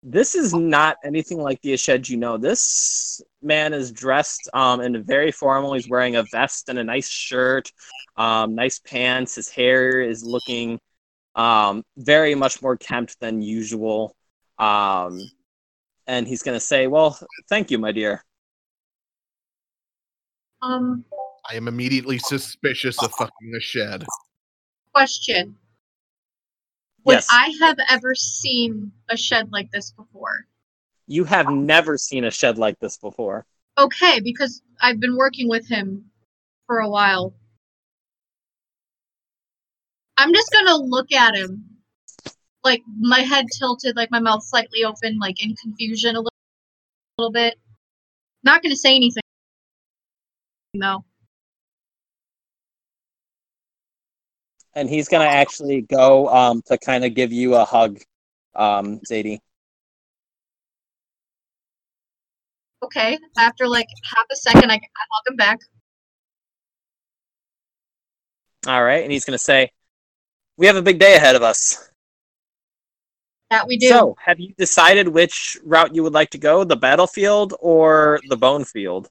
[0.01, 2.37] this is not anything like the Ashed you know.
[2.37, 5.73] This man is dressed um, in a very formal.
[5.73, 7.71] He's wearing a vest and a nice shirt,
[8.17, 9.35] um, nice pants.
[9.35, 10.79] His hair is looking
[11.35, 14.15] um, very much more kempt than usual.
[14.59, 15.19] Um,
[16.07, 18.23] and he's going to say, Well, thank you, my dear.
[20.61, 21.03] Um,
[21.49, 24.05] I am immediately suspicious of fucking Ashed.
[24.93, 25.57] question.
[27.05, 30.45] Would Yes, I have ever seen Ashed like this before?
[31.07, 33.45] You have never seen Ashed like this before.
[33.77, 36.05] Okay, because I've been working with him
[36.67, 37.33] for a while.
[40.17, 41.65] I'm just gonna look at him,
[42.63, 46.29] like my head tilted, like my mouth slightly open, like in confusion a little,
[47.17, 47.55] little bit.
[48.43, 49.23] Not gonna say anything,
[50.75, 51.03] though.
[54.75, 57.99] And he's going to actually go um, to kind of give you a hug,
[58.55, 59.39] um, Zadie.
[62.83, 65.59] Okay, after like half a second, I, I hug him back.
[68.67, 69.71] All right, and he's going to say,
[70.57, 71.89] "We have a big day ahead of us."
[73.51, 73.87] That we do.
[73.87, 78.35] So, have you decided which route you would like to go, the battlefield or the
[78.35, 79.09] bone field?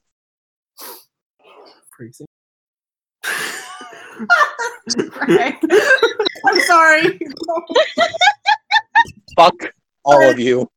[1.90, 2.26] Crazy.
[6.44, 7.20] I'm sorry.
[9.36, 9.54] Fuck
[10.04, 10.68] all of you.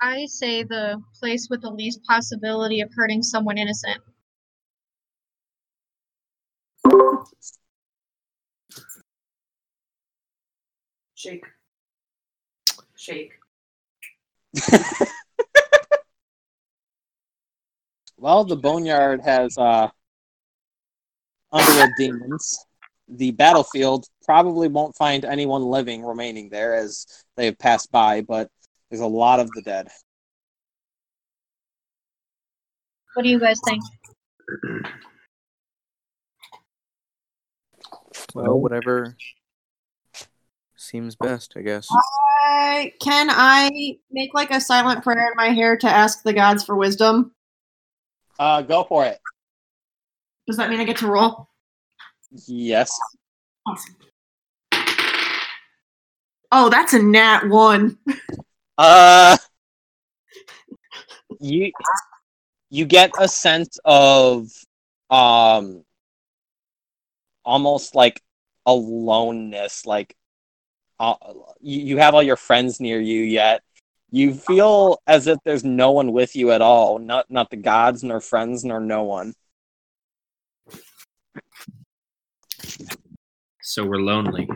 [0.00, 4.00] I say the place with the least possibility of hurting someone innocent.
[11.14, 11.44] Shake.
[12.96, 13.32] Shake.
[18.20, 19.88] Well, the boneyard has uh,
[21.50, 22.66] underworld demons.
[23.08, 27.06] The battlefield probably won't find anyone living remaining there as
[27.36, 28.50] they have passed by, but
[28.90, 29.88] there's a lot of the dead.
[33.14, 33.82] What do you guys think?
[38.34, 39.16] Well, whatever
[40.76, 41.88] seems best, I guess.
[42.42, 46.64] I, can I make like a silent prayer in my hair to ask the gods
[46.64, 47.32] for wisdom?
[48.38, 49.18] Uh, go for it.
[50.46, 51.48] Does that mean I get to roll?
[52.46, 52.92] Yes.
[53.66, 53.96] Awesome.
[56.52, 57.98] Oh, that's a nat one.
[58.80, 59.36] Uh,
[61.38, 61.70] you
[62.70, 64.48] you get a sense of
[65.10, 65.84] um
[67.44, 68.22] almost like
[68.64, 70.16] aloneness like
[70.98, 71.14] uh,
[71.60, 73.60] you, you have all your friends near you yet
[74.10, 78.02] you feel as if there's no one with you at all not not the gods
[78.02, 79.34] nor friends nor no one
[83.60, 84.48] So we're lonely.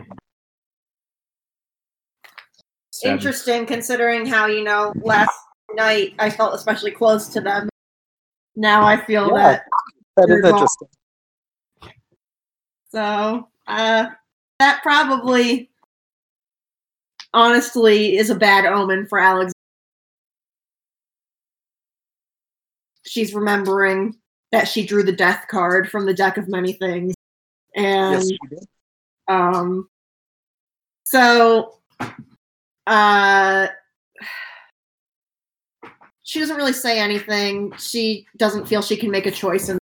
[2.95, 3.11] Sad.
[3.11, 5.37] Interesting, considering how you know last
[5.73, 7.67] night I felt especially close to them.
[8.55, 9.33] Now I feel Yeah.
[9.33, 9.65] that.
[10.15, 10.65] that You're gone.
[12.89, 14.07] So uh,
[14.59, 15.69] that probably,
[17.33, 19.51] honestly, is a bad omen for Alex.
[23.05, 24.15] she's remembering
[24.51, 27.13] that she drew the death card from the deck of many things.
[27.75, 28.67] And Yes,
[29.27, 29.89] um
[31.03, 31.75] so
[32.87, 33.67] uh
[36.23, 37.71] she doesn't really say anything.
[37.77, 39.77] She doesn't feel she can make a choice in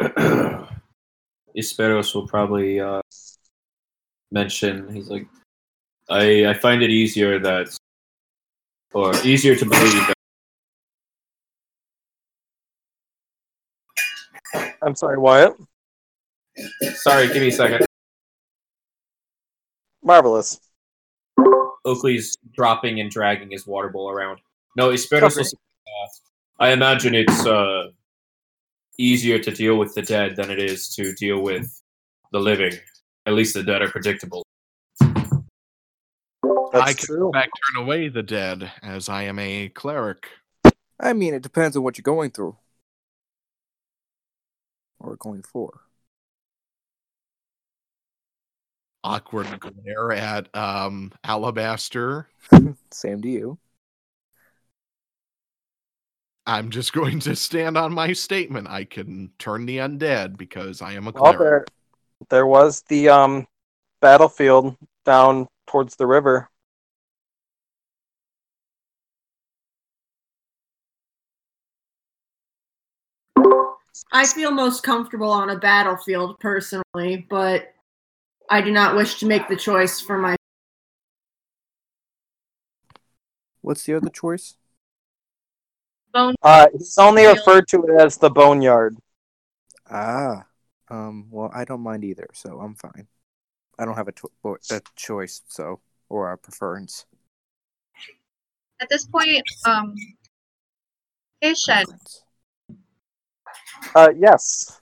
[1.56, 3.00] Esperos will probably uh,
[4.30, 4.88] mention.
[4.94, 5.26] He's like,
[6.10, 7.76] I I find it easier that,
[8.92, 10.17] or easier to believe that.
[14.82, 15.54] I'm sorry, Wyatt.
[16.94, 17.86] Sorry, give me a second.
[20.02, 20.60] Marvelous.
[21.84, 24.38] Oakley's dropping and dragging his water bowl around.
[24.76, 25.44] No, Esperos will.
[25.44, 26.08] Uh,
[26.60, 27.88] I imagine it's uh,
[28.98, 31.80] easier to deal with the dead than it is to deal with
[32.32, 32.74] the living.
[33.26, 34.44] At least the dead are predictable.
[35.00, 37.26] That's I can true.
[37.28, 40.28] in fact turn away the dead, as I am a cleric.
[41.00, 42.56] I mean, it depends on what you're going through
[45.00, 45.80] or going for.
[49.04, 52.28] Awkward glare at um, Alabaster.
[52.90, 53.58] Same to you.
[56.46, 58.68] I'm just going to stand on my statement.
[58.68, 61.38] I can turn the undead because I am a Well, cleric.
[61.38, 61.66] there,
[62.30, 63.46] there was the um
[64.00, 66.48] battlefield down towards the river.
[74.12, 77.72] I feel most comfortable on a battlefield personally, but
[78.50, 80.36] I do not wish to make the choice for my
[83.60, 84.54] What's the other choice?
[86.12, 86.34] Bone.
[86.42, 88.96] Uh, it's only referred to it as the boneyard.
[89.90, 90.46] Ah,
[90.88, 91.26] um.
[91.30, 93.08] Well, I don't mind either, so I'm fine.
[93.78, 97.04] I don't have a, to- a choice, so or a preference.
[98.80, 99.94] At this point, um,
[101.40, 102.22] hey Shed, Preference.
[103.94, 104.80] Uh, yes.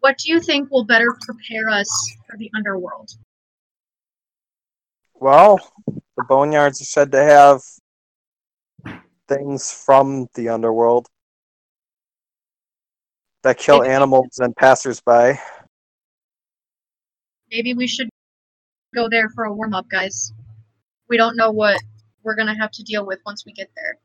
[0.00, 1.88] what do you think will better prepare us
[2.26, 3.10] for the underworld?
[5.14, 7.60] Well, the boneyards are said to have
[9.28, 11.06] things from the underworld
[13.42, 15.38] that kill Maybe- animals and passersby.
[17.50, 18.08] Maybe we should
[18.94, 20.32] go there for a warm up, guys.
[21.08, 21.78] We don't know what
[22.22, 23.98] we're gonna have to deal with once we get there.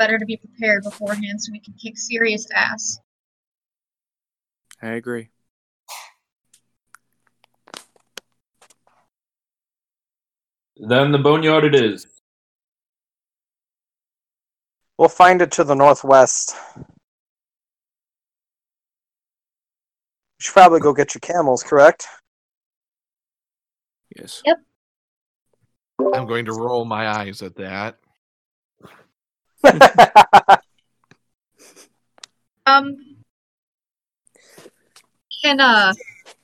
[0.00, 3.00] It's better to be prepared beforehand so we can kick serious ass.
[4.80, 5.28] I agree.
[10.78, 12.06] Then the boneyard it is.
[14.96, 16.56] We'll find it to the northwest.
[16.78, 16.84] You
[20.38, 22.06] should probably go get your camels, correct?
[24.16, 24.40] Yes.
[24.46, 24.56] Yep.
[26.14, 27.98] I'm going to roll my eyes at that.
[32.66, 32.96] Um,
[35.42, 35.92] can uh,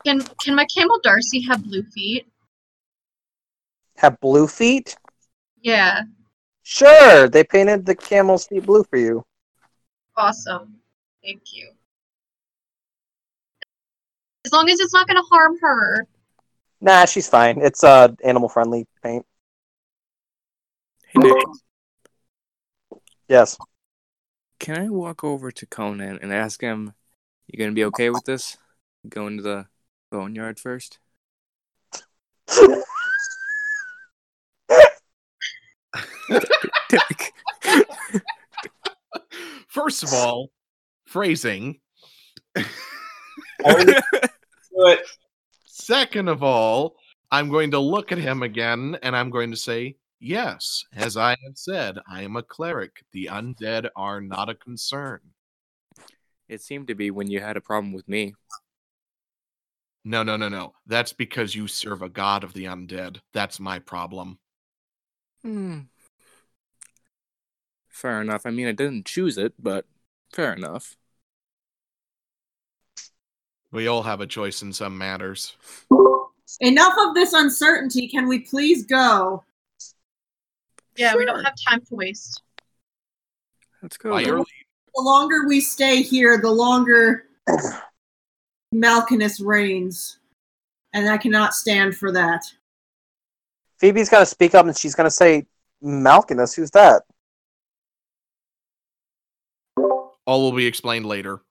[0.05, 2.27] can can my camel Darcy have blue feet?
[3.97, 4.97] have blue feet?
[5.63, 6.03] Yeah,
[6.63, 9.25] Sure, they painted the camel's feet blue for you.
[10.17, 10.77] awesome.
[11.23, 11.71] Thank you.
[14.45, 16.07] As long as it's not gonna harm her.
[16.81, 17.61] Nah, she's fine.
[17.61, 19.27] It's uh animal friendly paint.
[21.09, 21.49] Hey Nick,
[23.29, 23.59] Yes.
[24.59, 26.95] can I walk over to Conan and ask him,
[27.47, 28.57] "You gonna be okay with this?
[29.09, 29.67] Going to the
[30.11, 30.99] boneyard first?
[36.29, 37.33] Dick.
[39.69, 40.51] First of all,
[41.07, 41.81] phrasing.
[45.67, 46.97] Second of all,
[47.31, 51.31] I'm going to look at him again and I'm going to say, Yes, as I
[51.31, 53.05] have said, I am a cleric.
[53.13, 55.21] The undead are not a concern.
[56.49, 58.35] It seemed to be when you had a problem with me.
[60.05, 60.73] No, no, no, no.
[60.87, 63.21] That's because you serve a god of the undead.
[63.33, 64.39] That's my problem.
[65.43, 65.81] Hmm.
[67.89, 68.47] Fair enough.
[68.47, 69.85] I mean, I didn't choose it, but
[70.33, 70.97] fair enough.
[73.73, 75.57] We all have a choice in some matters.
[76.61, 78.09] Enough of this uncertainty.
[78.09, 79.43] Can we please go?
[80.97, 82.43] Yeah, we don't have time to waste.
[83.83, 84.11] Let's go.
[84.11, 84.27] By then.
[84.27, 84.47] your leave.
[84.95, 87.25] The longer we stay here, the longer
[88.73, 90.19] Malkinus reigns.
[90.95, 92.43] And I cannot stand for that.
[93.79, 95.47] Phoebe's gonna speak up and she's gonna say,
[95.83, 97.03] Malkinus, who's that?
[99.77, 101.43] All will be explained later.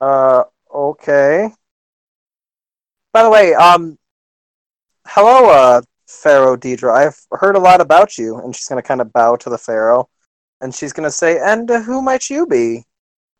[0.00, 0.44] Uh,
[0.74, 1.50] okay.
[3.12, 3.98] by the way, um,
[5.06, 6.94] hello, uh, Pharaoh Deidre.
[6.94, 10.08] I've heard a lot about you, and she's gonna kind of bow to the Pharaoh,
[10.60, 12.84] and she's gonna say, "And who might you be?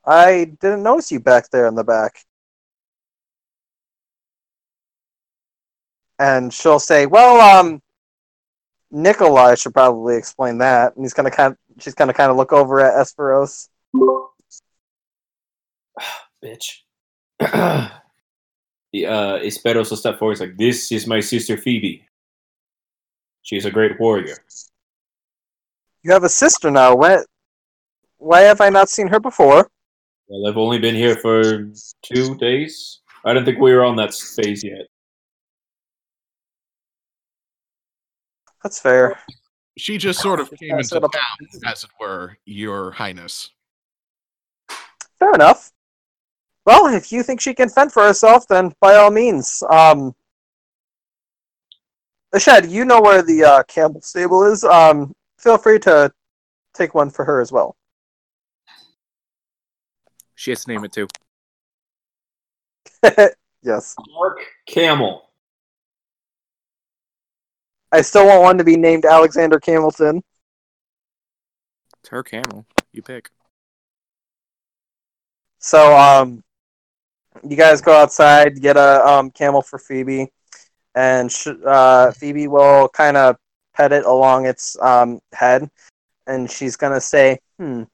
[0.05, 2.25] I didn't notice you back there in the back."
[6.19, 7.83] And she'll say, "Well, um,
[8.91, 12.53] Nikolai should probably explain that." And he's gonna kind, of, she's gonna kind of look
[12.53, 13.69] over at Esperos.
[16.43, 16.81] Bitch.
[17.41, 17.91] uh,
[18.93, 20.35] Esperos will step forward.
[20.35, 22.07] He's like, "This is my sister Phoebe.
[23.45, 24.37] She's a great warrior."
[26.03, 26.95] You have a sister now.
[26.95, 27.25] When,
[28.19, 29.71] why have I not seen her before?
[30.27, 31.71] Well, I've only been here for
[32.03, 33.01] two days.
[33.25, 34.87] I don't think we were on that phase yet.
[38.63, 39.19] That's fair.
[39.77, 41.13] She just sort of came into it up.
[41.13, 43.51] town, as it were, Your Highness.
[45.19, 45.73] Fair enough.
[46.65, 49.63] Well, if you think she can fend for herself, then by all means.
[49.69, 50.15] Um,
[52.39, 54.65] Shed, you know where the uh, Campbell stable is.
[54.65, 56.13] Um, feel free to
[56.75, 57.77] take one for her as well.
[60.35, 61.07] She has to name it too.
[63.63, 63.95] yes.
[64.11, 65.31] Mark Camel.
[67.93, 70.21] I still want one to be named Alexander Camilton.
[72.01, 72.67] It's her camel.
[72.93, 73.31] You pick.
[75.61, 76.43] So, um,
[77.49, 80.27] you guys go outside, get a um, camel for Phoebe,
[80.95, 83.37] and sh- uh, Phoebe will kind of
[83.75, 85.69] pet it along its um, head,
[86.27, 87.85] and she's gonna say, "Hmm,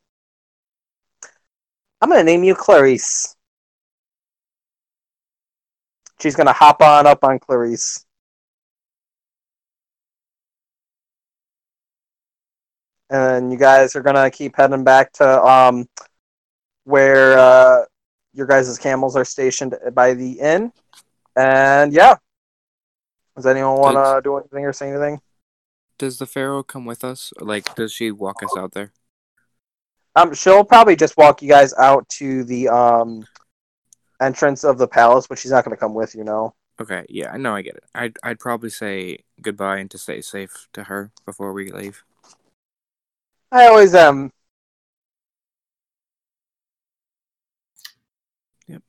[2.01, 3.37] I'm gonna name you Clarice."
[6.21, 8.05] She's gonna hop on up on Clarice.
[13.11, 15.87] And you guys are gonna keep heading back to um,
[16.85, 17.85] where uh,
[18.33, 20.73] your guys' camels are stationed by the inn.
[21.37, 22.17] And yeah.
[23.41, 25.21] Does anyone want to do anything or say anything?
[25.99, 27.33] Does the pharaoh come with us?
[27.41, 28.93] Like, does she walk us out there?
[30.17, 33.25] Um, she'll probably just walk you guys out to the um
[34.21, 36.25] entrance of the palace, but she's not going to come with you.
[36.25, 36.55] No.
[36.81, 37.85] Okay, yeah, I know, I get it.
[37.95, 42.03] I'd I'd probably say goodbye and to stay safe to her before we leave.
[43.53, 44.31] I always am.
[48.69, 48.83] Yep.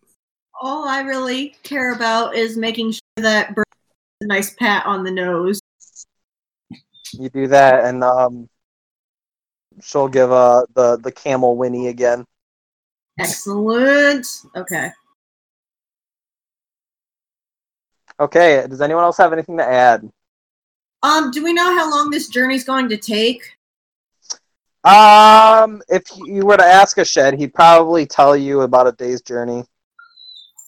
[0.61, 3.80] All I really care about is making sure that Bert gets
[4.22, 5.60] a nice pat on the nose.
[7.14, 8.49] You do that, and um,
[9.81, 12.26] she'll give uh the the camel whinny again.
[13.19, 14.26] Excellent.
[14.56, 14.91] Okay.
[18.19, 18.65] Okay.
[18.69, 20.10] Does anyone else have anything to add?
[21.03, 23.41] Um, do we know how long this journey's going to take?
[24.84, 29.64] Um, if you were to ask Ashed, he'd probably tell you about a day's journey.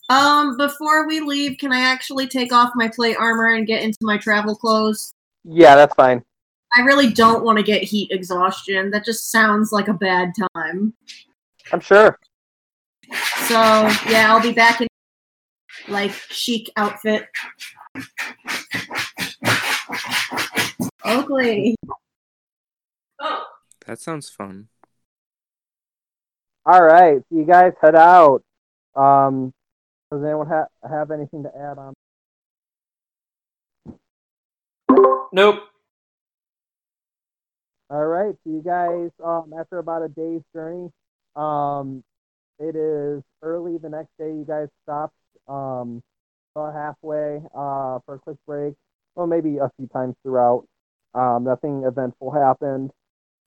[0.09, 3.99] Um, before we leave, can I actually take off my plate armor and get into
[4.01, 5.13] my travel clothes?
[5.43, 6.23] Yeah, that's fine.
[6.75, 8.89] I really don't want to get heat exhaustion.
[8.91, 10.93] That just sounds like a bad time.
[11.71, 12.17] I'm sure.
[13.47, 13.53] So
[14.09, 14.87] yeah, I'll be back in
[15.87, 17.27] like chic outfit.
[21.05, 21.75] Oakley.
[23.19, 23.43] Oh.
[23.85, 24.69] That sounds fun.
[26.65, 28.41] All right, you guys head out.
[28.95, 29.53] Um,
[30.13, 31.93] does anyone ha- have anything to add on?
[35.31, 35.63] Nope.
[37.89, 40.89] All right, so you guys, um, after about a day's journey,
[41.35, 42.03] um,
[42.59, 44.29] it is early the next day.
[44.29, 45.15] You guys stopped,
[45.47, 46.01] um,
[46.55, 48.75] about halfway, uh, for a quick break.
[49.15, 50.65] Well, maybe a few times throughout.
[51.13, 52.91] Um, nothing eventful happened.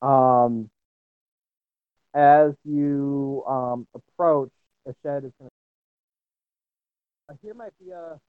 [0.02, 0.70] Um,
[2.14, 4.50] as you um approach,
[4.88, 5.55] Ashed is going to.
[7.42, 8.20] Here might be a.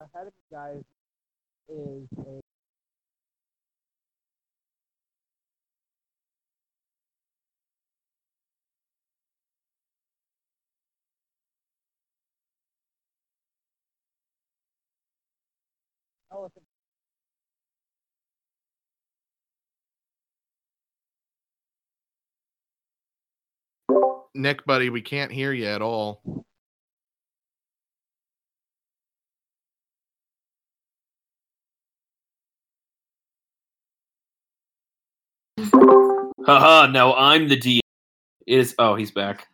[0.00, 0.82] Ahead of you guys
[1.68, 2.40] is a.
[16.32, 16.65] Elephant.
[24.34, 26.44] Nick, buddy, we can't hear you at all.
[36.44, 37.80] Haha, now I'm the DM.
[38.46, 39.48] It is oh, he's back.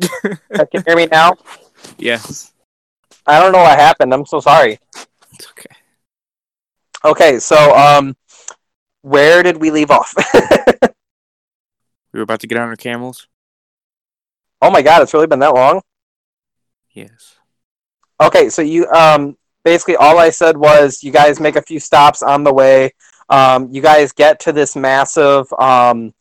[0.00, 0.38] Can
[0.72, 1.34] you hear me now?
[1.98, 2.52] Yes.
[3.26, 4.12] I don't know what happened.
[4.12, 4.78] I'm so sorry.
[5.32, 5.74] It's okay.
[7.04, 8.16] Okay, so um,
[9.02, 10.14] where did we leave off?
[12.14, 13.26] We were about to get on our camels.
[14.64, 15.82] Oh my god, it's really been that long.
[16.90, 17.36] Yes.
[18.18, 22.22] Okay, so you um basically all I said was you guys make a few stops
[22.22, 22.94] on the way.
[23.28, 26.14] Um, you guys get to this massive um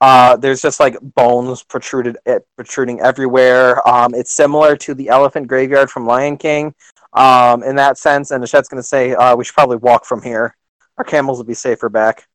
[0.00, 3.86] uh there's just like bones protruded eh, protruding everywhere.
[3.88, 6.72] Um, it's similar to the elephant graveyard from Lion King.
[7.12, 10.54] Um, in that sense, and Nishet's gonna say uh, we should probably walk from here.
[10.96, 12.28] Our camels will be safer back.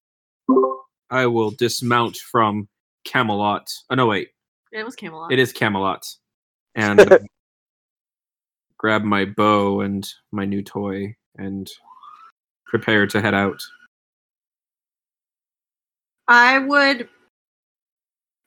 [1.10, 2.68] I will dismount from
[3.06, 3.70] Camelot.
[3.90, 4.33] Oh no, wait,
[4.74, 5.32] It was Camelot.
[5.32, 6.04] it is Camelot,
[6.76, 7.20] and
[8.78, 11.70] grab my bow and my new toy and
[12.66, 13.62] prepare to head out.
[16.28, 17.08] I would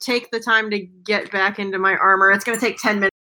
[0.01, 2.33] take the time to get back into my armor.
[2.33, 3.17] It's going to take 10 minutes.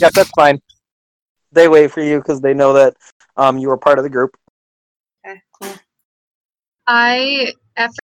[0.00, 0.60] Yeah, that's fine.
[1.52, 2.94] They wait for you because they know that
[3.36, 4.36] um you were part of the group.
[5.24, 5.74] Okay, cool.
[6.86, 8.00] I after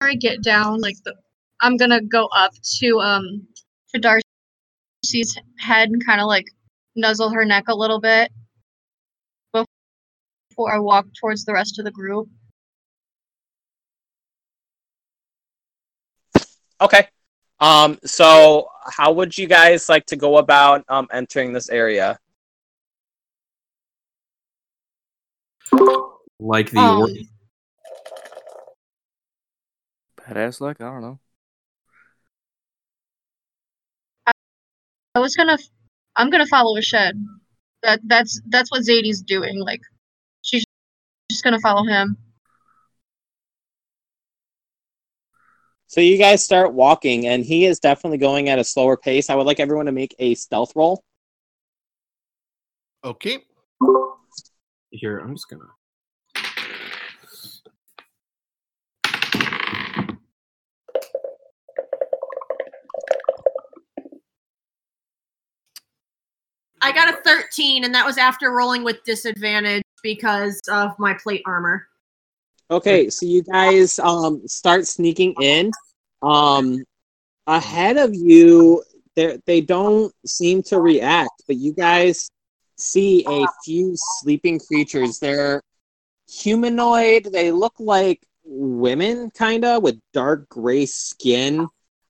[0.00, 1.14] I get down, like the,
[1.60, 3.46] I'm gonna go up to um
[3.94, 6.46] to Darcy's head and kind of like
[6.94, 8.30] nuzzle her neck a little bit
[9.52, 12.28] before I walk towards the rest of the group.
[16.80, 17.08] Okay.
[17.60, 22.18] Um, so how would you guys like to go about um entering this area?
[26.38, 27.28] Like the Um,
[30.28, 31.18] or- Badass like I don't know.
[35.14, 35.70] I was gonna, f-
[36.16, 36.92] I'm gonna follow Ashed.
[37.82, 39.58] That that's that's what Zadie's doing.
[39.58, 39.80] Like,
[40.42, 40.64] she's
[41.30, 42.16] just gonna follow him.
[45.86, 49.30] So you guys start walking, and he is definitely going at a slower pace.
[49.30, 51.02] I would like everyone to make a stealth roll.
[53.02, 53.38] Okay.
[54.90, 55.18] here.
[55.18, 55.64] I'm just gonna.
[66.80, 71.42] I got a 13, and that was after rolling with disadvantage because of my plate
[71.46, 71.86] armor.
[72.70, 75.72] Okay, so you guys um start sneaking in.
[76.22, 76.84] Um
[77.46, 78.82] ahead of you
[79.46, 82.30] they don't seem to react, but you guys
[82.76, 85.18] see a few sleeping creatures.
[85.18, 85.62] They're
[86.30, 87.24] humanoid.
[87.32, 91.66] They look like women kind of with dark gray skin.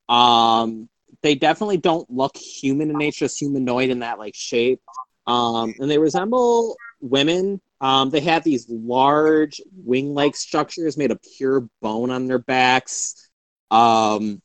[0.08, 0.88] Um
[1.22, 4.80] they definitely don't look human in nature, just humanoid in that like shape.
[5.26, 7.60] Um and they resemble women.
[7.80, 13.30] Um, they have these large wing-like structures made of pure bone on their backs,
[13.70, 14.42] um,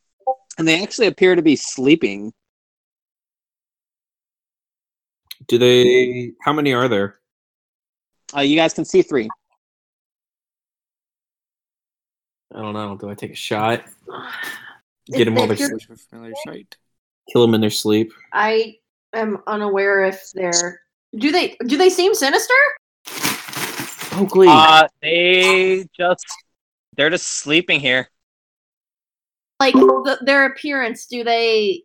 [0.58, 2.32] and they actually appear to be sleeping.
[5.48, 6.34] Do they?
[6.42, 7.20] How many are there?
[8.36, 9.30] Uh, you guys can see three.
[12.54, 12.96] I don't know.
[12.98, 13.84] Do I take a shot?
[15.12, 15.82] Get them If while they're they're- sleep.
[15.82, 16.78] Search for familiar sight.
[17.32, 18.12] Kill them in their sleep.
[18.32, 18.76] I
[19.14, 20.82] am unaware if they're.
[21.16, 22.54] Do they do they seem sinister?
[24.14, 24.48] Oakley.
[24.50, 26.26] Uh, they just
[26.96, 28.10] they're just sleeping here.
[29.60, 31.06] Like the, their appearance?
[31.06, 31.84] Do they?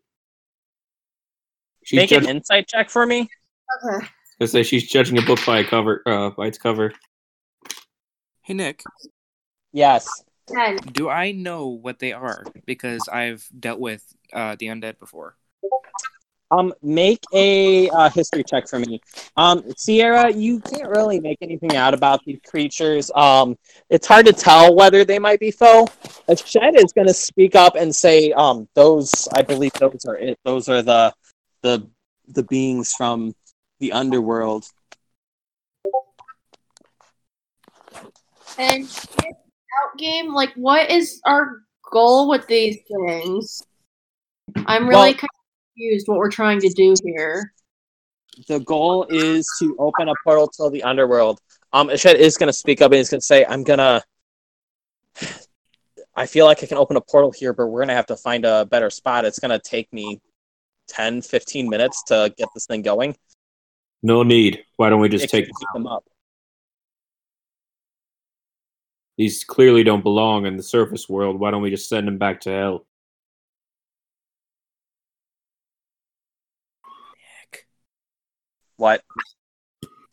[1.85, 2.37] She's Make an judging.
[2.37, 3.29] insight check for me.
[3.85, 4.07] Okay.
[4.41, 6.03] I say she's judging a book by a cover.
[6.07, 6.93] Uh, by its cover.
[8.43, 8.83] hey Nick,
[9.73, 10.09] Yes.
[10.49, 10.77] Ten.
[10.77, 12.45] do I know what they are?
[12.67, 15.37] Because I've dealt with uh, the undead before.
[16.51, 19.03] Um, make a uh, history check for me.
[19.37, 23.11] Um, Sierra, you can't really make anything out about these creatures.
[23.15, 23.59] Um,
[23.91, 25.87] it's hard to tell whether they might be foe.
[26.29, 30.39] Ashed is going to speak up and say, um, those, I believe those are it.
[30.45, 31.13] Those are the,
[31.61, 31.87] the,
[32.29, 33.35] the beings from
[33.79, 34.65] the underworld.
[38.59, 38.89] And
[39.85, 43.63] out game, like, what is our goal with these things?
[44.67, 47.53] I'm really Well- kind of confused what we're trying to do here.
[48.47, 51.41] The goal is to open a portal to the underworld.
[51.73, 54.03] Um, Ashed is going to speak up and he's going to say, I'm going to.
[56.15, 58.17] I feel like I can open a portal here, but we're going to have to
[58.17, 59.25] find a better spot.
[59.25, 60.21] It's going to take me
[60.89, 63.17] 10, 15 minutes to get this thing going.
[64.03, 64.65] No need.
[64.77, 66.05] Why don't we just It take can them up.
[69.19, 69.45] These?
[69.45, 71.39] Clearly don't belong in the surface world.
[71.39, 72.87] Why don't we just send them back to hell?
[78.79, 79.03] What?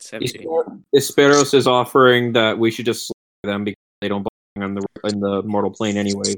[0.00, 0.84] Seventeen.
[0.94, 5.08] Esperos is offering that we should just slay them because they don't belong on the
[5.08, 6.34] in the mortal plane anyway.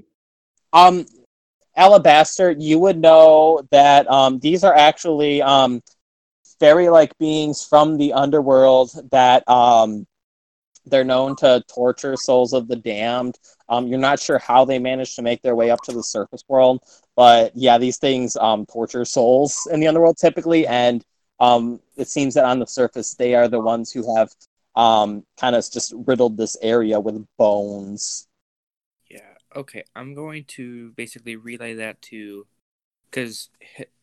[0.72, 1.06] Um,
[1.74, 5.80] Alabaster, you would know that um, these are actually um,
[6.60, 10.06] fairy-like beings from the underworld that um,
[10.90, 13.38] They're known to torture souls of the damned.
[13.68, 16.42] Um, you're not sure how they managed to make their way up to the surface
[16.48, 16.82] world,
[17.16, 21.04] but yeah, these things um, torture souls in the underworld typically, and
[21.40, 24.30] um, it seems that on the surface they are the ones who have
[24.74, 28.26] um, kind of just riddled this area with bones.
[29.10, 29.34] Yeah.
[29.54, 29.84] Okay.
[29.94, 32.46] I'm going to basically relay that to,
[33.10, 33.50] because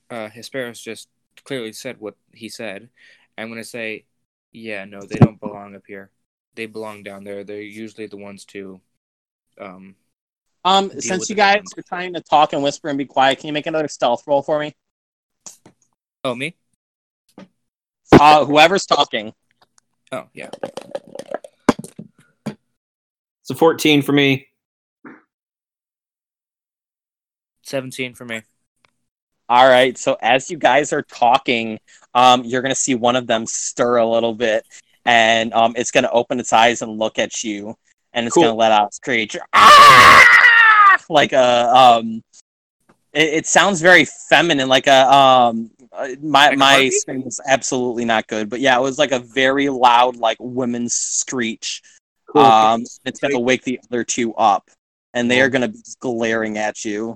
[0.10, 1.08] uh, Esperos just
[1.44, 2.90] clearly said what he said.
[3.38, 4.06] I'm going to say,
[4.52, 6.10] yeah, no, they don't belong up here.
[6.56, 7.44] They belong down there.
[7.44, 8.80] They're usually the ones to,
[9.60, 9.96] um,
[10.64, 13.54] Um, since you guys are trying to talk and whisper and be quiet, can you
[13.54, 14.74] make another stealth roll for me?
[16.24, 16.56] oh me.
[18.12, 19.34] Uh, whoever's talking.
[20.12, 20.50] Oh yeah.
[22.48, 24.48] It's a 14 for me.
[27.62, 28.42] Seventeen for me.
[29.50, 29.98] All right.
[29.98, 31.80] So as you guys are talking,
[32.14, 34.66] um, you're gonna see one of them stir a little bit,
[35.06, 37.76] and um, it's gonna open its eyes and look at you,
[38.14, 38.44] and it's Cool.
[38.44, 42.24] gonna let out a screech, "Ah!" like a um.
[43.14, 45.72] It, it sounds very feminine, like a um.
[45.94, 49.20] uh, My Like my scream was absolutely not good, but yeah, it was like a
[49.20, 51.82] very loud, like women's screech.
[52.28, 52.42] Cool.
[52.42, 54.70] Um, it's gonna wake the other two up,
[55.14, 57.16] and they are gonna be glaring at you.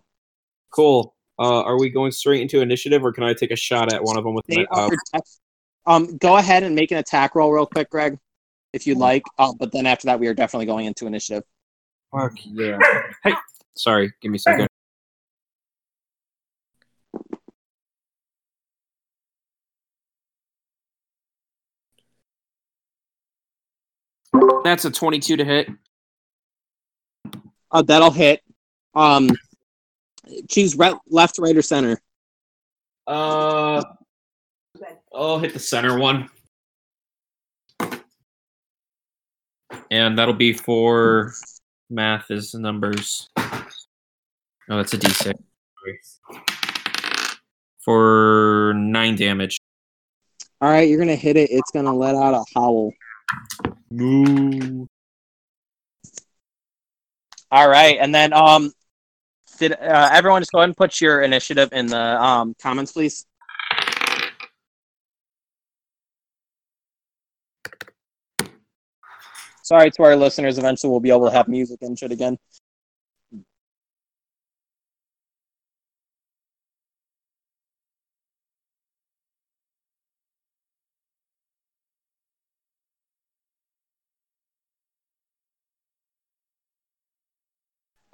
[0.71, 1.15] Cool.
[1.37, 4.17] Uh, are we going straight into initiative, or can I take a shot at one
[4.17, 4.89] of them with They my?
[5.13, 5.19] Uh,
[5.85, 8.17] um, go ahead and make an attack roll real quick, Greg,
[8.73, 9.23] if you'd like.
[9.37, 11.43] Um, but then after that, we are definitely going into initiative.
[12.11, 12.77] fuck yeah.
[13.23, 13.33] Hey,
[13.75, 14.13] sorry.
[14.21, 14.67] Give me a second.
[24.63, 25.69] That's a 22 to hit.
[27.71, 28.41] Uh, that'll hit.
[28.93, 29.29] Um,
[30.49, 31.99] choose re- left, right, or center.
[33.07, 33.83] Uh,
[35.19, 36.29] I'll hit the center one.
[39.91, 41.33] And that'll be for
[41.89, 43.27] math is numbers.
[43.37, 45.33] Oh, that's a d6.
[47.83, 49.59] For nine damage.
[50.61, 51.49] All right, you're gonna hit it.
[51.51, 52.93] It's gonna let out a howl.
[53.91, 54.85] Moo.
[57.51, 58.71] All right, and then um,
[59.57, 63.25] did uh, everyone just go ahead and put your initiative in the um comments, please?
[69.69, 70.57] Sorry to our listeners.
[70.57, 72.39] Eventually, we'll be able to have music and shit again.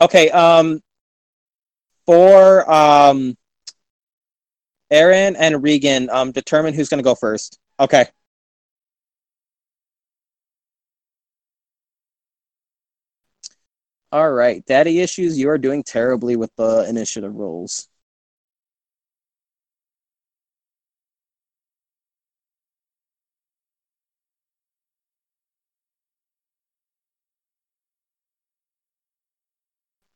[0.02, 0.82] Okay, um,
[2.06, 3.38] for um,
[4.92, 7.60] Aaron and Regan, um, determine who's going to go first.
[7.80, 8.08] Okay.
[14.16, 15.38] All right, daddy issues.
[15.38, 17.88] You are doing terribly with the initiative rolls.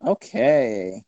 [0.01, 1.03] Okay.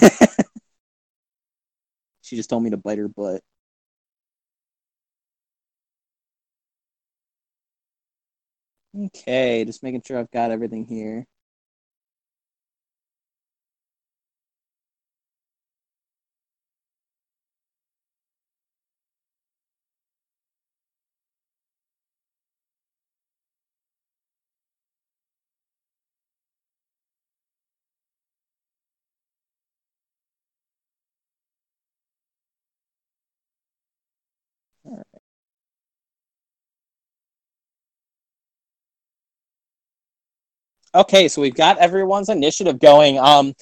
[2.22, 3.42] she just told me to bite her butt.
[8.96, 11.26] Okay, just making sure I've got everything here.
[40.94, 43.18] Okay, so we've got everyone's initiative going.
[43.18, 43.52] Um,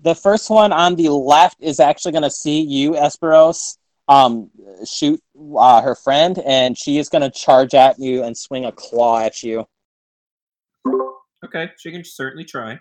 [0.00, 3.76] the first one on the left is actually going to see you, Esperos,
[4.08, 4.50] um,
[4.84, 5.20] shoot
[5.56, 9.20] uh, her friend, and she is going to charge at you and swing a claw
[9.20, 9.64] at you.
[11.44, 12.80] Okay, she can certainly try.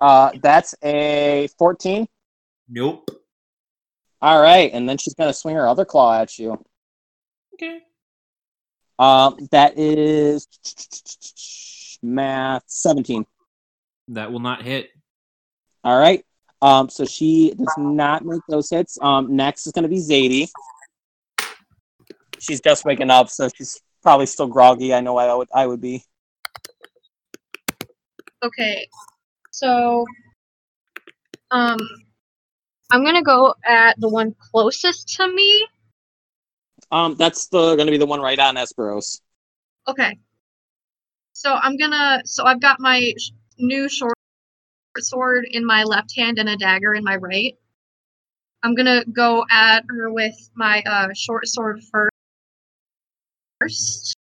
[0.00, 2.06] Uh, that's a 14.
[2.70, 3.10] Nope.
[4.22, 6.64] All right, and then she's going to swing her other claw at you.
[7.54, 7.80] Okay.
[8.98, 10.46] Um, that is
[12.02, 13.24] math 17.
[14.08, 14.90] That will not hit.
[15.84, 16.24] All right.
[16.60, 18.98] Um, so she does not make those hits.
[19.00, 20.48] Um, next is going to be Zadie.
[22.40, 24.92] she's just waking up, so she's probably still groggy.
[24.94, 26.02] I know I would I would be.
[28.42, 28.88] Okay,
[29.50, 30.04] so
[31.50, 31.78] um,
[32.90, 35.66] I'm gonna go at the one closest to me.
[36.90, 39.20] Um, that's the gonna be the one right on Esperos.
[39.86, 40.18] Okay,
[41.32, 42.22] so I'm gonna.
[42.24, 44.14] So I've got my sh- new short
[44.98, 47.56] sword in my left hand and a dagger in my right.
[48.62, 52.10] I'm gonna go at her with my uh, short sword first,
[53.60, 54.16] first,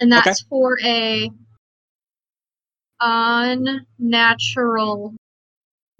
[0.00, 1.30] and that's for a
[3.00, 5.14] unnatural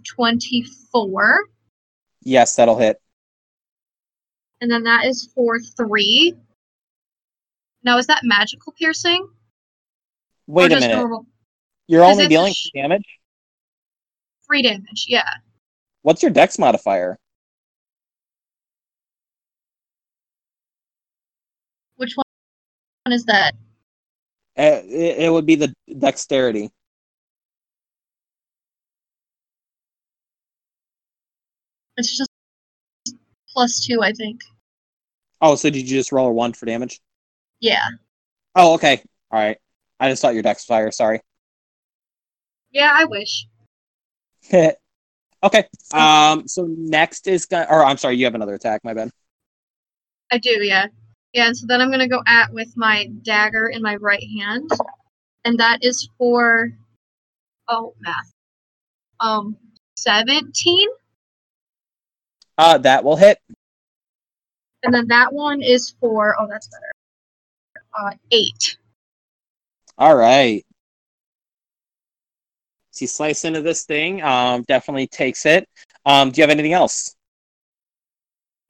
[0.04, 1.48] twenty-four,
[2.22, 3.00] Yes, that'll hit.
[4.60, 6.34] And then that is for three.
[7.82, 9.28] Now, is that magical piercing?
[10.46, 10.94] Wait a minute.
[10.94, 11.26] normal?
[11.86, 13.04] You're only dealing sh- damage.
[14.46, 15.28] Three damage, yeah.
[16.02, 17.18] What's your dex modifier?
[21.96, 23.54] Which one is that?
[24.58, 26.70] Uh, it, it would be the dexterity.
[31.96, 32.30] It's just
[33.56, 34.42] plus two, I think.
[35.40, 37.00] Oh, so did you just roll a one for damage?
[37.60, 37.88] Yeah.
[38.54, 39.02] Oh, okay.
[39.30, 39.56] All right.
[39.98, 40.90] I just thought your dex fire.
[40.90, 41.20] Sorry.
[42.70, 43.46] Yeah, I wish.
[44.52, 45.64] okay.
[45.92, 46.46] Um.
[46.46, 47.66] So next is gonna.
[47.70, 48.16] Or I'm sorry.
[48.16, 48.82] You have another attack.
[48.84, 49.10] My bad.
[50.30, 50.86] I do, yeah.
[51.32, 54.70] Yeah, and so then I'm gonna go at with my dagger in my right hand.
[55.44, 56.72] And that is for
[57.68, 58.32] oh math.
[59.20, 59.56] Um
[59.96, 60.88] seventeen.
[62.58, 63.38] Uh, that will hit.
[64.82, 66.92] And then that one is for oh that's better.
[67.98, 68.78] Uh eight.
[69.98, 70.64] All right.
[72.90, 74.22] So you slice into this thing.
[74.22, 75.68] Um, definitely takes it.
[76.06, 77.14] Um, do you have anything else?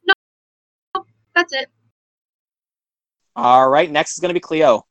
[0.04, 1.04] No,
[1.34, 1.68] that's it.
[3.36, 3.90] All right.
[3.90, 4.84] Next is gonna be Cleo.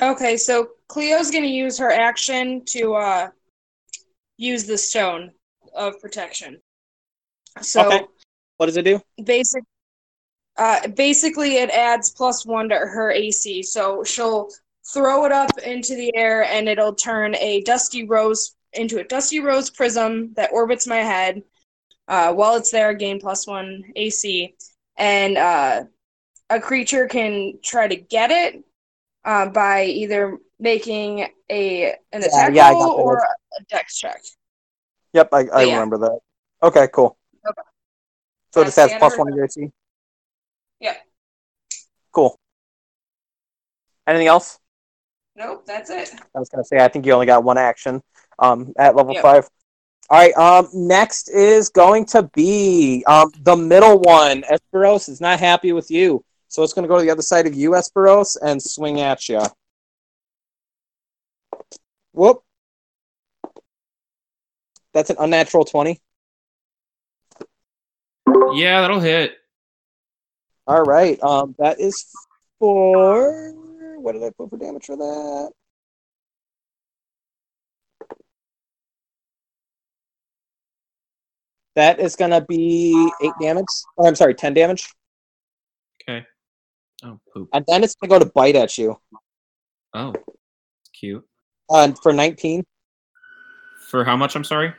[0.00, 3.28] Okay, so Cleo's gonna use her action to uh
[4.36, 5.32] use the stone
[5.74, 6.60] of protection.
[7.62, 8.04] So Okay.
[8.56, 9.00] What does it do?
[9.24, 9.62] basic
[10.56, 13.62] uh basically it adds plus one to her AC.
[13.62, 14.48] So she'll
[14.92, 19.40] throw it up into the air and it'll turn a dusty rose into a dusty
[19.40, 21.42] rose prism that orbits my head.
[22.08, 24.54] Uh, while it's there, gain plus one AC,
[24.96, 25.82] and uh,
[26.50, 28.62] a creature can try to get it
[29.24, 34.22] uh, by either making a an attack yeah, I roll or a dex check.
[35.14, 35.72] Yep, I, I yeah.
[35.72, 36.20] remember that.
[36.62, 37.18] Okay, cool.
[38.56, 39.70] So it just has plus one to your AC.
[40.80, 40.94] Yeah.
[42.10, 42.40] Cool.
[44.06, 44.58] Anything else?
[45.34, 46.14] Nope, that's it.
[46.34, 48.00] I was gonna say I think you only got one action.
[48.38, 49.22] Um, at level Yep.
[49.22, 49.50] five.
[50.08, 50.34] All right.
[50.38, 54.42] Um, next is going to be um the middle one.
[54.44, 57.52] Esperos is not happy with you, so it's gonna go to the other side of
[57.52, 59.42] you, Esperos, and swing at you.
[62.12, 62.42] Whoop.
[64.94, 66.00] That's an unnatural twenty.
[68.54, 69.36] Yeah, that'll hit.
[70.66, 71.22] All right.
[71.22, 72.06] Um, that is
[72.58, 73.52] for
[73.98, 75.50] what did I put for damage for that?
[81.74, 83.66] That is gonna be eight damage.
[83.98, 84.88] Oh, I'm sorry, ten damage,
[86.02, 86.26] Okay.
[87.04, 87.48] Oh, poop.
[87.52, 88.96] and then it's gonna go to bite at you.
[89.92, 90.14] Oh,
[90.98, 91.24] cute.
[91.68, 92.64] Uh, for nineteen.
[93.88, 94.34] For how much?
[94.36, 94.72] I'm sorry.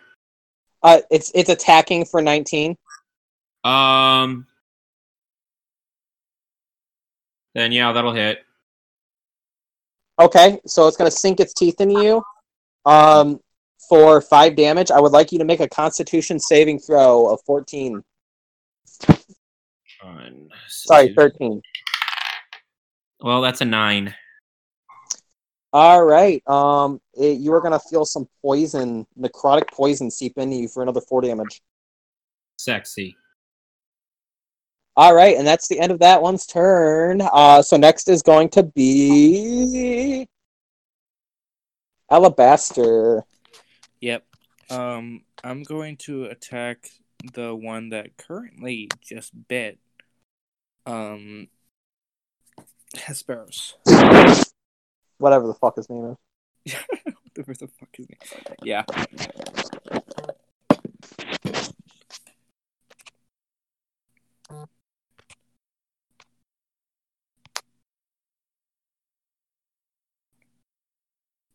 [0.81, 2.75] Uh, it's it's attacking for nineteen.
[3.67, 4.47] Um.
[7.53, 8.39] Then yeah, that'll hit.
[10.19, 12.23] Okay, so it's gonna sink its teeth into you.
[12.85, 13.39] Um,
[13.89, 14.91] for five damage.
[14.91, 18.03] I would like you to make a Constitution saving throw of fourteen.
[20.67, 21.61] Sorry, thirteen.
[23.19, 24.13] Well, that's a nine.
[25.73, 26.41] All right.
[26.47, 31.01] Um, it, you are gonna feel some poison, necrotic poison, seep into you for another
[31.01, 31.61] four damage.
[32.57, 33.15] Sexy.
[34.97, 37.21] All right, and that's the end of that one's turn.
[37.21, 40.27] Uh, so next is going to be
[42.09, 43.23] Alabaster.
[44.01, 44.25] Yep.
[44.71, 46.89] Um, I'm going to attack
[47.35, 49.77] the one that currently just bit.
[50.87, 51.49] Um,
[52.95, 53.75] Hesperos.
[55.19, 56.17] Whatever the fuck his name
[56.65, 56.73] is.
[57.35, 58.17] Whatever the fuck his name.
[58.63, 58.83] Yeah.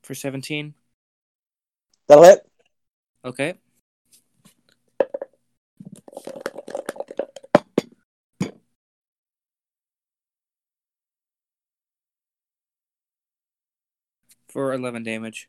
[0.02, 0.74] for 17.
[2.08, 2.48] That'll hit.
[3.24, 3.54] Okay.
[14.48, 15.48] For 11 damage.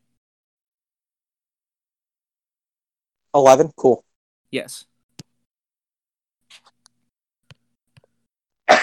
[3.34, 3.72] 11?
[3.76, 4.04] Cool.
[4.50, 4.86] Yes.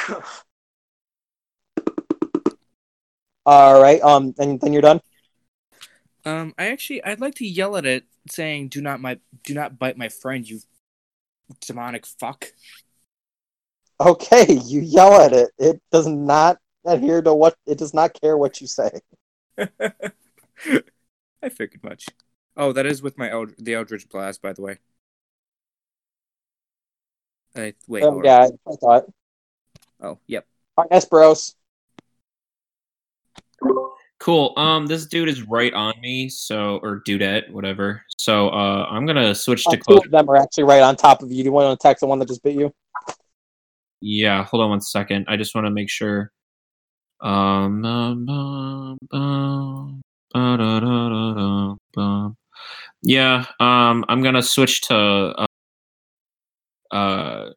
[3.46, 4.02] All right.
[4.02, 5.02] Um, and then you're done.
[6.26, 9.80] Um, I actually I'd like to yell at it, saying, "Do not my do not
[9.80, 10.60] bite my friend, you
[11.62, 12.54] demonic fuck."
[14.00, 15.52] Okay, you yell at it.
[15.58, 17.56] It does not adhere to what.
[17.66, 18.92] It does not care what you say.
[21.44, 22.06] I figured much.
[22.56, 24.78] Oh, that is with my Eld- the Eldritch Blast, by the way.
[27.56, 28.04] I wait.
[28.04, 29.06] Um, yeah, I thought.
[30.02, 30.46] Oh, yep.
[30.78, 31.56] All right, Esperos.
[34.22, 34.54] Cool.
[34.56, 38.04] Um, this dude is right on me, so or dudette, whatever.
[38.20, 40.06] So uh, I'm gonna switch Oh, to two close.
[40.06, 41.38] of them are actually right on top of you.
[41.40, 42.72] Do you want to attack the one that just bit you?
[44.00, 45.26] Yeah, hold on one second.
[45.28, 46.32] I just want to make sure.
[47.20, 47.82] Um,
[53.02, 53.46] yeah.
[53.60, 55.48] Um, I'm gonna switch to uh,
[56.92, 57.50] uh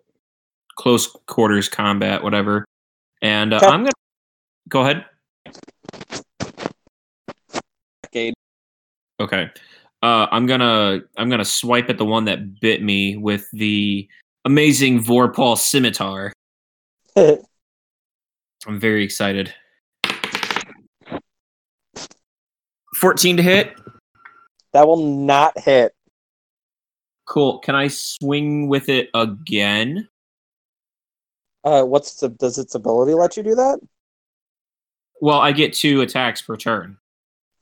[0.76, 2.64] close quarters combat, whatever,
[3.20, 3.66] and uh, Okay.
[3.66, 3.92] I'm gonna
[4.70, 5.04] go ahead.
[9.24, 9.48] Okay.
[10.02, 14.06] Uh, I'm gonna I'm gonna swipe at the one that bit me with the
[14.44, 16.30] amazing Vorpal scimitar.
[17.16, 17.38] I'm
[18.68, 19.54] very excited.
[22.96, 23.74] 14 to hit.
[24.74, 25.94] that will not hit.
[27.26, 27.60] Cool.
[27.60, 30.06] Can I swing with it again?
[31.64, 33.80] Uh, what's the, does its ability let you do that?
[35.22, 36.98] Well, I get two attacks per turn.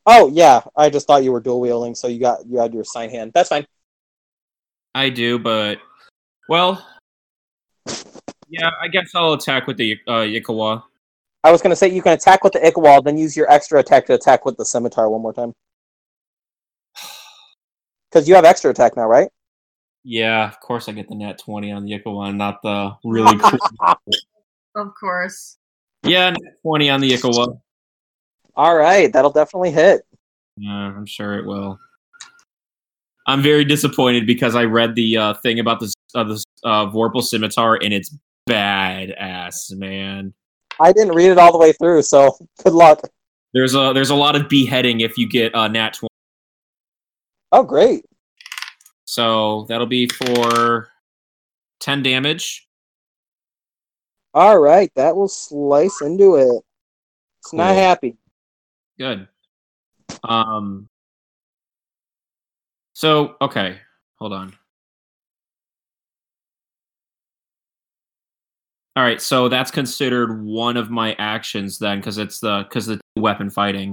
[0.07, 2.85] Oh yeah, I just thought you were dual wielding, so you got you had your
[2.85, 3.33] sign hand.
[3.35, 3.65] That's fine.
[4.95, 5.79] I do, but
[6.49, 6.85] well,
[8.49, 8.71] yeah.
[8.81, 10.83] I guess I'll attack with the uh, Yikawa.
[11.45, 14.07] I was gonna say you can attack with the Ickwall, then use your extra attack
[14.07, 15.53] to attack with the scimitar one more time.
[18.11, 19.31] Because you have extra attack now, right?
[20.05, 23.59] Yeah, of course I get the net 20 on the Yikawa, not the really cool.
[24.75, 25.59] Of course.
[26.03, 27.61] yeah, net 20 on the Yikawa.
[28.55, 30.03] All right, that'll definitely hit.
[30.57, 31.79] Yeah, I'm sure it will.
[33.27, 37.23] I'm very disappointed because I read the uh, thing about this uh, this uh, Vorpal
[37.23, 38.15] scimitar and it's
[38.49, 40.35] badass, man.
[40.81, 43.01] I didn't read it all the way through, so good luck.
[43.55, 46.09] There's a there's a lot of beheading if you get uh, nat 20.
[47.53, 48.05] Oh, great.
[49.05, 50.89] So that'll be for
[51.81, 52.67] 10 damage.
[54.33, 56.63] All right, that will slice into it.
[57.41, 58.17] It's not happy.
[58.99, 59.29] Good.
[60.23, 60.89] Um.
[62.95, 63.79] So okay,
[64.19, 64.55] hold on.
[68.95, 73.01] All right, so that's considered one of my actions then, because it's the because the
[73.17, 73.93] weapon fighting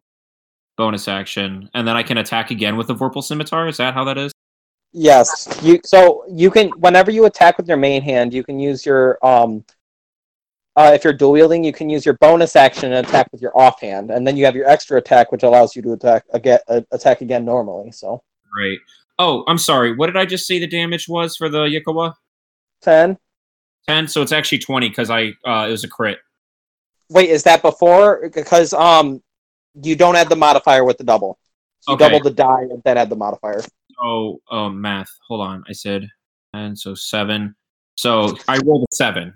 [0.76, 3.68] bonus action, and then I can attack again with the Vorpal scimitar.
[3.70, 4.34] Is that how that is?
[4.92, 5.80] Yes, you.
[5.86, 9.64] So you can whenever you attack with your main hand, you can use your um.
[10.80, 13.51] Uh, if you're dual wielding, you can use your bonus action and attack with your
[13.53, 16.80] offhand, and then you have your extra attack, which allows you to attack again, uh,
[16.93, 17.91] attack again normally.
[17.91, 18.23] So
[18.57, 18.77] Right.
[19.19, 19.93] Oh, I'm sorry.
[19.93, 22.14] What did I just say the damage was for the Yikawa?
[22.81, 23.18] ten.
[23.89, 24.07] Ten.
[24.07, 26.19] So it's actually twenty because I uh, it was a crit.
[27.10, 28.30] Wait, is that before?
[28.34, 29.22] Because um,
[29.84, 31.38] you don't add the modifier with the double.
[31.81, 32.06] So you Okay.
[32.06, 33.64] double the die and then add the modifier.
[34.01, 35.11] Oh, oh, math.
[35.27, 35.65] Hold on.
[35.68, 36.07] I said,
[36.53, 37.53] and so seven.
[37.95, 39.34] So I rolled a seven.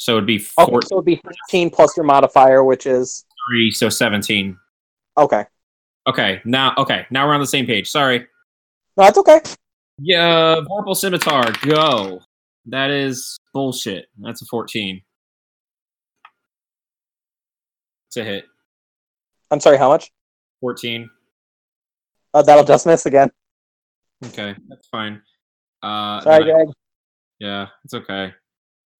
[0.00, 3.90] So it'd be Okay, so it'd be thirteen plus your modifier, which is three, so
[3.90, 4.56] seventeen.
[5.18, 5.44] okay.
[6.06, 7.86] Okay, now okay, now we're on the same page.
[7.90, 8.20] Sorry.
[8.96, 9.40] No, that's okay.
[9.98, 12.20] Yeah, Vorpal Scimitar, go.
[12.64, 14.06] That is bullshit.
[14.18, 15.02] That's a fourteen.
[18.08, 18.46] It's a hit.
[19.50, 19.76] I'm sorry.
[19.76, 20.10] How much?
[20.62, 21.10] Fourteen.
[22.32, 23.30] Uh, that'll just miss again.
[24.24, 25.20] Okay, that's fine.
[25.82, 26.68] Uh, Sorry, I- Greg.
[27.38, 28.32] yeah, it's okay.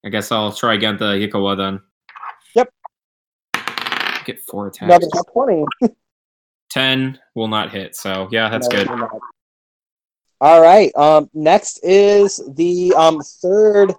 [0.04, 1.80] I guess I'll try again the Hikawa then.
[2.54, 2.72] Yep.
[4.24, 4.82] Get four attacks.
[4.82, 5.64] Another top twenty.
[6.70, 7.96] 10 will not hit.
[7.96, 8.88] So, yeah, that's No, good.
[10.40, 10.94] All right.
[10.96, 13.92] Um, next is the um third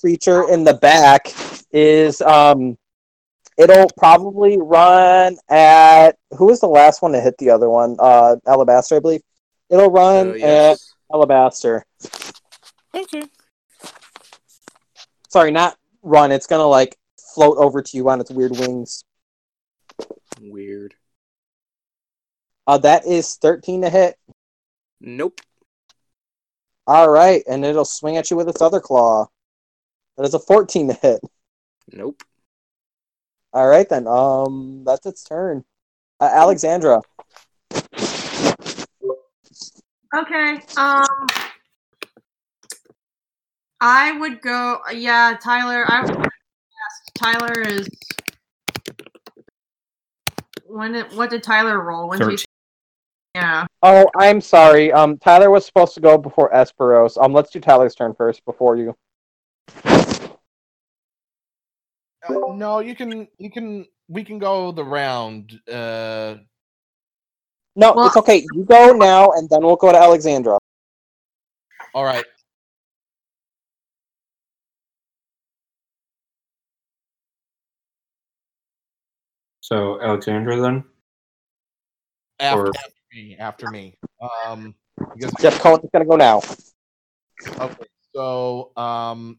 [0.00, 1.32] creature in the back
[1.72, 2.76] is um
[3.56, 7.96] it'll probably run at who was the last one to hit the other one?
[7.98, 9.22] Uh Alabaster, I believe.
[9.70, 10.94] It'll run Oh, yes.
[11.10, 11.84] at Alabaster.
[12.94, 13.22] Okay.
[15.28, 16.32] Sorry, not run.
[16.32, 16.98] It's gonna like
[17.34, 19.04] float over to you on its weird wings.
[20.40, 20.94] Weird.
[22.66, 24.16] Uh that is thirteen to hit.
[25.00, 25.40] Nope.
[26.86, 29.26] All right, and it'll swing at you with its other claw.
[30.16, 31.20] That is a fourteen to hit.
[31.92, 32.22] Nope.
[33.52, 34.06] All right then.
[34.06, 35.64] Um, that's its turn.
[36.20, 37.00] Uh, Alexandra.
[40.14, 40.60] Okay.
[40.76, 41.04] Um,
[43.80, 44.78] I would go.
[44.92, 45.84] Yeah, Tyler.
[45.88, 46.16] I would.
[46.16, 47.88] Yes, Tyler is.
[50.66, 52.08] When did what did Tyler roll?
[52.08, 52.44] When did.
[53.34, 53.66] Yeah.
[53.82, 54.92] Oh, I'm sorry.
[54.92, 57.22] Um, Tyler was supposed to go before Esperos.
[57.22, 58.96] Um, let's do Tyler's turn first before you.
[59.84, 60.24] Uh,
[62.54, 63.28] no, you can.
[63.38, 63.86] You can.
[64.08, 65.52] We can go the round.
[65.70, 66.36] Uh,
[67.76, 68.44] No, Well- it's okay.
[68.54, 70.58] You go now, and then we'll go to Alexandra.
[71.94, 72.24] all right.
[79.68, 80.82] So Alexandra then?
[82.40, 82.72] After Or-
[83.12, 83.36] me.
[83.38, 83.98] After me.
[84.46, 84.74] Um.
[85.14, 86.40] Because Jeff Cohen's gonna go now.
[87.46, 89.38] Okay, so um,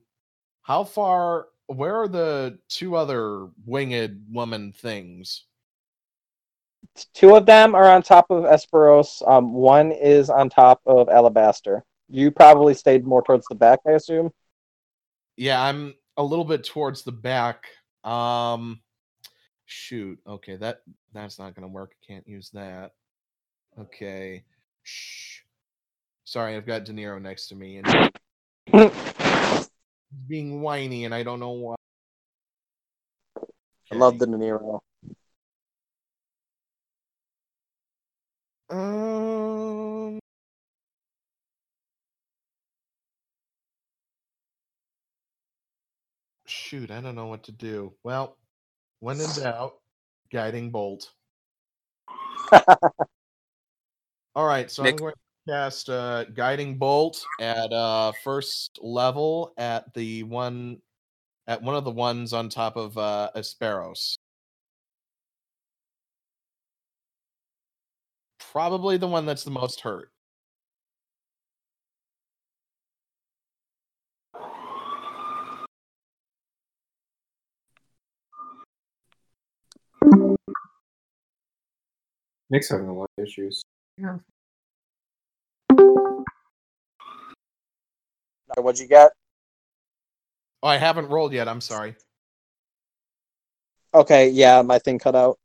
[0.61, 1.47] how far?
[1.65, 5.45] Where are the two other winged woman things?
[7.15, 9.27] Two of them are on top of Esperos.
[9.27, 11.83] Um, one is on top of Alabaster.
[12.07, 14.29] You probably stayed more towards the back, I assume.
[15.37, 17.65] Yeah, I'm a little bit towards the back.
[18.03, 18.79] Um,
[19.69, 20.19] shoot.
[20.27, 20.81] Okay, that
[21.13, 21.93] that's not gonna work.
[22.03, 22.93] i Can't use that.
[23.79, 24.43] Okay.
[24.83, 25.41] Shh.
[26.25, 28.91] Sorry, I've got De Niro next to me and
[30.27, 31.75] being whiny, and I don't know why.
[33.91, 34.79] I love the De Niro.
[38.69, 40.19] Um.
[46.45, 47.93] Shoot, I don't know what to do.
[48.03, 48.37] Well,
[48.99, 49.75] when in doubt,
[50.31, 51.11] guiding bolt.
[54.35, 59.93] All right, so I'm going to cast uh, guiding bolt at uh, first level at
[59.93, 60.77] the one
[61.47, 64.17] at one of the ones on top of uh, Esperos.
[68.51, 70.11] Probably the one that's the most hurt.
[82.49, 83.63] Nick's having a lot of issues.
[83.97, 84.17] Yeah.
[88.57, 89.11] What'd you get?
[90.63, 91.47] Oh, I haven't rolled yet.
[91.47, 91.95] I'm sorry.
[93.93, 95.37] Okay, yeah, my thing cut out.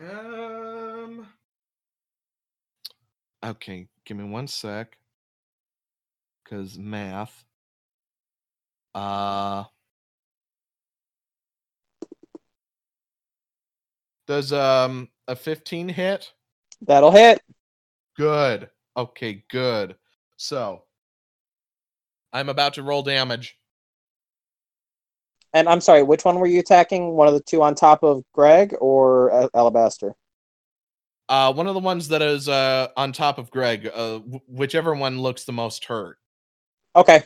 [0.00, 1.26] Um.
[3.44, 4.96] Okay, give me one sec.
[6.48, 7.44] Cause math.
[8.94, 9.64] Uh.
[14.26, 16.32] Does um a 15 hit?
[16.82, 17.40] That'll hit.
[18.16, 18.70] Good.
[18.96, 19.96] Okay, good.
[20.36, 20.84] So
[22.32, 23.58] I'm about to roll damage.
[25.52, 27.12] And I'm sorry, which one were you attacking?
[27.12, 30.14] One of the two on top of Greg or Al- Alabaster?
[31.28, 33.90] Uh, one of the ones that is uh on top of Greg.
[33.92, 36.18] Uh, wh- whichever one looks the most hurt.
[36.96, 37.24] Okay.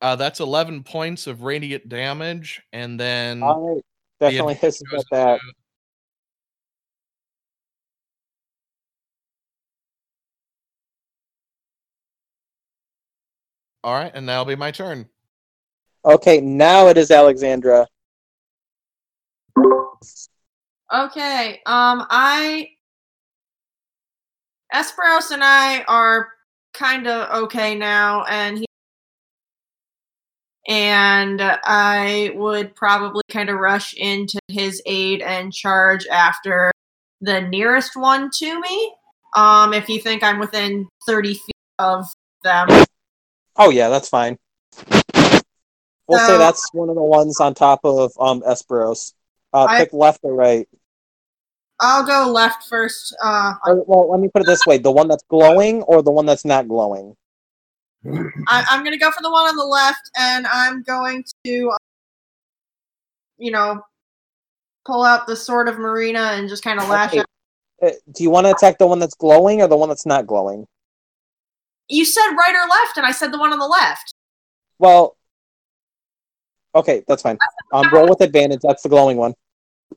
[0.00, 3.84] Uh, that's 11 points of radiant damage, and then All right.
[4.20, 5.32] Definitely advantage hisses goes at that.
[5.34, 5.52] into-
[13.84, 15.08] All right, and that'll be my turn.
[16.04, 17.86] Okay, now it is Alexandra.
[20.92, 21.60] Okay.
[21.66, 22.70] Um, I
[24.74, 26.28] Esperos and I are
[26.72, 28.66] kind of okay now, and he
[30.68, 36.70] and I would probably kind of rush into his aid and charge after
[37.20, 38.94] the nearest one to me.
[39.34, 42.06] Um, if you think I'm within thirty feet of
[42.44, 42.68] them.
[43.56, 44.38] Oh yeah, that's fine.
[46.06, 49.14] We'll say that's one of the ones on top of um Esperos.
[49.52, 50.68] Uh, I- pick left or right.
[51.80, 53.14] I'll go left first.
[53.22, 56.10] Uh, Or, well, let me put it this way: the one that's glowing or the
[56.10, 57.14] one that's not glowing.
[58.04, 61.70] I, I'm going to go for the one on the left, and I'm going to,
[61.70, 61.76] uh,
[63.36, 63.82] you know,
[64.86, 67.20] pull out the sword of Marina and just kind of lash Okay.
[67.20, 67.26] out.
[67.80, 70.26] Uh, do you want to attack the one that's glowing or the one that's not
[70.26, 70.66] glowing?
[71.88, 74.14] You said right or left, and I said the one on the left.
[74.78, 75.16] Well,
[76.74, 77.38] okay, that's fine.
[77.72, 78.60] Um, roll with advantage.
[78.62, 79.34] That's the glowing one.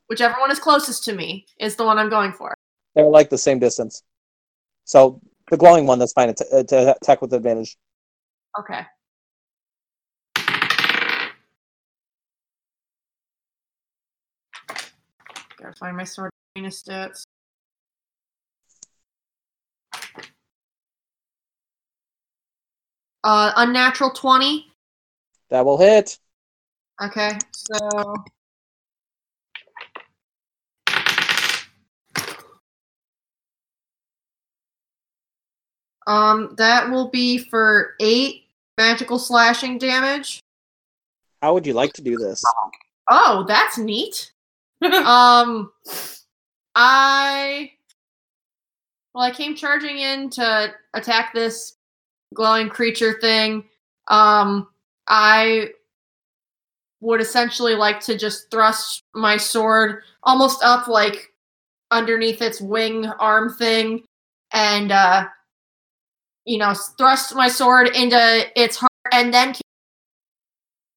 [0.08, 2.54] Whichever one is closest to me is the one I'm going for.
[2.96, 4.04] They're like the same distance.
[4.86, 6.34] So the glowing one, that's fine.
[6.34, 7.78] To, to attack with advantage.
[8.60, 8.82] Okay.
[15.58, 17.24] Gotta find my sword stats.
[23.24, 24.68] Uh, unnatural 20.
[25.50, 26.18] That will hit.
[27.02, 27.78] Okay, so
[36.08, 38.44] Um, that will be for eight
[38.78, 40.40] magical slashing damage.
[41.42, 42.44] How would you like to do this?
[43.10, 44.32] Oh, that's neat.
[44.82, 45.72] um,
[46.76, 47.72] I
[49.14, 51.76] well, I came charging in to attack this
[52.34, 53.66] glowing creature thing.
[54.08, 54.68] Um,
[55.08, 55.72] I
[57.02, 61.34] would essentially like to just thrust my sword almost up like
[61.90, 64.04] underneath its wing arm thing
[64.54, 65.26] and uh
[66.46, 69.54] you know thrust my sword into its heart and then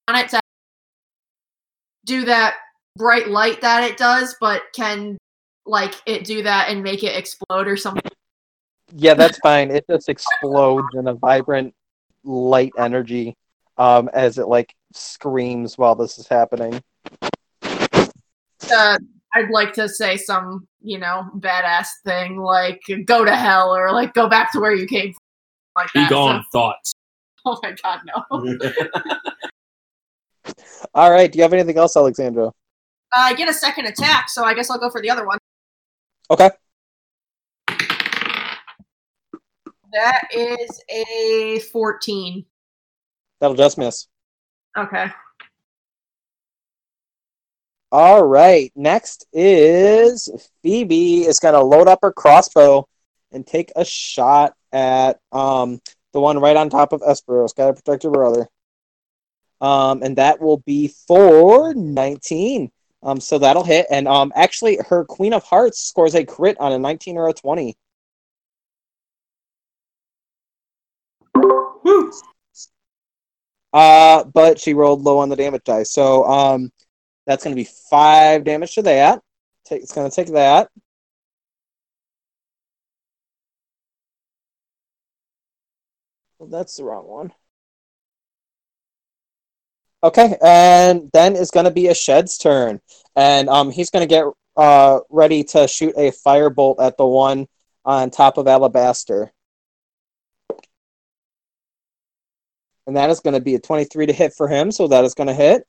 [0.08, 0.40] on it to
[2.04, 2.56] do that
[2.96, 5.16] bright light that it does but can
[5.66, 8.02] like it do that and make it explode or something
[8.94, 9.70] Yeah, that's fine.
[9.70, 11.74] It just explodes in a vibrant
[12.22, 13.34] light energy
[13.78, 16.80] um, as it like screams while this is happening.
[17.62, 18.98] uh,
[19.34, 24.14] I'd like to say some, you know, badass thing like "go to hell" or like
[24.14, 25.12] "go back to where you came
[25.74, 26.10] from," like Be that.
[26.10, 26.94] gone, thoughts.
[27.44, 28.48] Oh my god, no!
[30.94, 31.30] All right.
[31.30, 32.46] Do you have anything else, Alexandra?
[32.46, 32.50] Uh,
[33.16, 35.38] I get a second attack, so I guess I'll go for the other one.
[36.30, 36.50] Okay.
[39.92, 42.44] That is a fourteen.
[43.40, 44.08] That'll just miss.
[44.76, 45.06] Okay.
[47.92, 48.72] All right.
[48.74, 50.28] Next is
[50.62, 52.88] Phoebe is going to load up her crossbow
[53.30, 55.80] and take a shot at um,
[56.12, 57.54] the one right on top of Esperos.
[57.54, 58.48] Got to protect your brother.
[59.60, 62.70] Um, and that will be for 19.
[63.02, 63.86] Um, so that'll hit.
[63.90, 67.32] And um, actually, her Queen of Hearts scores a crit on a 19 or a
[67.32, 67.76] 20.
[71.34, 72.12] Woo!
[73.72, 75.82] Uh, but she rolled low on the damage die.
[75.82, 76.70] So um,
[77.26, 79.22] that's going to be five damage to that.
[79.64, 80.70] Take, it's going to take that.
[86.44, 87.32] Well, that's the wrong one.
[90.02, 92.82] Okay, and then it's going to be Ashed's turn,
[93.16, 97.46] and um, he's going to get uh ready to shoot a firebolt at the one
[97.86, 99.32] on top of Alabaster.
[102.86, 105.14] And that is going to be a 23 to hit for him, so that is
[105.14, 105.66] going to hit.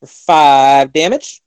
[0.00, 1.42] For five damage.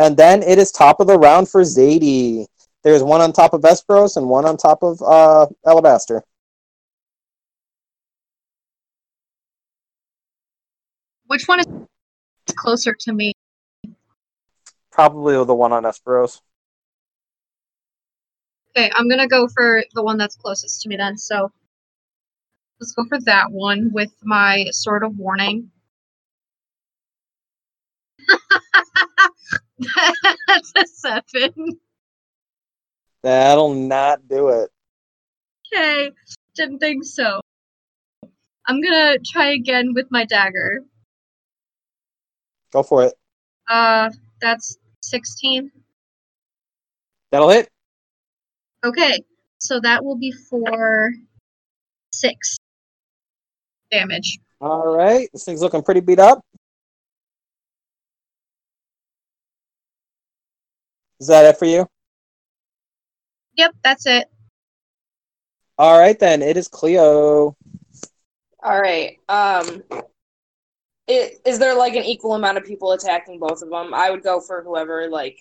[0.00, 2.46] And then it is top of the round for Zadie.
[2.82, 6.22] There's one on top of Esperos and one on top of uh, Alabaster.
[11.26, 11.66] Which one is
[12.56, 13.34] closer to me?
[14.90, 16.40] Probably the one on Esperos.
[18.74, 21.18] Okay, I'm gonna go for the one that's closest to me then.
[21.18, 21.52] So
[22.80, 25.70] let's go for that one with my sword of warning.
[30.46, 31.80] that's a seven.
[33.22, 34.70] That'll not do it.
[35.72, 36.10] Okay,
[36.54, 37.40] didn't think so.
[38.66, 40.80] I'm gonna try again with my dagger.
[42.72, 43.14] Go for it.
[43.68, 44.10] Uh,
[44.40, 45.70] that's 16.
[47.32, 47.68] That'll hit.
[48.84, 49.22] Okay,
[49.58, 51.12] so that will be for
[52.12, 52.56] six
[53.90, 54.38] damage.
[54.60, 55.28] All right.
[55.32, 56.44] This thing's looking pretty beat up.
[61.20, 61.86] Is that it for you?
[63.56, 64.30] Yep, that's it.
[65.78, 66.40] All right, then.
[66.42, 67.56] It is Cleo.
[68.62, 69.18] All right.
[69.28, 69.82] Um,
[71.06, 73.92] it, is there like an equal amount of people attacking both of them?
[73.94, 75.38] I would go for whoever like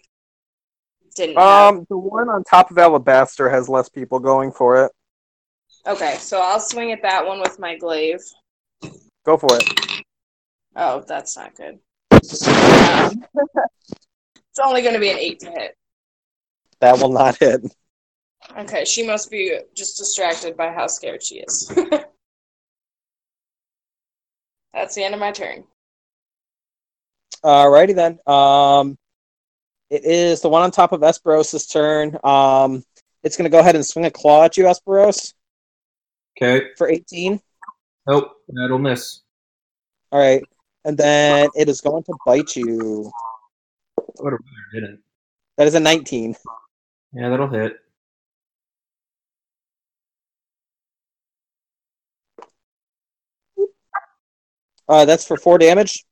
[1.15, 1.37] didn't.
[1.37, 4.91] have- Um, the one on top of Alabaster has less people going for it.
[5.87, 8.21] Okay, so I'll swing at that one with my glaive.
[9.25, 10.03] Go for it.
[10.75, 11.79] Oh, that's not good.
[14.51, 15.75] it's only going to be an eight to hit.
[16.81, 17.61] That will not hit.
[18.57, 21.71] Okay, she must be just distracted by how scared she is.
[24.73, 25.65] That's the end of my turn.
[27.43, 28.19] Alrighty then.
[28.27, 28.97] Um,
[29.89, 32.17] it is the one on top of Esperos' turn.
[32.23, 32.83] Um,
[33.23, 35.33] it's going to go ahead and swing a claw at you, Esperos,
[36.41, 36.67] Okay.
[36.77, 37.39] for 18.
[38.07, 38.31] Nope.
[38.47, 39.21] That'll miss.
[40.11, 40.43] All right.
[40.85, 43.11] And then it is going to bite you.
[44.17, 44.99] I would have rather didn't.
[45.57, 46.35] That is a 19.
[47.13, 47.73] Yeah, that'll hit.
[54.87, 56.03] Uh, that's for four damage.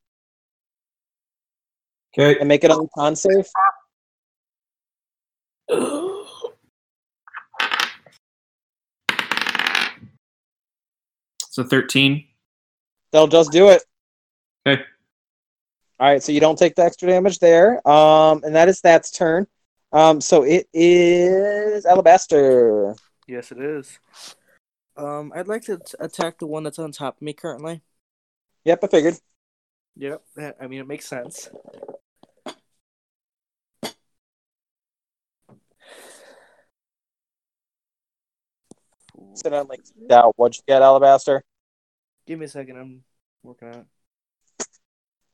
[2.17, 2.40] Okay.
[2.40, 3.48] And make it on con save.
[11.50, 12.24] So 13.
[13.11, 13.84] They'll just do it.
[14.67, 14.84] Okay.
[16.00, 17.85] All right, so you don't take the extra damage there.
[17.88, 19.48] Um, and that is that's turn.
[19.92, 22.95] Um, so it is Alabaster.
[23.27, 23.98] Yes, it is.
[24.95, 27.82] Um, I'd like to t- attack the one that's on top of me currently.
[28.66, 29.16] Yep, I figured.
[29.95, 30.24] Yep.
[30.35, 31.50] that- I mean, it makes sense.
[39.34, 40.34] Sit down, like doubt.
[40.35, 41.43] What'd you get, Alabaster?
[42.26, 42.77] Give me a second.
[42.77, 43.03] I'm
[43.43, 43.85] working on it.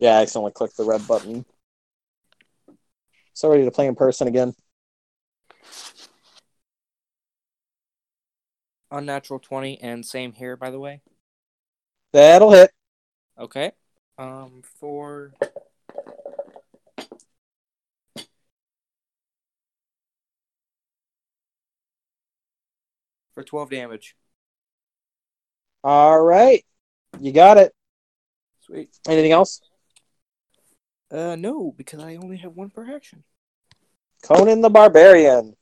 [0.03, 1.45] Yeah, I accidentally clicked the red button.
[3.31, 4.53] So ready to play in person again.
[8.91, 10.99] Unnatural 20, and same here, by the way.
[12.11, 12.71] That'll hit.
[13.39, 13.71] Okay.
[14.17, 15.31] Um, for.
[23.35, 24.17] For 12 damage.
[25.81, 26.65] All right,
[27.21, 27.73] you got it.
[28.65, 28.89] Sweet.
[29.07, 29.61] Anything else?
[31.13, 33.23] Uh, no, because I only have one per action.
[34.23, 35.55] Conan the Barbarian.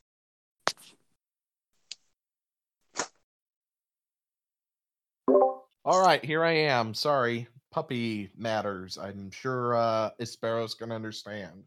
[5.84, 6.94] All right, here I am.
[6.94, 8.98] Sorry, puppy matters.
[8.98, 11.64] I'm sure uh Esperos can understand.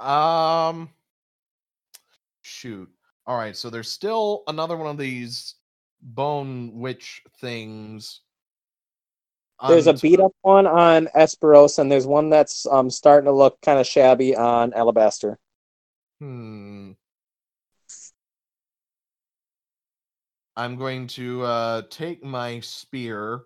[0.00, 0.88] Um
[2.40, 2.88] shoot.
[3.26, 5.56] All right, so there's still another one of these
[6.00, 8.20] bone witch things.
[9.68, 13.60] There's a beat up one on Esperos, and there's one that's um starting to look
[13.60, 15.38] kind of shabby on Alabaster.
[16.20, 16.92] Hmm.
[20.56, 23.44] I'm going to uh, take my spear.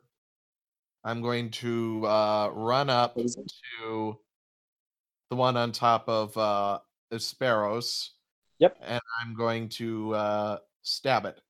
[1.05, 4.19] I'm going to uh, run up to
[5.31, 6.81] the one on top of uh,
[7.13, 8.09] Esperos.
[8.59, 8.79] Yep.
[8.83, 11.41] And I'm going to uh, stab it.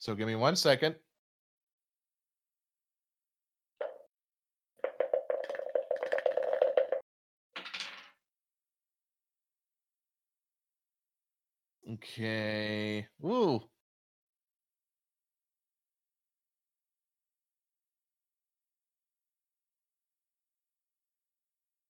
[0.00, 0.96] So give me one second.
[11.94, 13.06] Okay.
[13.20, 13.62] Woo.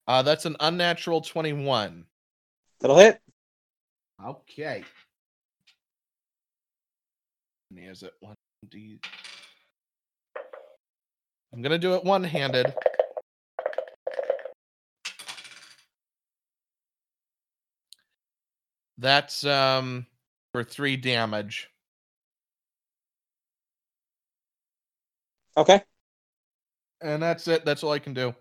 [0.07, 2.05] Uh, that's an unnatural 21.
[2.81, 3.21] That'll hit.
[4.25, 4.85] Okay.
[7.77, 8.35] Is it one
[8.69, 8.99] D?
[11.53, 12.75] I'm gonna do it one-handed.
[19.01, 20.07] That's um
[20.53, 21.71] for three damage.
[25.57, 25.83] Okay.
[27.01, 27.65] And that's it.
[27.65, 28.35] That's all I can do.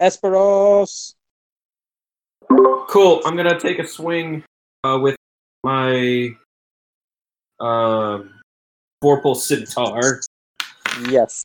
[0.00, 1.14] Esperos.
[2.48, 3.20] Cool.
[3.24, 4.44] I'm gonna take a swing
[4.84, 5.16] uh, with
[5.64, 6.30] my
[7.58, 8.20] uh,
[9.02, 10.20] Vorpal Scimitar.
[11.08, 11.44] Yes.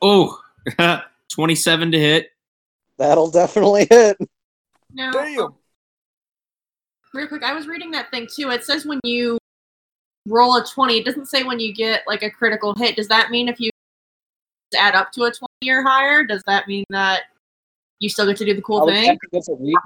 [0.00, 0.40] Oh,
[1.32, 2.30] 27 to hit.
[2.98, 4.16] That'll definitely hit.
[4.96, 5.54] Now, Damn.
[7.12, 8.48] real quick, I was reading that thing too.
[8.48, 9.36] It says when you
[10.26, 12.96] roll a 20, it doesn't say when you get like a critical hit.
[12.96, 13.68] Does that mean if you
[14.76, 17.24] add up to a 20 or higher, does that mean that
[18.00, 19.10] you still get to do the cool would thing?
[19.10, 19.76] have to get to read.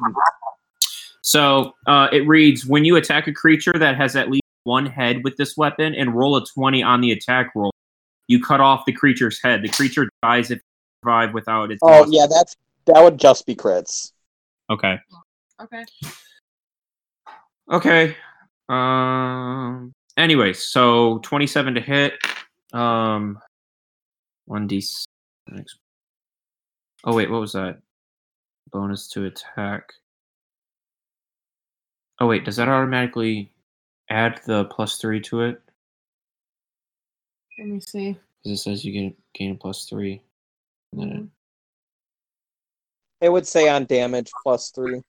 [1.23, 5.25] So uh, it reads when you attack a creature that has at least one head
[5.25, 7.73] with this weapon and roll a 20 on the attack roll,
[8.29, 9.63] you cut off the creature's head.
[9.63, 10.63] The creature dies if you
[11.03, 11.81] survive without its.
[11.83, 12.55] Oh yeah, that's
[12.87, 14.13] that would just be crits.
[14.70, 14.99] Okay.
[15.60, 15.84] Okay.
[17.70, 18.16] Okay.
[18.68, 19.92] Um.
[20.16, 22.15] Anyway, so 27 to hit.
[22.73, 23.39] Um.
[24.49, 25.07] 1d.
[27.05, 27.78] Oh, wait, what was that?
[28.73, 29.92] Bonus to attack.
[32.20, 33.52] Oh, wait, does that automatically
[34.10, 35.62] add the plus three to it?
[37.58, 38.18] Let me see.
[38.42, 40.20] Because it says you get gain a plus three.
[40.92, 41.24] And then it,
[43.20, 45.02] It would say on damage plus three.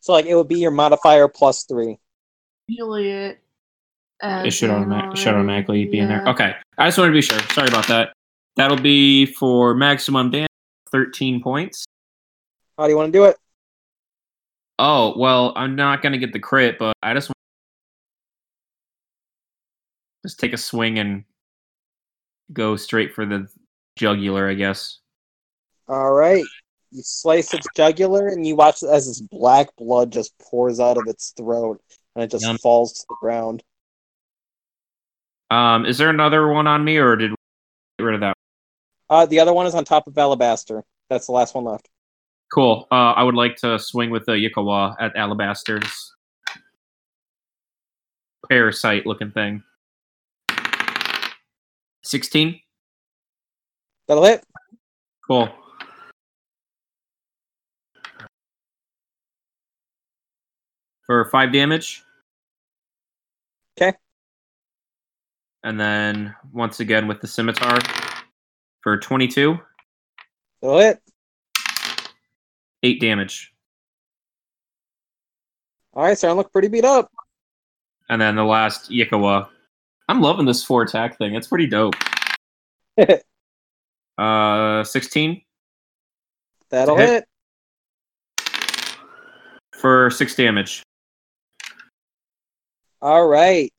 [0.00, 1.98] So like it would be your modifier plus three.
[2.68, 3.40] Usually it.
[4.22, 6.26] it should, adds in automa- should already, automatically be in there.
[6.28, 6.54] Okay.
[6.78, 7.38] I just wanted to be sure.
[7.52, 8.12] Sorry about that.
[8.56, 10.48] That'll be for maximum damage,
[10.92, 11.84] 13 points.
[12.78, 13.36] How do you want to do it?
[14.78, 17.36] Oh, well, I'm not going to get the crit, but I just want
[20.26, 21.24] just take a swing and
[22.52, 23.48] go straight for the
[23.96, 24.98] jugular, I guess.
[25.88, 26.44] All right.
[26.90, 31.06] You slice its jugular and you watch as this black blood just pours out of
[31.06, 31.80] its throat
[32.14, 32.58] and it just Yum.
[32.58, 33.62] falls to the ground.
[35.50, 37.36] Um, is there another one on me, or did we
[37.98, 38.36] get rid of that?
[39.08, 40.82] Uh, the other one is on top of Alabaster.
[41.08, 41.88] That's the last one left.
[42.52, 42.88] Cool.
[42.90, 46.14] Uh, I would like to swing with the Yklwa at Alabaster's
[48.48, 49.62] parasite looking thing.
[52.02, 52.60] 16.
[54.08, 54.44] That'll hit.
[55.26, 55.48] Cool.
[61.06, 62.02] For five damage.
[63.80, 63.96] Okay.
[65.62, 67.78] And then once again with the scimitar
[68.82, 69.58] for 22,
[70.62, 71.00] That'll hit.
[72.82, 73.52] eight damage.
[75.94, 77.10] All right, starting to look pretty beat up.
[78.08, 79.48] And then the last Yklwa.
[80.08, 81.34] I'm loving this four attack thing.
[81.34, 81.94] It's pretty dope.
[84.18, 85.42] Uh, 16
[86.70, 87.26] That'll Hit.
[88.38, 88.96] hit.
[89.74, 90.82] for six damage.
[93.02, 93.72] All right.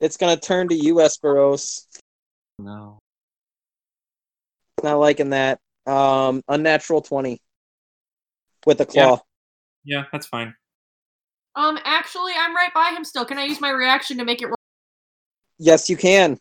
[0.00, 1.86] It's gonna turn to you, Esperos.
[2.58, 2.98] No.
[4.82, 5.58] Not liking that.
[5.86, 7.40] Um, unnatural twenty
[8.66, 9.04] with a Yeah.
[9.06, 9.20] claw.
[9.84, 10.54] Yeah, that's fine.
[11.56, 13.24] Um, actually, I'm right by him still.
[13.24, 14.46] Can I use my reaction to make it?
[14.46, 14.54] Roll?
[15.58, 16.38] Yes, you can.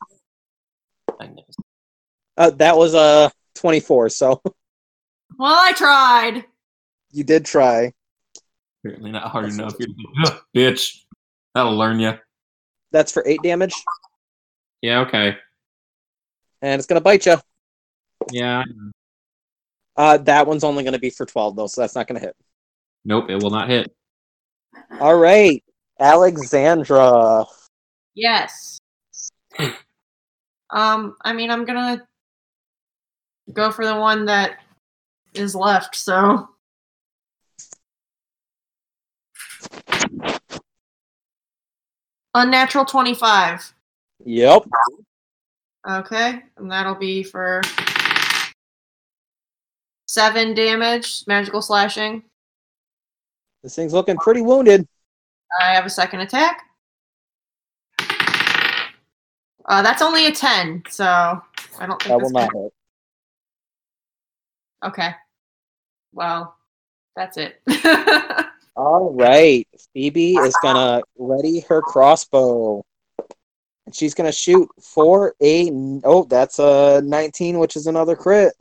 [2.38, 4.10] Uh, that was a twenty-four.
[4.10, 4.42] So
[5.40, 6.46] Well, I tried.
[7.12, 7.94] you did try.
[8.84, 9.74] Apparently not hard enough.
[9.80, 9.90] You're
[10.26, 11.00] "Ugh, bitch.
[11.58, 12.14] That'll learn you.
[12.92, 13.74] That's for eight damage,
[14.84, 15.36] Yeah, okay.
[16.62, 17.38] and it's gonna bite you.
[18.32, 18.64] Yeah.
[19.96, 22.36] Uh, that one's only gonna be for twelve though, so that's not gonna hit.
[23.06, 23.92] Nope, it will not hit.
[25.00, 25.64] All right,
[26.00, 27.46] Alexandra.
[28.14, 28.78] Yes.
[30.70, 32.08] um, I mean, I'm gonna
[33.52, 34.60] go for the one that
[35.34, 35.96] is left.
[35.96, 36.50] So.
[42.34, 43.74] Unnatural 25.
[44.26, 44.64] Yep.
[45.90, 47.62] Okay, and that'll be for
[50.08, 52.24] seven damage, magical slashing.
[53.64, 54.88] This thing's looking pretty wounded.
[55.62, 56.64] I have a second attack.
[59.66, 62.74] Uh, that's only a 10, so I don't think That will not hit.
[64.86, 65.10] Okay.
[66.14, 66.56] Well,
[67.16, 67.62] that's it.
[68.78, 72.86] All right, Phoebe is gonna ready her crossbow,
[73.88, 75.72] and she's gonna shoot for a.
[76.04, 78.54] Oh, that's a nineteen, which is another crit.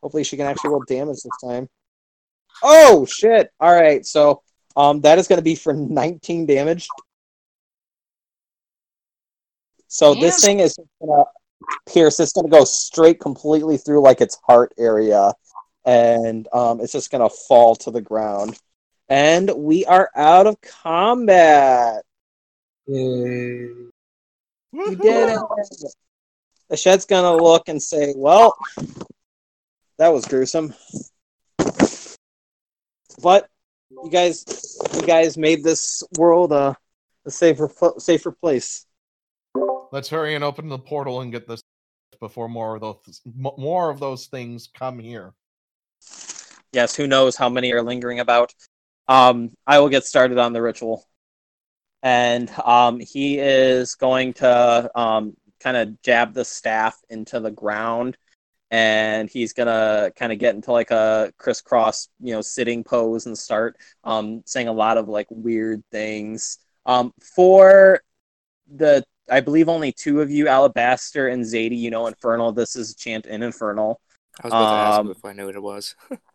[0.00, 1.68] Hopefully, she can actually roll damage this time.
[2.62, 3.50] Oh shit!
[3.58, 4.44] All right, so
[4.76, 6.88] um, that is gonna be for nineteen damage.
[9.88, 11.24] So this thing is gonna
[11.88, 12.20] pierce.
[12.20, 15.32] It's gonna go straight, completely through like its heart area
[15.84, 18.58] and um, it's just gonna fall to the ground.
[19.08, 22.04] And we are out of combat.
[22.86, 23.90] We
[24.96, 25.40] did it.
[26.68, 28.56] The shed's gonna look and say, "Well,
[29.98, 30.74] that was gruesome."
[33.22, 33.48] But
[33.90, 34.44] you guys,
[34.94, 36.76] you guys made this world a,
[37.26, 38.86] a safer, safer place.
[39.92, 41.62] Let's hurry and open the portal and get this
[42.20, 45.34] before more of those more of those things come here.
[46.72, 48.54] Yes, who knows how many are lingering about.
[49.08, 51.06] Um, I will get started on the ritual.
[52.02, 58.16] And um, he is going to um, kind of jab the staff into the ground.
[58.70, 63.26] And he's going to kind of get into like a crisscross, you know, sitting pose
[63.26, 66.58] and start um, saying a lot of like weird things.
[66.86, 68.02] Um, for
[68.74, 72.52] the, I believe only two of you, Alabaster and Zadie, you know Infernal.
[72.52, 74.00] This is chant in Infernal.
[74.42, 75.94] I was about to ask Um, if I knew what it was.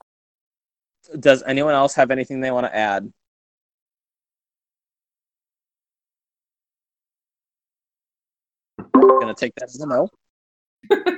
[1.19, 3.11] Does anyone else have anything they want to add?
[8.94, 10.10] Gonna take that as a no.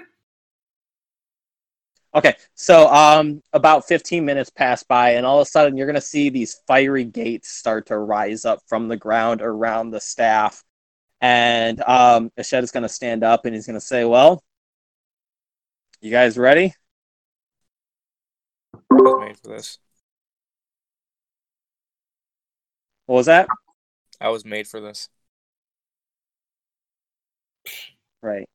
[2.15, 6.01] okay, so um, about 15 minutes pass by, and all of a sudden you're gonna
[6.01, 10.63] see these fiery gates start to rise up from the ground around the staff,
[11.21, 14.43] and um, Ashed is gonna stand up and he's gonna say, "Well,
[16.01, 16.73] you guys ready?"
[18.91, 19.77] I was made for this.
[23.05, 23.47] What was that?
[24.21, 25.09] I was made for this.
[28.21, 28.47] Right.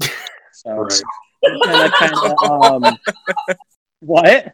[0.52, 1.02] So Right.
[1.64, 2.98] kinda, kinda, um,
[4.00, 4.52] what?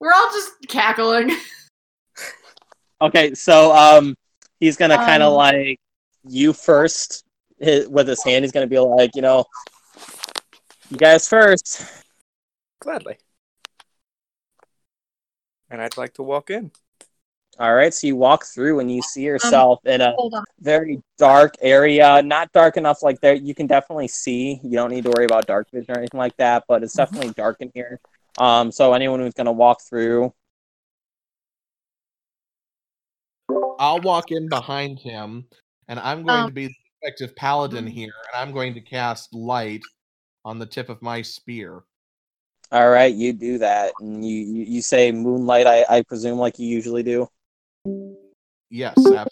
[0.00, 1.30] We're all just cackling.
[3.00, 4.16] Okay, so um,
[4.58, 5.36] he's gonna kind of Um.
[5.36, 5.78] like
[6.24, 7.24] you first
[7.60, 8.44] his, with his hand.
[8.44, 9.44] He's gonna be like, you know,
[10.90, 11.82] you guys first.
[12.80, 13.18] Gladly.
[15.70, 16.70] And I'd like to walk in.
[17.58, 20.14] All right, so you walk through and you see yourself in a
[20.60, 22.22] very dark area.
[22.22, 23.34] Not dark enough like there.
[23.34, 24.60] You can definitely see.
[24.62, 26.64] You don't need to worry about dark vision or anything like that.
[26.68, 27.98] But it's definitely dark in here.
[28.38, 30.34] Um, so anyone who's gonna walk through,
[33.78, 35.46] I'll walk in behind him,
[35.88, 39.32] and I'm going Um, to be the effective paladin here, and I'm going to cast
[39.34, 39.82] light
[40.44, 41.84] on the tip of my spear.
[42.72, 45.66] All right, you do that, and you you, you say moonlight.
[45.66, 47.28] I, I presume like you usually do.
[48.70, 49.30] Yes, absolutely.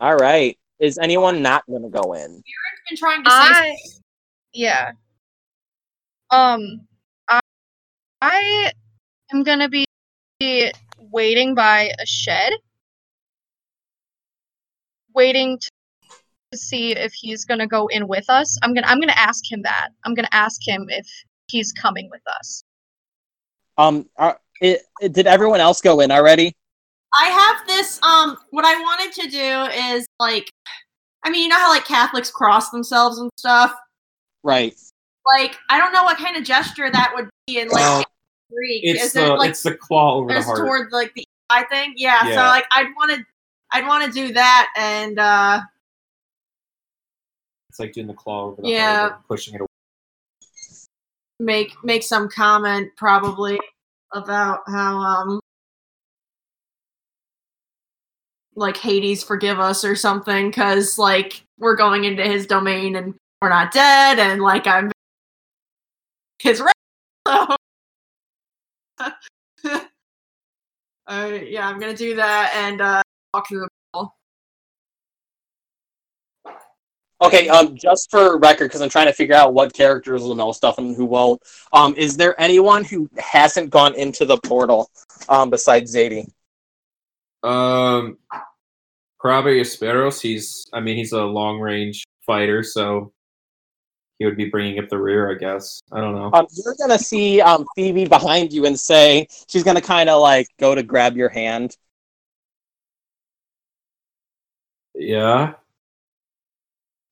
[0.00, 2.42] All right, is anyone not gonna go in?
[2.88, 3.76] been trying to say I
[4.52, 4.92] yeah.
[6.30, 6.86] Um
[7.28, 7.40] I
[8.22, 8.72] I
[9.32, 9.84] am gonna be
[10.98, 12.58] waiting by Ashed.
[15.14, 15.58] Waiting
[16.52, 18.58] to to see if he's gonna go in with us.
[18.62, 19.90] I'm gonna I'm gonna ask him that.
[20.04, 21.06] I'm gonna ask him if
[21.46, 22.62] he's coming with us.
[23.76, 26.54] Um, are, it, it- did everyone else go in already?
[27.14, 28.00] I have this.
[28.02, 30.50] Um, what I wanted to do is like,
[31.24, 33.74] I mean, you know how like Catholics cross themselves and stuff.
[34.42, 34.74] Right.
[35.38, 38.04] Like, I don't know what kind of gesture that would be in like Well,
[38.52, 38.82] Greek.
[38.84, 40.58] It's is the it like it's the claw over the heart.
[40.58, 41.94] toward like the eye thing?
[41.96, 42.20] Yeah.
[42.24, 43.24] So like, I'd want to,
[43.72, 45.60] I'd want to do that, and uh,
[47.70, 49.16] It's like doing the claw over the Yeah.
[49.28, 49.66] pushing it away.
[51.40, 53.60] make make some comment probably
[54.12, 55.40] about how um
[58.56, 63.50] like Hades forgive us or something because like we're going into his domain and we're
[63.50, 64.90] not dead and like I'm
[66.40, 66.72] his re-
[67.28, 67.56] so
[71.06, 74.16] uh, yeah I'm gonna do that and uh walk through the portal.
[77.20, 80.52] Okay, um, just for record, because I'm trying to figure out what characters will know
[80.52, 81.42] stuff and who won't.
[81.72, 84.88] Um, is there anyone who hasn't gone into the portal,
[85.28, 86.30] um, besides Zadie?
[87.42, 88.18] Um,
[89.18, 90.20] probably Esperos.
[90.20, 93.12] He's, I mean, he's a long range fighter, so
[94.18, 95.80] he would be bringing up the rear, I guess.
[95.92, 96.30] I don't know.
[96.32, 100.48] Um, you're gonna see um Phoebe behind you and say she's gonna kind of like
[100.58, 101.76] go to grab your hand.
[104.94, 105.54] Yeah.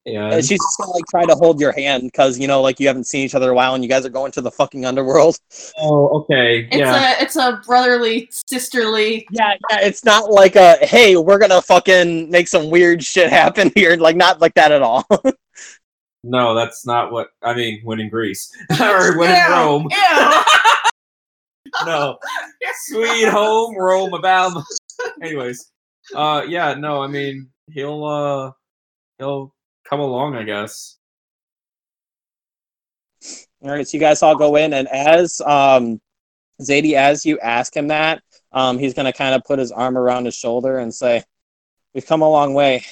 [0.07, 0.35] Yeah.
[0.35, 2.87] And she's just gonna like try to hold your hand because you know like you
[2.87, 4.87] haven't seen each other in a while and you guys are going to the fucking
[4.87, 5.37] underworld.
[5.81, 6.69] Oh, okay.
[6.71, 7.19] It's yeah.
[7.19, 12.31] a it's a brotherly sisterly Yeah, yeah, it's not like a hey, we're gonna fucking
[12.31, 13.97] make some weird shit happen here.
[14.07, 15.05] Like not like that at all.
[16.29, 17.81] No, that's not what I mean.
[17.85, 19.89] When in Greece or when in Rome.
[19.91, 20.43] ew.
[21.85, 22.19] No,
[22.87, 24.61] sweet home Rome about.
[25.23, 25.71] Anyways,
[26.17, 28.51] uh, yeah, no, I mean he'll uh
[29.19, 29.55] he'll
[29.89, 30.99] come along, I guess.
[33.63, 36.01] All right, so you guys all go in, and as um,
[36.63, 40.27] Zadie, as you ask him that, um, he's gonna kind of put his arm around
[40.27, 41.25] his shoulder and say,
[41.95, 42.85] "We've come a long way.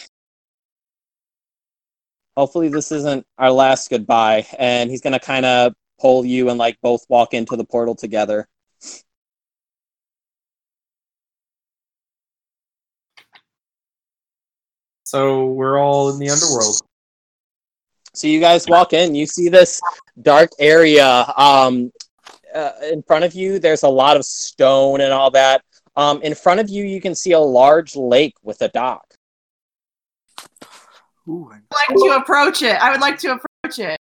[2.36, 6.78] Hopefully, this isn't our last goodbye." And he's gonna kind of pull you and like
[6.82, 8.48] both walk into the portal together.
[15.14, 16.80] So we're all in the underworld.
[18.14, 19.80] So you guys walk in, you see this
[20.20, 21.24] dark area.
[21.36, 21.92] Um,
[22.52, 25.62] uh, in front of you, there's a lot of stone and all that.
[25.94, 29.04] Um, in front of you, you can see a large lake with a dock.
[31.28, 31.60] Ooh, I-
[31.90, 32.74] would like to approach it.
[32.82, 33.96] I would like to approach it.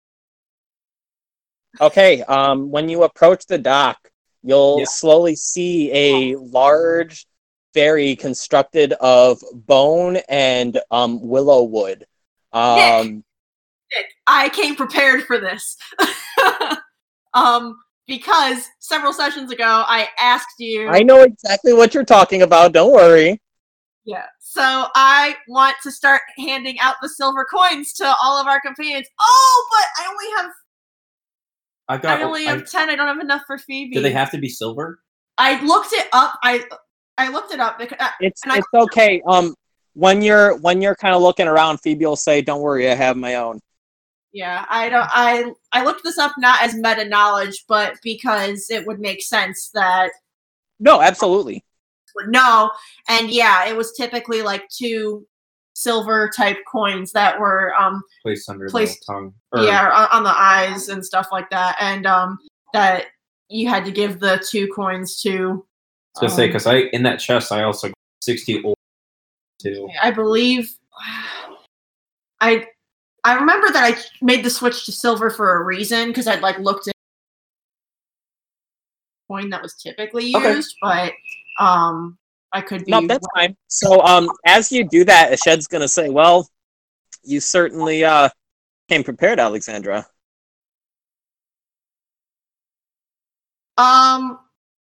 [1.78, 3.98] Okay, um, when you approach the dock,
[4.42, 4.86] you'll Yeah.
[4.86, 7.26] slowly see a large
[7.74, 12.06] ferry constructed of bone and um, willow wood.
[12.52, 13.24] Um,
[13.94, 15.76] Nick, I came prepared for this.
[17.34, 20.88] um, because several sessions ago I asked you.
[20.88, 22.72] I know exactly what you're talking about.
[22.72, 23.40] Don't worry.
[24.04, 24.26] Yeah.
[24.40, 29.06] So I want to start handing out the silver coins to all of our companions.
[29.20, 30.52] Oh, but I only have
[31.88, 32.20] I've got.
[32.20, 32.90] I only I- have ten.
[32.90, 33.94] I don't have enough for Phoebe.
[33.94, 35.00] do they have to be silver?
[35.38, 36.38] I looked it up.
[36.42, 36.64] I
[37.18, 39.22] I looked it up because uh, It's And I- it's okay.
[39.26, 39.54] Um,
[39.94, 43.16] when you're when you're kind of looking around, Phoebe will say, "Don't worry, I have
[43.16, 43.60] my own."
[44.32, 45.08] yeah, I don't.
[45.12, 49.68] I I looked this up not as meta knowledge, but because it would make sense
[49.74, 50.10] that
[50.80, 51.62] No, absolutely.
[52.14, 52.70] would know.
[53.08, 55.26] And yeah, it was typically like two
[55.74, 59.34] silver type coins that were um Placed under Placed- the tongue.
[59.52, 62.38] Or- yeah on, on the eyes and stuff like that, and um
[62.72, 63.06] that
[63.48, 65.66] you had to give the two coins to.
[66.16, 68.76] I was gonna say um, because I in that chest I also got sixty old
[69.60, 69.88] too.
[70.02, 70.70] I believe
[72.40, 72.66] I
[73.24, 76.58] I remember that I made the switch to silver for a reason because I'd like
[76.58, 76.94] looked at
[79.28, 80.54] coin that was typically Okay.
[80.54, 81.12] used, but
[81.58, 82.18] um,
[82.52, 82.90] I could be.
[82.90, 83.56] No, that's fine.
[83.68, 86.48] So, um, as you do that, Ashed's gonna say, "Well,
[87.22, 88.28] you certainly uh
[88.88, 90.06] came prepared, Alexandra."
[93.78, 94.38] Um.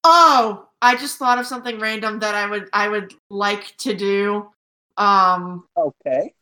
[0.04, 4.50] Oh, I just thought of something random that I would I would like to do.
[4.98, 5.66] Um.
[5.78, 6.34] Okay.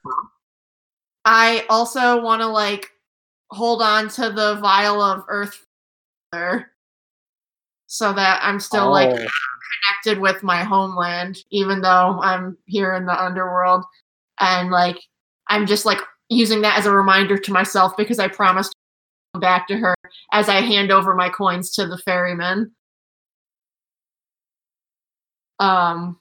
[1.23, 2.91] I also want to like
[3.51, 5.65] hold on to the vial of earth
[7.87, 9.27] so that I'm still like Oh.
[10.03, 13.83] connected with my homeland, even though I'm here in the underworld.
[14.39, 14.99] And like,
[15.47, 15.99] I'm just like
[16.29, 18.77] using that as a reminder to myself because I promised to
[19.33, 19.95] come back to her
[20.31, 22.71] as I hand over my coins to the ferryman.
[25.59, 26.19] Um,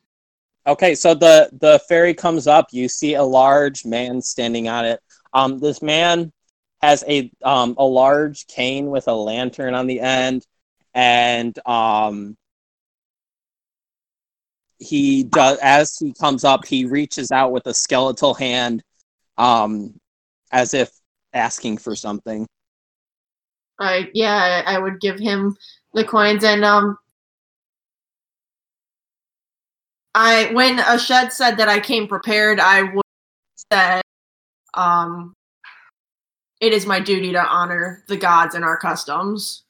[0.66, 2.68] Okay, so the the ferry comes up.
[2.72, 5.00] You see a large man standing on it.
[5.34, 6.32] Um, this man
[6.80, 10.46] has a um a large cane with a lantern on the end,
[10.94, 12.36] and um
[14.78, 18.82] he does as he comes up, he reaches out with a skeletal hand,
[19.36, 19.94] um,
[20.50, 20.90] as if
[21.34, 22.46] asking for something.
[23.78, 25.56] I yeah, I I would give him
[25.92, 26.96] the coins and um
[30.14, 33.04] I when Ashed said that I came prepared, I would
[33.72, 34.00] say
[34.74, 35.34] um
[36.60, 39.64] it is my duty to honor the gods and our customs.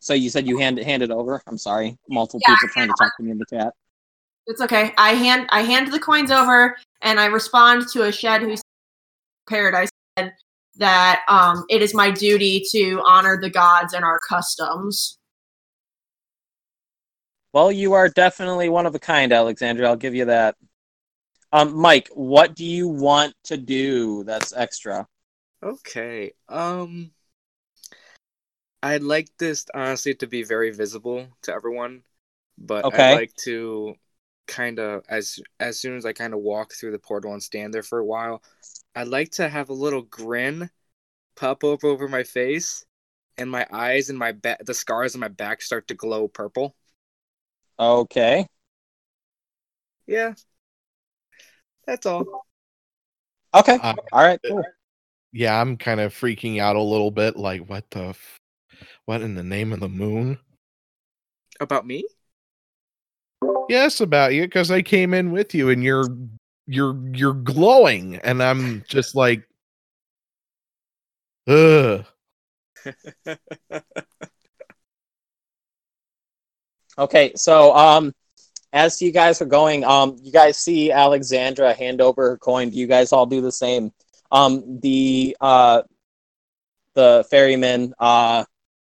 [0.00, 1.42] So you said you hand hand it over.
[1.46, 3.74] I'm sorry, multiple Yeah, people trying to talk to me in the chat.
[4.46, 4.94] It's okay.
[4.96, 8.62] I hand I hand the coins over and I respond to Ashed who's
[9.46, 9.74] prepared.
[9.74, 9.86] I
[10.16, 10.32] said
[10.76, 15.17] that um it is my duty to honor the gods and our customs.
[17.52, 19.88] Well, you are definitely one of a kind, Alexandra.
[19.88, 20.56] I'll give you that.
[21.52, 25.08] Um, Mike, what do you want to do that's extra?
[25.62, 26.34] Okay.
[26.48, 27.12] Um
[28.82, 32.02] I'd like this honestly to be very visible to everyone,
[32.58, 32.92] but Okay.
[32.92, 33.96] I'd like to
[34.46, 37.74] kind of as as soon as I kind of walk through the portal and stand
[37.74, 38.42] there for a while,
[38.96, 40.70] I'd like to have a little grin
[41.36, 42.86] pop up over my face
[43.38, 46.76] and my eyes and my back the scars on my back start to glow purple.
[47.78, 48.46] Okay.
[50.06, 50.34] Yeah.
[51.86, 52.44] That's all.
[53.54, 53.78] Okay.
[53.80, 54.40] Uh, All right.
[54.46, 54.62] Cool.
[55.32, 57.36] yeah, I'm kind of freaking out a little bit.
[57.36, 58.38] Like, what the, f-
[59.04, 60.38] what in the name of the moon?
[61.60, 62.04] About me?
[63.68, 66.08] Yes, about you, because I came in with you, and you're
[66.66, 69.46] you're you're glowing, and I'm just like,
[71.46, 72.04] ugh.
[76.98, 77.32] Okay.
[77.36, 78.12] So, um,
[78.72, 82.70] as you guys are going, um, you guys see Alexandra hand over her coin.
[82.70, 83.92] Do you guys all do the same?
[84.30, 85.82] Um, the uh,
[86.94, 88.44] the ferryman, uh,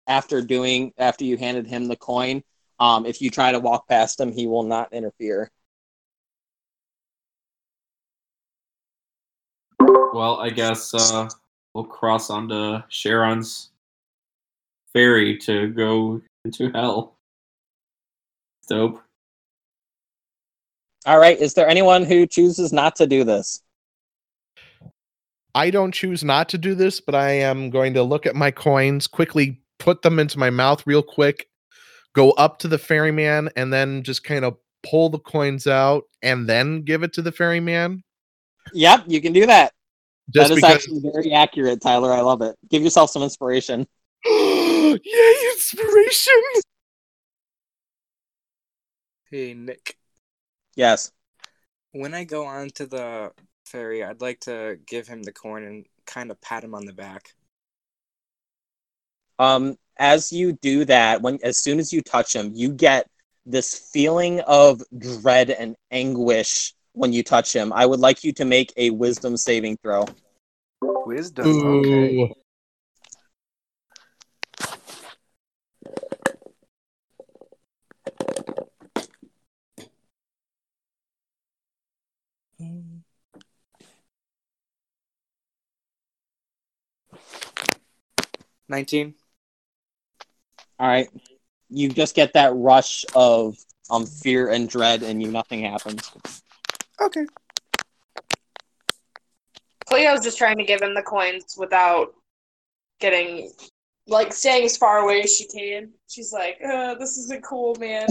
[0.07, 2.45] after doing after you handed him the coin,
[2.79, 5.51] um, if you try to walk past him, he will not interfere.
[9.81, 11.29] Well, I guess uh,
[11.73, 13.71] we'll cross onto Charon's
[14.93, 17.14] ferry to go into hell.
[18.65, 19.01] Dope.
[21.07, 21.39] All right.
[21.39, 23.63] Is there anyone who chooses not to do this?
[25.55, 28.51] I don't choose not to do this, but I am going to look at my
[28.51, 31.49] coins, quickly put them into my mouth real quick,
[32.15, 36.49] go up to the ferryman, and then just kind of pull the coins out and
[36.49, 38.03] then give it to the ferryman.
[38.73, 39.73] Yep, you can do that.
[40.31, 42.13] Just that is because actually very accurate, Tyler.
[42.13, 42.57] I love it.
[42.71, 43.87] Give yourself some inspiration.
[44.27, 44.99] Yay,
[45.53, 46.43] inspiration!
[49.35, 49.99] Hey Nick.
[50.77, 51.11] Yes.
[51.91, 53.33] When I go on to the
[53.67, 56.93] ferry, I'd like to give him the coin and kind of pat him on the
[56.93, 57.35] back.
[59.41, 63.09] Um, as you do that, when as soon as you touch him, you get
[63.45, 67.73] this feeling of dread and anguish when you touch him.
[67.73, 70.07] I would like you to make a wisdom saving throw.
[70.81, 71.81] Wisdom.
[71.81, 72.33] Okay.
[88.71, 88.73] Ooh.
[88.73, 89.15] Nineteen.
[90.79, 91.09] All right.
[91.71, 93.57] You just get that rush of
[93.91, 96.11] um fear and dread, and you nothing happens.
[97.01, 97.27] Okay.
[99.87, 102.15] Cleo's just trying to give him the coins without
[103.01, 103.51] getting,
[104.07, 105.91] like, staying as far away as she can.
[106.09, 108.09] She's like, uh, this isn't cool, man.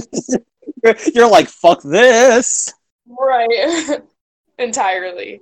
[1.14, 2.74] You're like, fuck this.
[3.08, 4.02] right.
[4.60, 5.42] Entirely.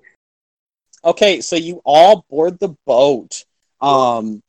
[1.03, 3.43] Okay, so you all board the boat.
[3.81, 4.41] Um,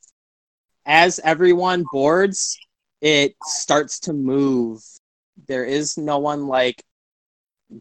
[0.86, 2.59] as everyone boards,
[3.01, 4.83] it starts to move.
[5.49, 6.83] There is no one like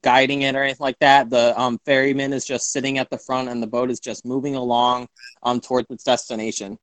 [0.02, 1.30] guiding it or anything like that.
[1.30, 4.56] The um, ferryman is just sitting at the front, and the boat is just moving
[4.56, 5.08] along
[5.44, 6.78] um, towards its destination.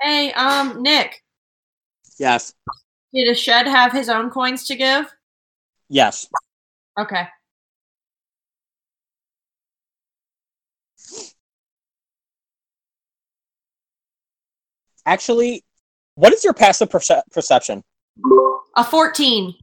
[0.00, 1.22] Hey, um, Nick,
[2.18, 2.52] Yes,
[3.12, 5.12] did Ashed have his own coins to give?
[5.88, 6.28] yes.
[6.98, 7.26] Okay.
[15.06, 15.64] Actually,
[16.14, 17.82] what is your passive perce- perception?
[18.76, 19.54] A 14.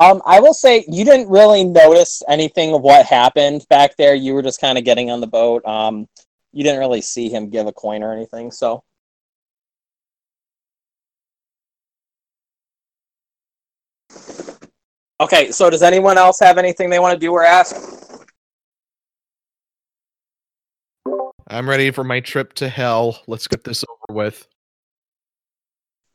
[0.00, 4.14] Um, I will say you didn't really notice anything of what happened back there.
[4.14, 5.64] You were just kind of getting on the boat.
[5.66, 6.08] Um,
[6.52, 8.50] you didn't really see him give a coin or anything.
[8.50, 8.82] So,
[15.20, 15.52] okay.
[15.52, 17.99] So, does anyone else have anything they want to do or ask?
[21.50, 23.18] I'm ready for my trip to hell.
[23.26, 24.46] Let's get this over with.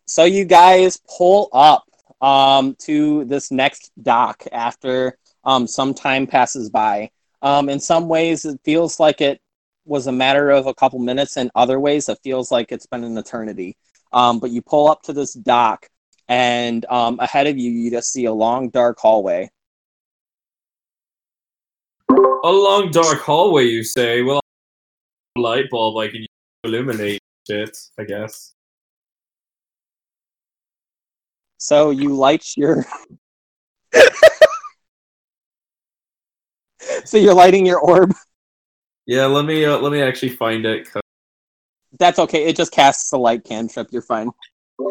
[0.05, 1.83] So, you guys pull up
[2.21, 7.09] um, to this next dock after um, some time passes by.
[7.41, 9.41] Um, in some ways, it feels like it
[9.83, 11.35] was a matter of a couple minutes.
[11.35, 13.75] In other ways, it feels like it's been an eternity.
[14.13, 15.89] Um, but you pull up to this dock,
[16.29, 19.49] and um, ahead of you, you just see a long, dark hallway.
[22.09, 24.21] A long dark hallway, you say?
[24.21, 24.44] Well, a
[25.37, 26.27] light bulb I can use
[26.63, 28.53] to illuminate shit, I guess.
[31.57, 32.85] So you light your.
[37.05, 38.13] so you're lighting your orb.
[39.07, 40.89] Yeah, let me uh, let me actually find it.
[40.91, 41.01] 'cause-
[41.99, 42.45] That's okay.
[42.45, 43.87] It just casts a light cantrip.
[43.91, 44.29] You're fine.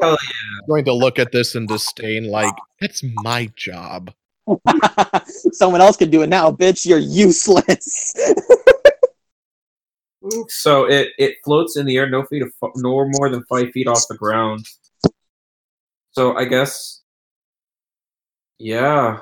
[0.00, 4.10] Hell I'm going to look at this in disdain, like, that's my job.
[5.52, 6.86] Someone else can do it now, bitch.
[6.86, 8.14] You're useless.
[10.49, 13.86] So it it floats in the air, no feet of no more than five feet
[13.86, 14.67] off the ground.
[16.12, 17.03] So I guess,
[18.59, 19.20] yeah,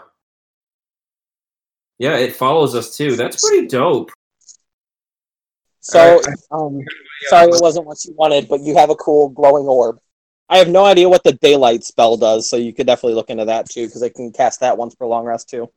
[1.99, 3.17] yeah, it follows us too.
[3.17, 4.11] That's pretty dope.
[5.81, 6.81] So, Alright, um,
[7.29, 9.99] sorry, it wasn't what you wanted, but you have a cool glowing orb.
[10.49, 13.47] I have no idea what the daylight spell does, so you could definitely look into
[13.47, 15.71] that too, because I can cast that once per long rest too.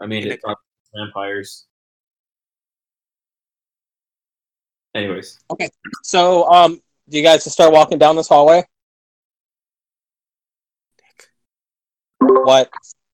[0.00, 0.62] I mean, it probably
[0.94, 1.66] vampires.
[4.94, 5.68] Anyways, Okay,
[6.02, 8.64] so um, do you guys just start walking down this hallway?
[12.20, 12.70] What?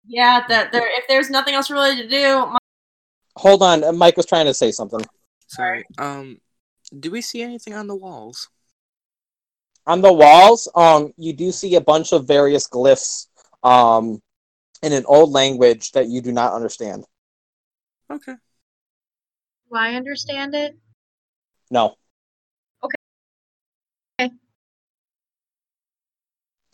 [0.07, 0.89] Yeah, that there.
[0.99, 2.59] If there's nothing else really to do, my,
[3.36, 5.00] Hold on, uh, Mike was trying to say something.
[5.47, 5.84] Sorry.
[5.99, 6.39] Um,
[6.99, 8.49] do we see anything on the walls?
[9.86, 13.28] On the walls, um, you do see a bunch of various glyphs,
[13.62, 14.20] um,
[14.83, 17.05] in an old language that you do not understand.
[18.10, 18.34] Okay.
[19.70, 20.76] Do I understand it?
[21.70, 21.97] No.
[22.82, 22.94] Okay.
[24.20, 24.34] Okay,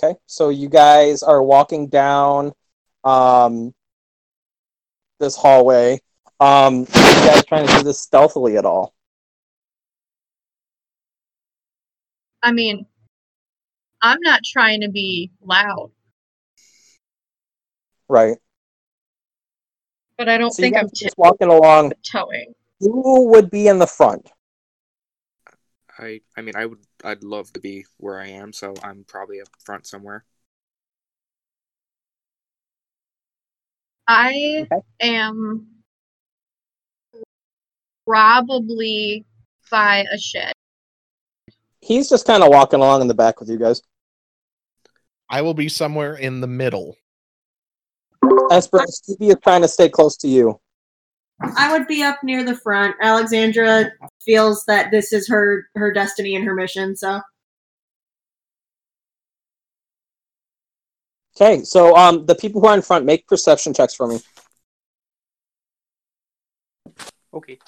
[0.02, 0.18] Okay.
[0.26, 2.52] so you guys are walking down
[3.04, 3.74] um,
[5.20, 6.00] this hallway.
[6.40, 8.94] Um, are you guys trying to do this stealthily at all?
[12.42, 12.86] I mean,
[14.02, 15.90] I'm not trying to be loud,
[18.08, 18.36] Right.
[20.18, 21.90] but I don't So think I'm just walking along.
[21.90, 22.54] tiptoeing.
[22.80, 24.30] Who would be in the front?
[25.98, 29.40] I I mean I would I'd love to be where I am, so I'm probably
[29.40, 30.24] up front somewhere.
[34.08, 34.68] I
[35.00, 35.66] am
[38.06, 39.24] probably
[39.70, 40.52] by Ashed.
[41.80, 43.82] He's just kind of walking along in the back with you guys.
[45.28, 46.96] I will be somewhere in the middle.
[48.50, 50.60] Esper, Stevie is trying to stay close to you.
[51.40, 52.96] I would be up near the front.
[53.00, 53.92] Alexandra
[54.24, 56.96] feels that this is her her destiny and her mission.
[56.96, 57.20] So
[61.38, 64.20] Okay, so um, the people who are in front make perception checks for me.
[67.34, 67.58] Okay.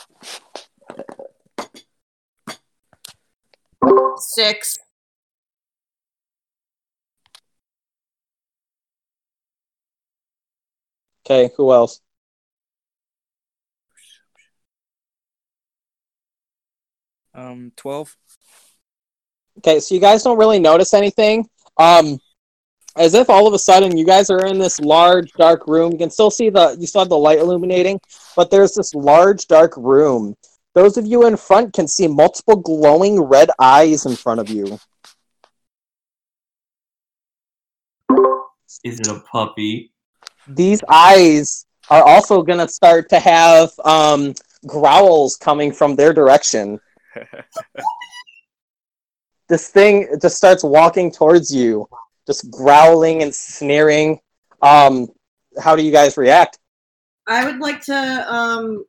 [4.17, 4.79] six.
[11.27, 12.01] Okay, who else?
[17.39, 18.17] Um, twelve.
[19.59, 21.49] Okay, so you guys don't really notice anything.
[21.77, 22.19] Um,
[22.97, 25.93] as if all of a sudden you guys are in this large dark room.
[25.93, 28.01] You can still see the you still have the light illuminating,
[28.35, 30.35] but there's this large dark room.
[30.75, 34.79] Those of you in front can see multiple glowing red eyes in front of you.
[38.85, 39.93] is it a puppy?
[40.49, 44.35] These eyes are also gonna start to have um,
[44.67, 46.81] growls coming from their direction.
[49.49, 51.89] this thing just starts walking towards you,
[52.27, 54.21] just growling and sneering.
[54.63, 55.09] Um,
[55.61, 56.59] how do you guys react?
[57.27, 58.85] I would like to um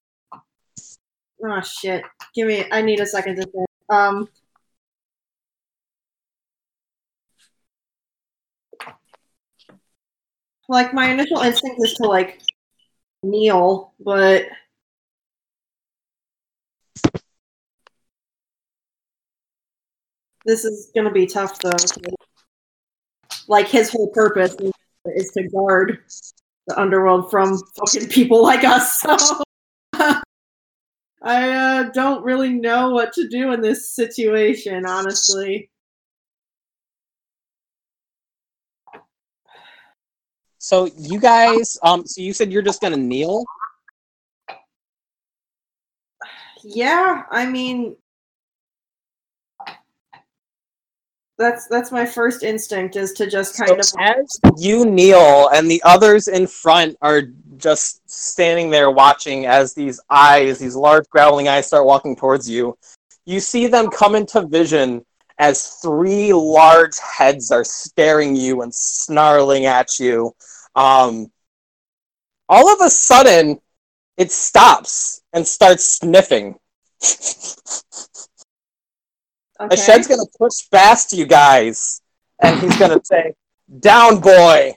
[1.43, 2.03] oh shit.
[2.33, 3.67] Give me I need a second to think.
[3.89, 4.29] Um
[10.69, 12.39] like my initial instinct is to like
[13.23, 14.45] kneel, but
[20.49, 21.71] this is gonna be tough though.
[23.47, 24.71] Like his whole purpose is,
[25.15, 25.99] is to guard
[26.67, 29.05] the underworld from fucking people like us.
[29.91, 30.21] So
[31.21, 35.69] I uh, don't really know what to do in this situation, honestly.
[40.59, 43.43] So you guys, um, so you said you're just gonna kneel.
[46.63, 47.97] Yeah, I mean
[51.39, 55.71] that's that's my first instinct is to just kind So of as you kneel and
[55.71, 57.23] the others in front are
[57.57, 62.77] just standing there watching as these eyes, these large growling eyes, start walking towards you,
[63.25, 65.05] you see them come into vision
[65.37, 70.33] as three large heads are staring you and snarling at you.
[70.75, 71.31] Um,
[72.49, 73.61] all of a sudden,
[74.17, 76.55] it stops and starts sniffing.
[79.59, 79.75] okay.
[79.75, 82.01] Ashed's gonna push past you guys,
[82.41, 83.33] and he's gonna say,
[83.79, 84.75] "Down, boy!"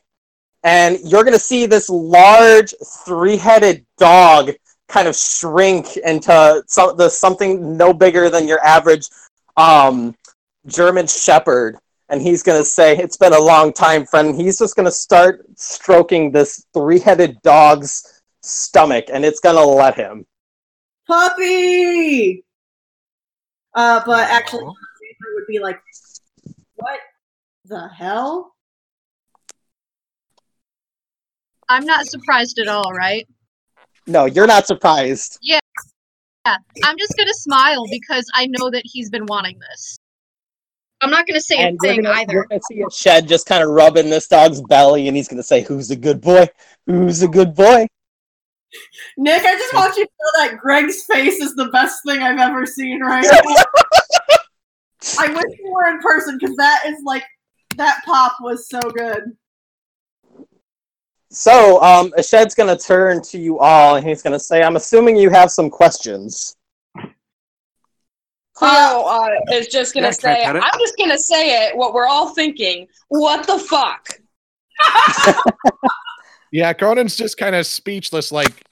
[0.64, 4.52] And you're gonna see this large, three-headed dog
[4.88, 9.08] kind of shrink into so- the something no bigger than your average
[9.56, 10.14] um,
[10.66, 11.78] German Shepherd.
[12.08, 16.30] And he's gonna say, "It's been a long time, friend." He's just gonna start stroking
[16.30, 20.26] this three-headed dog's stomach, and it's gonna let him.
[21.08, 22.44] puppy.
[23.74, 25.80] Uh, but actually, Xander would be like,
[26.76, 27.00] "What
[27.64, 28.54] the hell?"
[31.68, 33.26] I'm not surprised at all, right?
[34.06, 35.38] No, you're not surprised.
[35.40, 35.58] Yeah.
[36.44, 36.56] Yeah.
[36.84, 39.96] I'm just gonna smile because I know that he's been wanting this.
[41.00, 42.32] I'm not gonna say a And you're thing gonna, either.
[42.32, 45.62] you're gonna see Ashed just kind of rubbing this dog's belly, and he's gonna say,
[45.62, 46.48] "Who's a good boy?
[46.86, 47.86] Who's a good boy?"
[49.16, 52.38] Nick, I just want you to know that Greg's face is the best thing I've
[52.38, 53.40] ever seen right now.
[55.18, 57.24] I wish you were in person because that is like
[57.76, 59.36] that pop was so good.
[61.30, 65.30] So, um, Ashed's gonna turn to you all, and he's gonna say, "I'm assuming you
[65.30, 66.56] have some questions."
[68.54, 70.44] Cleo uh, is just gonna Yeah, say.
[70.44, 72.86] I'm just gonna say it, what we're all thinking.
[73.08, 74.08] What the fuck?
[76.52, 78.30] Yeah, Conan's just kind of speechless.
[78.30, 78.64] Like,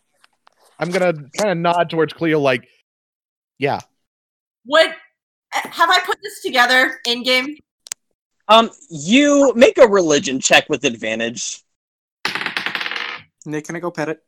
[0.79, 2.69] I'm gonna kind of nod towards Cleo, like,
[3.59, 3.81] yeah.
[4.67, 4.95] What
[5.53, 7.57] have I put this together in game?
[8.49, 11.63] Um, you make a religion check with advantage.
[13.47, 14.23] Nick, can I go pet it?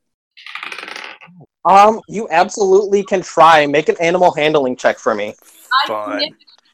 [1.64, 3.66] Um, you absolutely can try.
[3.66, 5.34] Make an animal handling check for me.
[5.86, 6.30] I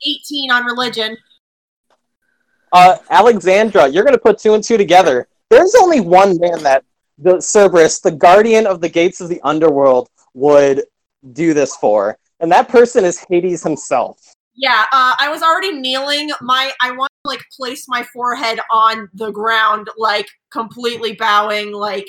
[0.06, 1.16] 18 on religion.
[2.72, 5.26] Uh, Alexandra, you're gonna put two and two together.
[5.50, 6.84] There's only one man that
[7.16, 10.84] the Cerberus, the guardian of the gates of the underworld, would
[11.32, 14.34] do this for, and that person is Hades himself.
[14.54, 16.30] Yeah, uh, I was already kneeling.
[16.40, 22.06] My I want to like place my forehead on the ground, like completely bowing, like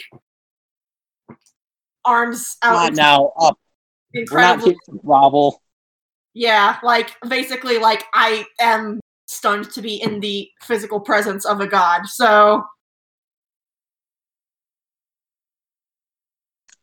[2.06, 2.74] arms out.
[2.74, 3.60] Not now, up.
[4.14, 5.62] We're not incredibly here grovel.
[6.34, 11.68] Yeah, like basically, like I am stunned to be in the physical presence of a
[11.68, 12.08] god.
[12.08, 12.64] So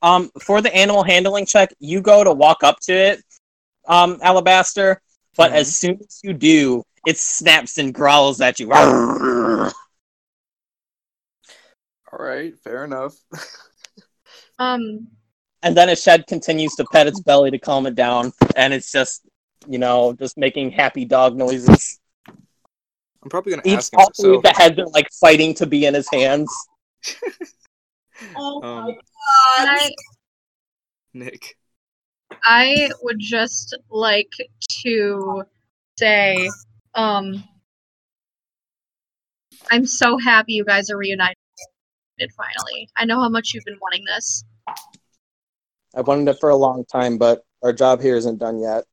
[0.06, 3.22] Um, for the animal handling check, you go to walk up to it,
[3.88, 5.00] um, Alabaster,
[5.36, 8.72] but as soon as you do, it snaps and growls at you.
[8.72, 9.72] All
[12.24, 13.14] right, fair enough.
[14.58, 15.08] Um,
[15.62, 19.22] And then Ashed continues to pet its belly to calm it down, and it's just,
[19.68, 21.98] you know, just making happy dog noises.
[23.22, 24.00] I'm probably gonna Each ask him.
[24.00, 26.50] all three So, the heads are like fighting to be in his hands.
[28.36, 29.00] oh Um, my god.
[29.28, 29.90] I
[31.14, 31.56] Nick,
[32.44, 34.30] I would just like
[34.82, 35.44] to
[35.98, 36.50] say,
[36.94, 37.42] um,
[39.70, 41.36] I'm so happy you guys are reunited
[42.36, 42.88] finally.
[42.96, 44.44] I know how much you've been wanting this.
[45.94, 48.84] I've wanted it for a long time, but our job here isn't done yet.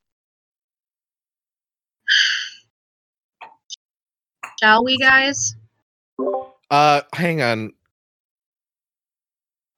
[4.60, 5.56] Shall we, guys?
[6.70, 7.72] Uh, hang on.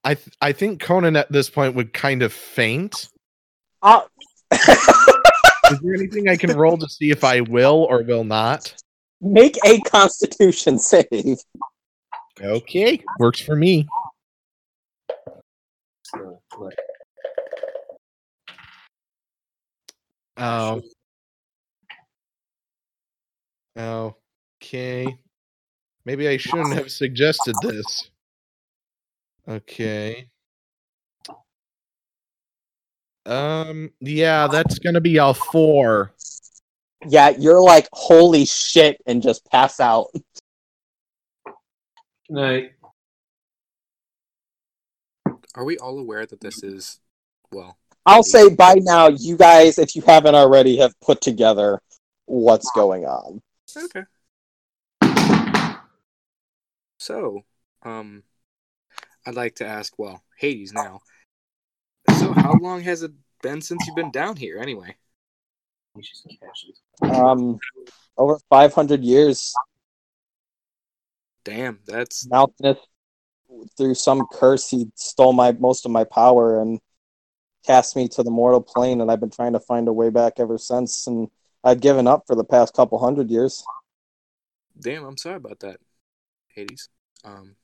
[0.06, 3.08] I th- I think Conan at this point would kind of faint.
[3.82, 4.02] Uh,
[4.52, 8.72] Is there anything I can roll to see if I will or will not?
[9.20, 11.38] Make a Constitution save.
[12.40, 13.88] Okay, works for me.
[20.36, 20.82] Oh.
[23.76, 25.06] Okay.
[26.04, 28.08] Maybe I shouldn't have suggested this.
[29.48, 30.28] Okay.
[33.24, 36.12] Um, yeah, that's gonna be a four.
[37.06, 40.08] Yeah, you're like holy shit and just pass out.
[42.28, 42.72] Night.
[45.54, 47.00] Are we all aware that this is
[47.52, 47.78] well?
[48.04, 51.80] I'll say by now, you guys, if you haven't already, have put together
[52.26, 53.40] what's going on.
[53.76, 54.02] Okay.
[56.98, 57.44] So,
[57.82, 58.22] um,
[59.26, 61.00] I'd like to ask, well, Hades now.
[62.18, 63.10] So, how long has it
[63.42, 64.94] been since you've been down here, anyway?
[67.02, 67.58] Um,
[68.16, 69.52] over 500 years.
[71.44, 72.78] Damn, that's Malkinus,
[73.76, 76.80] through some curse, he stole my most of my power and
[77.64, 80.34] cast me to the mortal plane, and I've been trying to find a way back
[80.38, 81.06] ever since.
[81.06, 81.28] And
[81.64, 83.64] I've given up for the past couple hundred years.
[84.78, 85.04] damn.
[85.04, 85.80] I'm sorry about that,
[86.48, 86.88] Hades.
[87.24, 87.56] Um,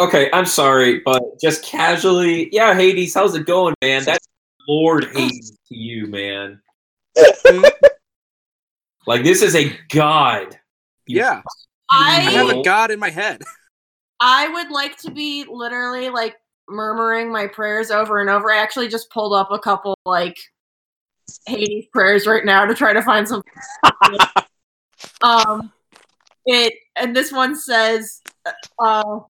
[0.00, 4.02] Okay, I'm sorry, but just casually, yeah, Hades, how's it going, man?
[4.02, 4.26] That's
[4.66, 6.58] Lord Hades to you, man.
[9.06, 10.58] like this is a god.
[11.06, 11.42] Yeah,
[11.90, 13.42] I have a god in my head.
[14.20, 18.50] I would like to be literally like murmuring my prayers over and over.
[18.50, 20.38] I actually just pulled up a couple like
[21.46, 23.42] Hades prayers right now to try to find some.
[25.20, 25.70] um,
[26.46, 28.22] it and this one says,
[28.78, 29.20] uh,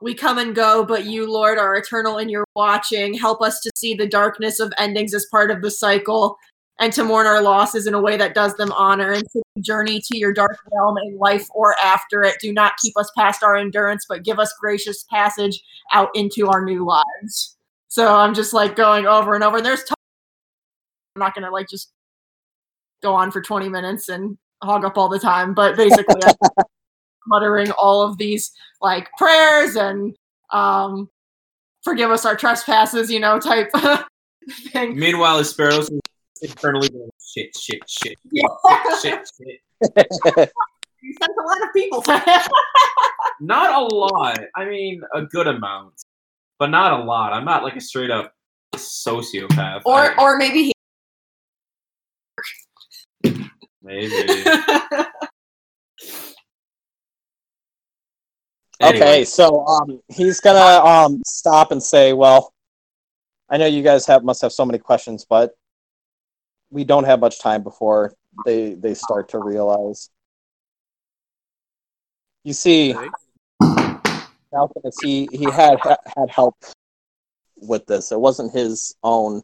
[0.00, 3.14] "We come and go, but you, Lord, are eternal in your watching.
[3.14, 6.36] Help us to see the darkness of endings as part of the cycle."
[6.80, 10.00] And to mourn our losses in a way that does them honor, and to journey
[10.00, 12.36] to your dark realm in life or after it.
[12.40, 15.60] Do not keep us past our endurance, but give us gracious passage
[15.92, 17.56] out into our new lives.
[17.88, 19.56] So I'm just like going over and over.
[19.56, 19.82] And there's,
[21.16, 21.90] I'm not gonna like just
[23.02, 26.20] go on for 20 minutes and hog up all the time, but basically,
[27.28, 28.50] muttering all of these
[28.80, 30.16] like prayers and
[30.52, 31.08] um,
[31.84, 33.70] forgive us our trespasses, you know, type
[34.72, 34.98] thing.
[34.98, 36.00] Meanwhile, Esperos is
[36.42, 38.46] internally going, shit, shit, shit, Yeah.
[39.02, 40.50] shit, shit.
[41.00, 42.02] You sent a lot of people.
[43.40, 44.36] Not a lot.
[44.56, 45.94] I mean, a good amount,
[46.58, 47.32] but not a lot.
[47.32, 48.32] I'm not like a straight up
[48.74, 49.82] sociopath.
[49.84, 50.72] or, I- or maybe
[53.22, 53.46] he.
[53.80, 54.44] maybe.
[58.80, 62.52] Okay, so um, he's gonna um stop and say, "Well,
[63.48, 65.56] I know you guys have must have so many questions, but
[66.70, 70.10] we don't have much time before they they start to realize."
[72.44, 72.94] You see,
[74.52, 75.80] Malcolmus, he he had
[76.16, 76.54] had help
[77.56, 78.12] with this.
[78.12, 79.42] It wasn't his own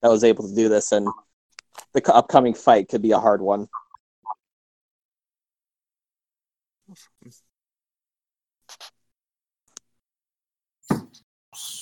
[0.00, 1.06] that was able to do this, and
[1.92, 3.68] the upcoming fight could be a hard one.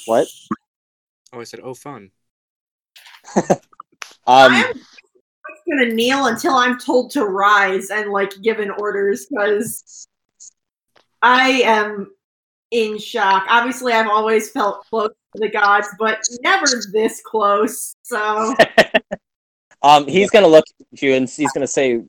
[0.08, 0.26] What?
[1.32, 2.10] Oh, I said, oh, fun.
[4.26, 4.74] Um, I'm
[5.70, 10.06] gonna kneel until I'm told to rise and like given orders because
[11.22, 12.12] I am
[12.70, 13.46] in shock.
[13.48, 17.96] Obviously, I've always felt close to the gods, but never this close.
[18.02, 18.54] So
[19.82, 22.02] Um, he's gonna look at you and he's gonna say,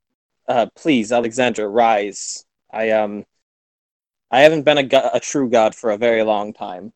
[0.47, 2.45] uh, "Please, Alexandra, rise.
[2.71, 3.25] I um,
[4.31, 6.91] I haven't been a, go- a true god for a very long time.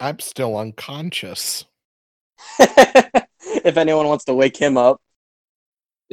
[0.00, 1.64] I'm still unconscious.
[2.58, 5.00] if anyone wants to wake him up,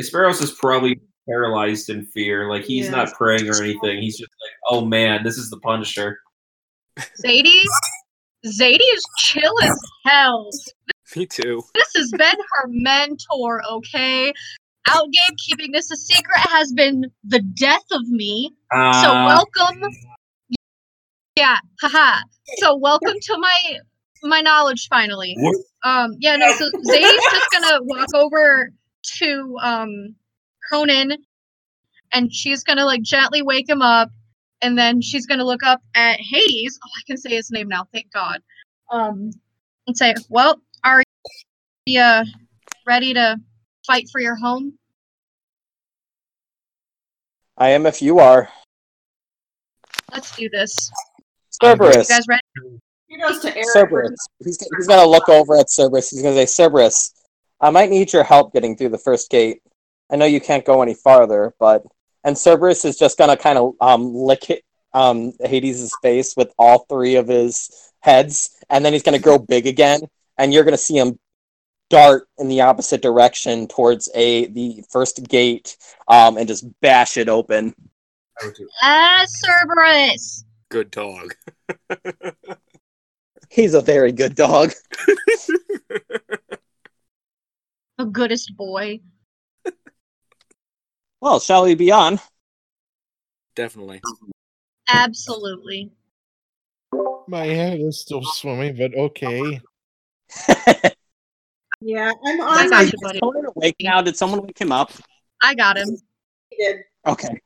[0.01, 0.99] Esperos is probably
[1.29, 2.49] paralyzed in fear.
[2.49, 2.91] Like he's Yeah.
[2.91, 4.01] not praying or anything.
[4.01, 6.19] He's just like, oh man, this is the Punisher.
[7.23, 7.63] Zadie,
[8.45, 10.49] Zadie is chill as hell.
[11.15, 11.61] Me too.
[11.75, 14.33] This has been her mentor, okay?
[14.87, 18.51] Outgame keeping this a secret has been the death of me.
[18.73, 19.25] So Uh,
[19.57, 19.81] welcome.
[21.35, 22.21] Yeah, haha.
[22.57, 23.79] So welcome to my
[24.23, 25.35] my knowledge finally.
[25.83, 26.51] Um, yeah, no.
[26.53, 28.71] So Zadie's just gonna walk over
[29.17, 30.15] to um
[30.71, 31.17] Conan,
[32.13, 34.09] and she's gonna like gently wake him up,
[34.61, 36.79] and then she's gonna look up at Hades.
[36.83, 37.85] Oh, I can say his name now.
[37.91, 38.41] Thank God.
[38.89, 39.31] Um,
[39.87, 41.03] and say, "Well, are
[41.85, 42.23] you uh,
[42.87, 43.37] ready to
[43.85, 44.77] fight for your home?"
[47.57, 47.85] I am.
[47.85, 48.49] If you are,
[50.11, 50.91] Let's do this.
[51.61, 52.41] Cerberus, You guys ready?
[53.07, 53.67] He goes to Eric.
[53.73, 54.27] Cerberus.
[54.43, 56.09] He's, he's gonna look over at Cerberus.
[56.09, 57.13] He's gonna say, Cerberus,
[57.61, 59.61] I might need your help getting through the first gate.
[60.11, 61.83] I know you can't go any farther, but
[62.23, 66.79] and Cerberus is just gonna kind of um lick it, um Hades' face with all
[66.89, 70.01] three of his heads, and then he's gonna grow big again,
[70.37, 71.19] and you're gonna see him
[71.89, 75.77] dart in the opposite direction towards a the first gate,
[76.07, 77.75] um, and just bash it open.
[78.81, 80.44] Ah, Cerberus.
[80.69, 81.35] Good dog.
[83.49, 84.71] He's a very good dog.
[87.97, 88.99] The goodest boy.
[91.21, 92.19] Well, shall we be on?
[93.55, 94.01] Definitely.
[94.89, 95.93] Absolutely.
[97.29, 99.61] My head is still swimming, but okay.
[101.81, 103.19] Yeah, I'm I on got my you, buddy.
[103.19, 104.01] Is awake now?
[104.01, 104.91] Did someone wake him up?
[105.43, 105.97] I got him.
[106.49, 106.77] He did.
[107.05, 107.39] Okay.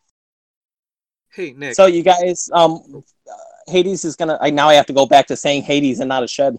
[1.33, 1.75] Hey, Nick.
[1.75, 4.37] So you guys, um, uh, Hades is gonna.
[4.41, 6.57] I now I have to go back to saying Hades and not Ashed.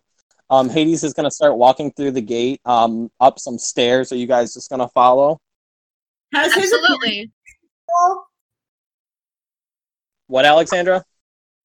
[0.49, 4.12] Um, Hades is gonna start walking through the gate, um, up some stairs.
[4.12, 5.40] Are you guys just gonna follow?
[6.32, 7.31] Has his Absolutely.
[10.28, 11.05] What, Alexandra?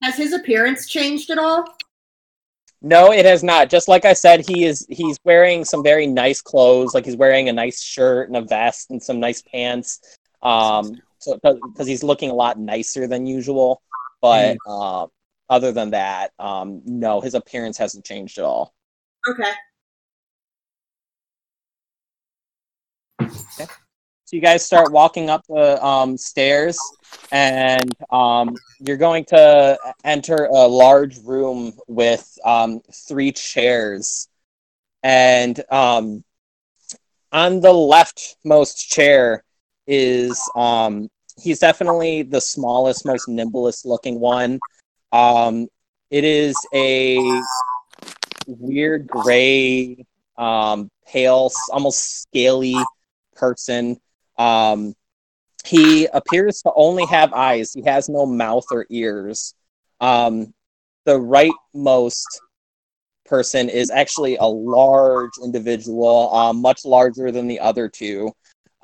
[0.01, 1.65] has his appearance changed at all?
[2.81, 3.69] No, it has not.
[3.69, 4.85] Just like I said, he is.
[4.89, 6.93] He's wearing some very nice clothes.
[6.93, 10.17] Like he's wearing a nice shirt and a vest and some nice pants.
[10.43, 13.81] Um, so because he's looking a lot nicer than usual.
[14.21, 15.09] But um,
[15.49, 18.73] other than that, um, no, his appearance hasn't changed at all.
[19.27, 19.51] Okay.
[24.27, 26.79] So you guys start walking up the um, stairs,
[27.31, 34.27] and um, you're going to enter a large room with um, three chairs.
[35.03, 36.23] And um,
[37.31, 39.43] on the leftmost chair
[39.85, 41.07] is um,
[41.41, 44.59] he's definitely the smallest, most nimblest looking one.
[45.11, 45.67] Um,
[46.09, 47.17] it is a
[48.47, 50.05] weird gray,
[50.37, 52.75] um, pale, almost scaly
[53.35, 53.97] person.
[54.37, 54.93] Um,
[55.65, 57.73] he appears to only have eyes.
[57.73, 59.55] He has no mouth or ears.
[59.99, 60.53] Um,
[61.05, 62.25] the rightmost
[63.25, 68.31] person is actually a large individual, um, much larger than the other two.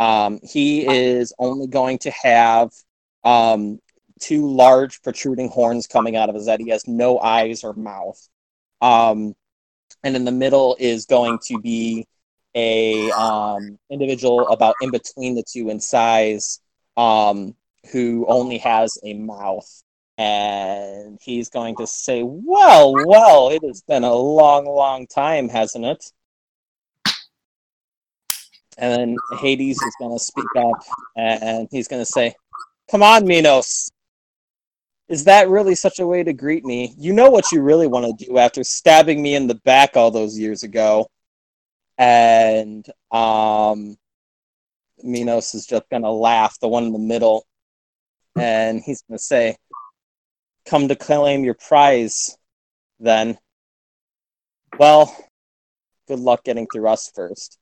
[0.02, 2.72] Um, he is only going to have
[3.24, 3.80] um,
[4.20, 6.60] two large protruding horns coming out of his head.
[6.60, 8.18] He has no eyes or mouth.
[8.82, 9.36] Um,
[10.04, 12.08] and in the middle is going to be
[12.56, 16.60] a um, individual about in between the two in size
[16.98, 17.56] um,
[17.92, 19.70] who only has a mouth.
[20.18, 25.86] And he's going to say, Well, well, it has been a long, long time, hasn't
[25.86, 26.04] it?
[28.82, 30.84] And then Hades is going to speak up
[31.16, 32.34] and he's going to say,
[32.90, 33.90] Come on, Minos.
[35.08, 36.96] Is that really such a way to greet me?
[36.98, 40.10] You know what you really want to do after stabbing me in the back all
[40.10, 41.08] those years ago.
[41.98, 43.98] And um,
[45.04, 47.46] Minos is just going to laugh, the one in the middle.
[48.36, 49.58] And he's going to say,
[50.66, 52.36] Come to claim your prize,
[53.00, 53.38] then.
[54.80, 55.16] Well,
[56.08, 57.60] good luck getting through us first.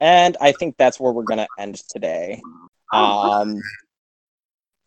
[0.00, 2.40] And I think that's where we're going to end today.
[2.92, 3.60] Um,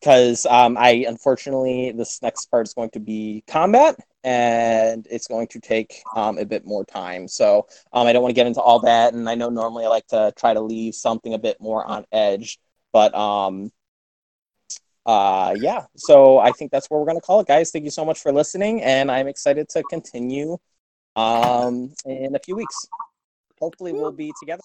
[0.04, 5.48] because um, I unfortunately this next part is going to be combat and it's going
[5.48, 7.26] to take um, a bit more time.
[7.28, 9.88] So um, I don't want to get into all that, and I know normally I
[9.88, 12.60] like to try to leave something a bit more on edge,
[12.92, 13.72] but um,
[15.06, 15.86] uh, yeah.
[15.96, 17.72] So I think that's where we're going to call it, guys.
[17.72, 20.58] Thank you so much for listening, and I'm excited to continue
[21.16, 22.76] um, in a few weeks.
[23.60, 24.64] Hopefully, we'll be together.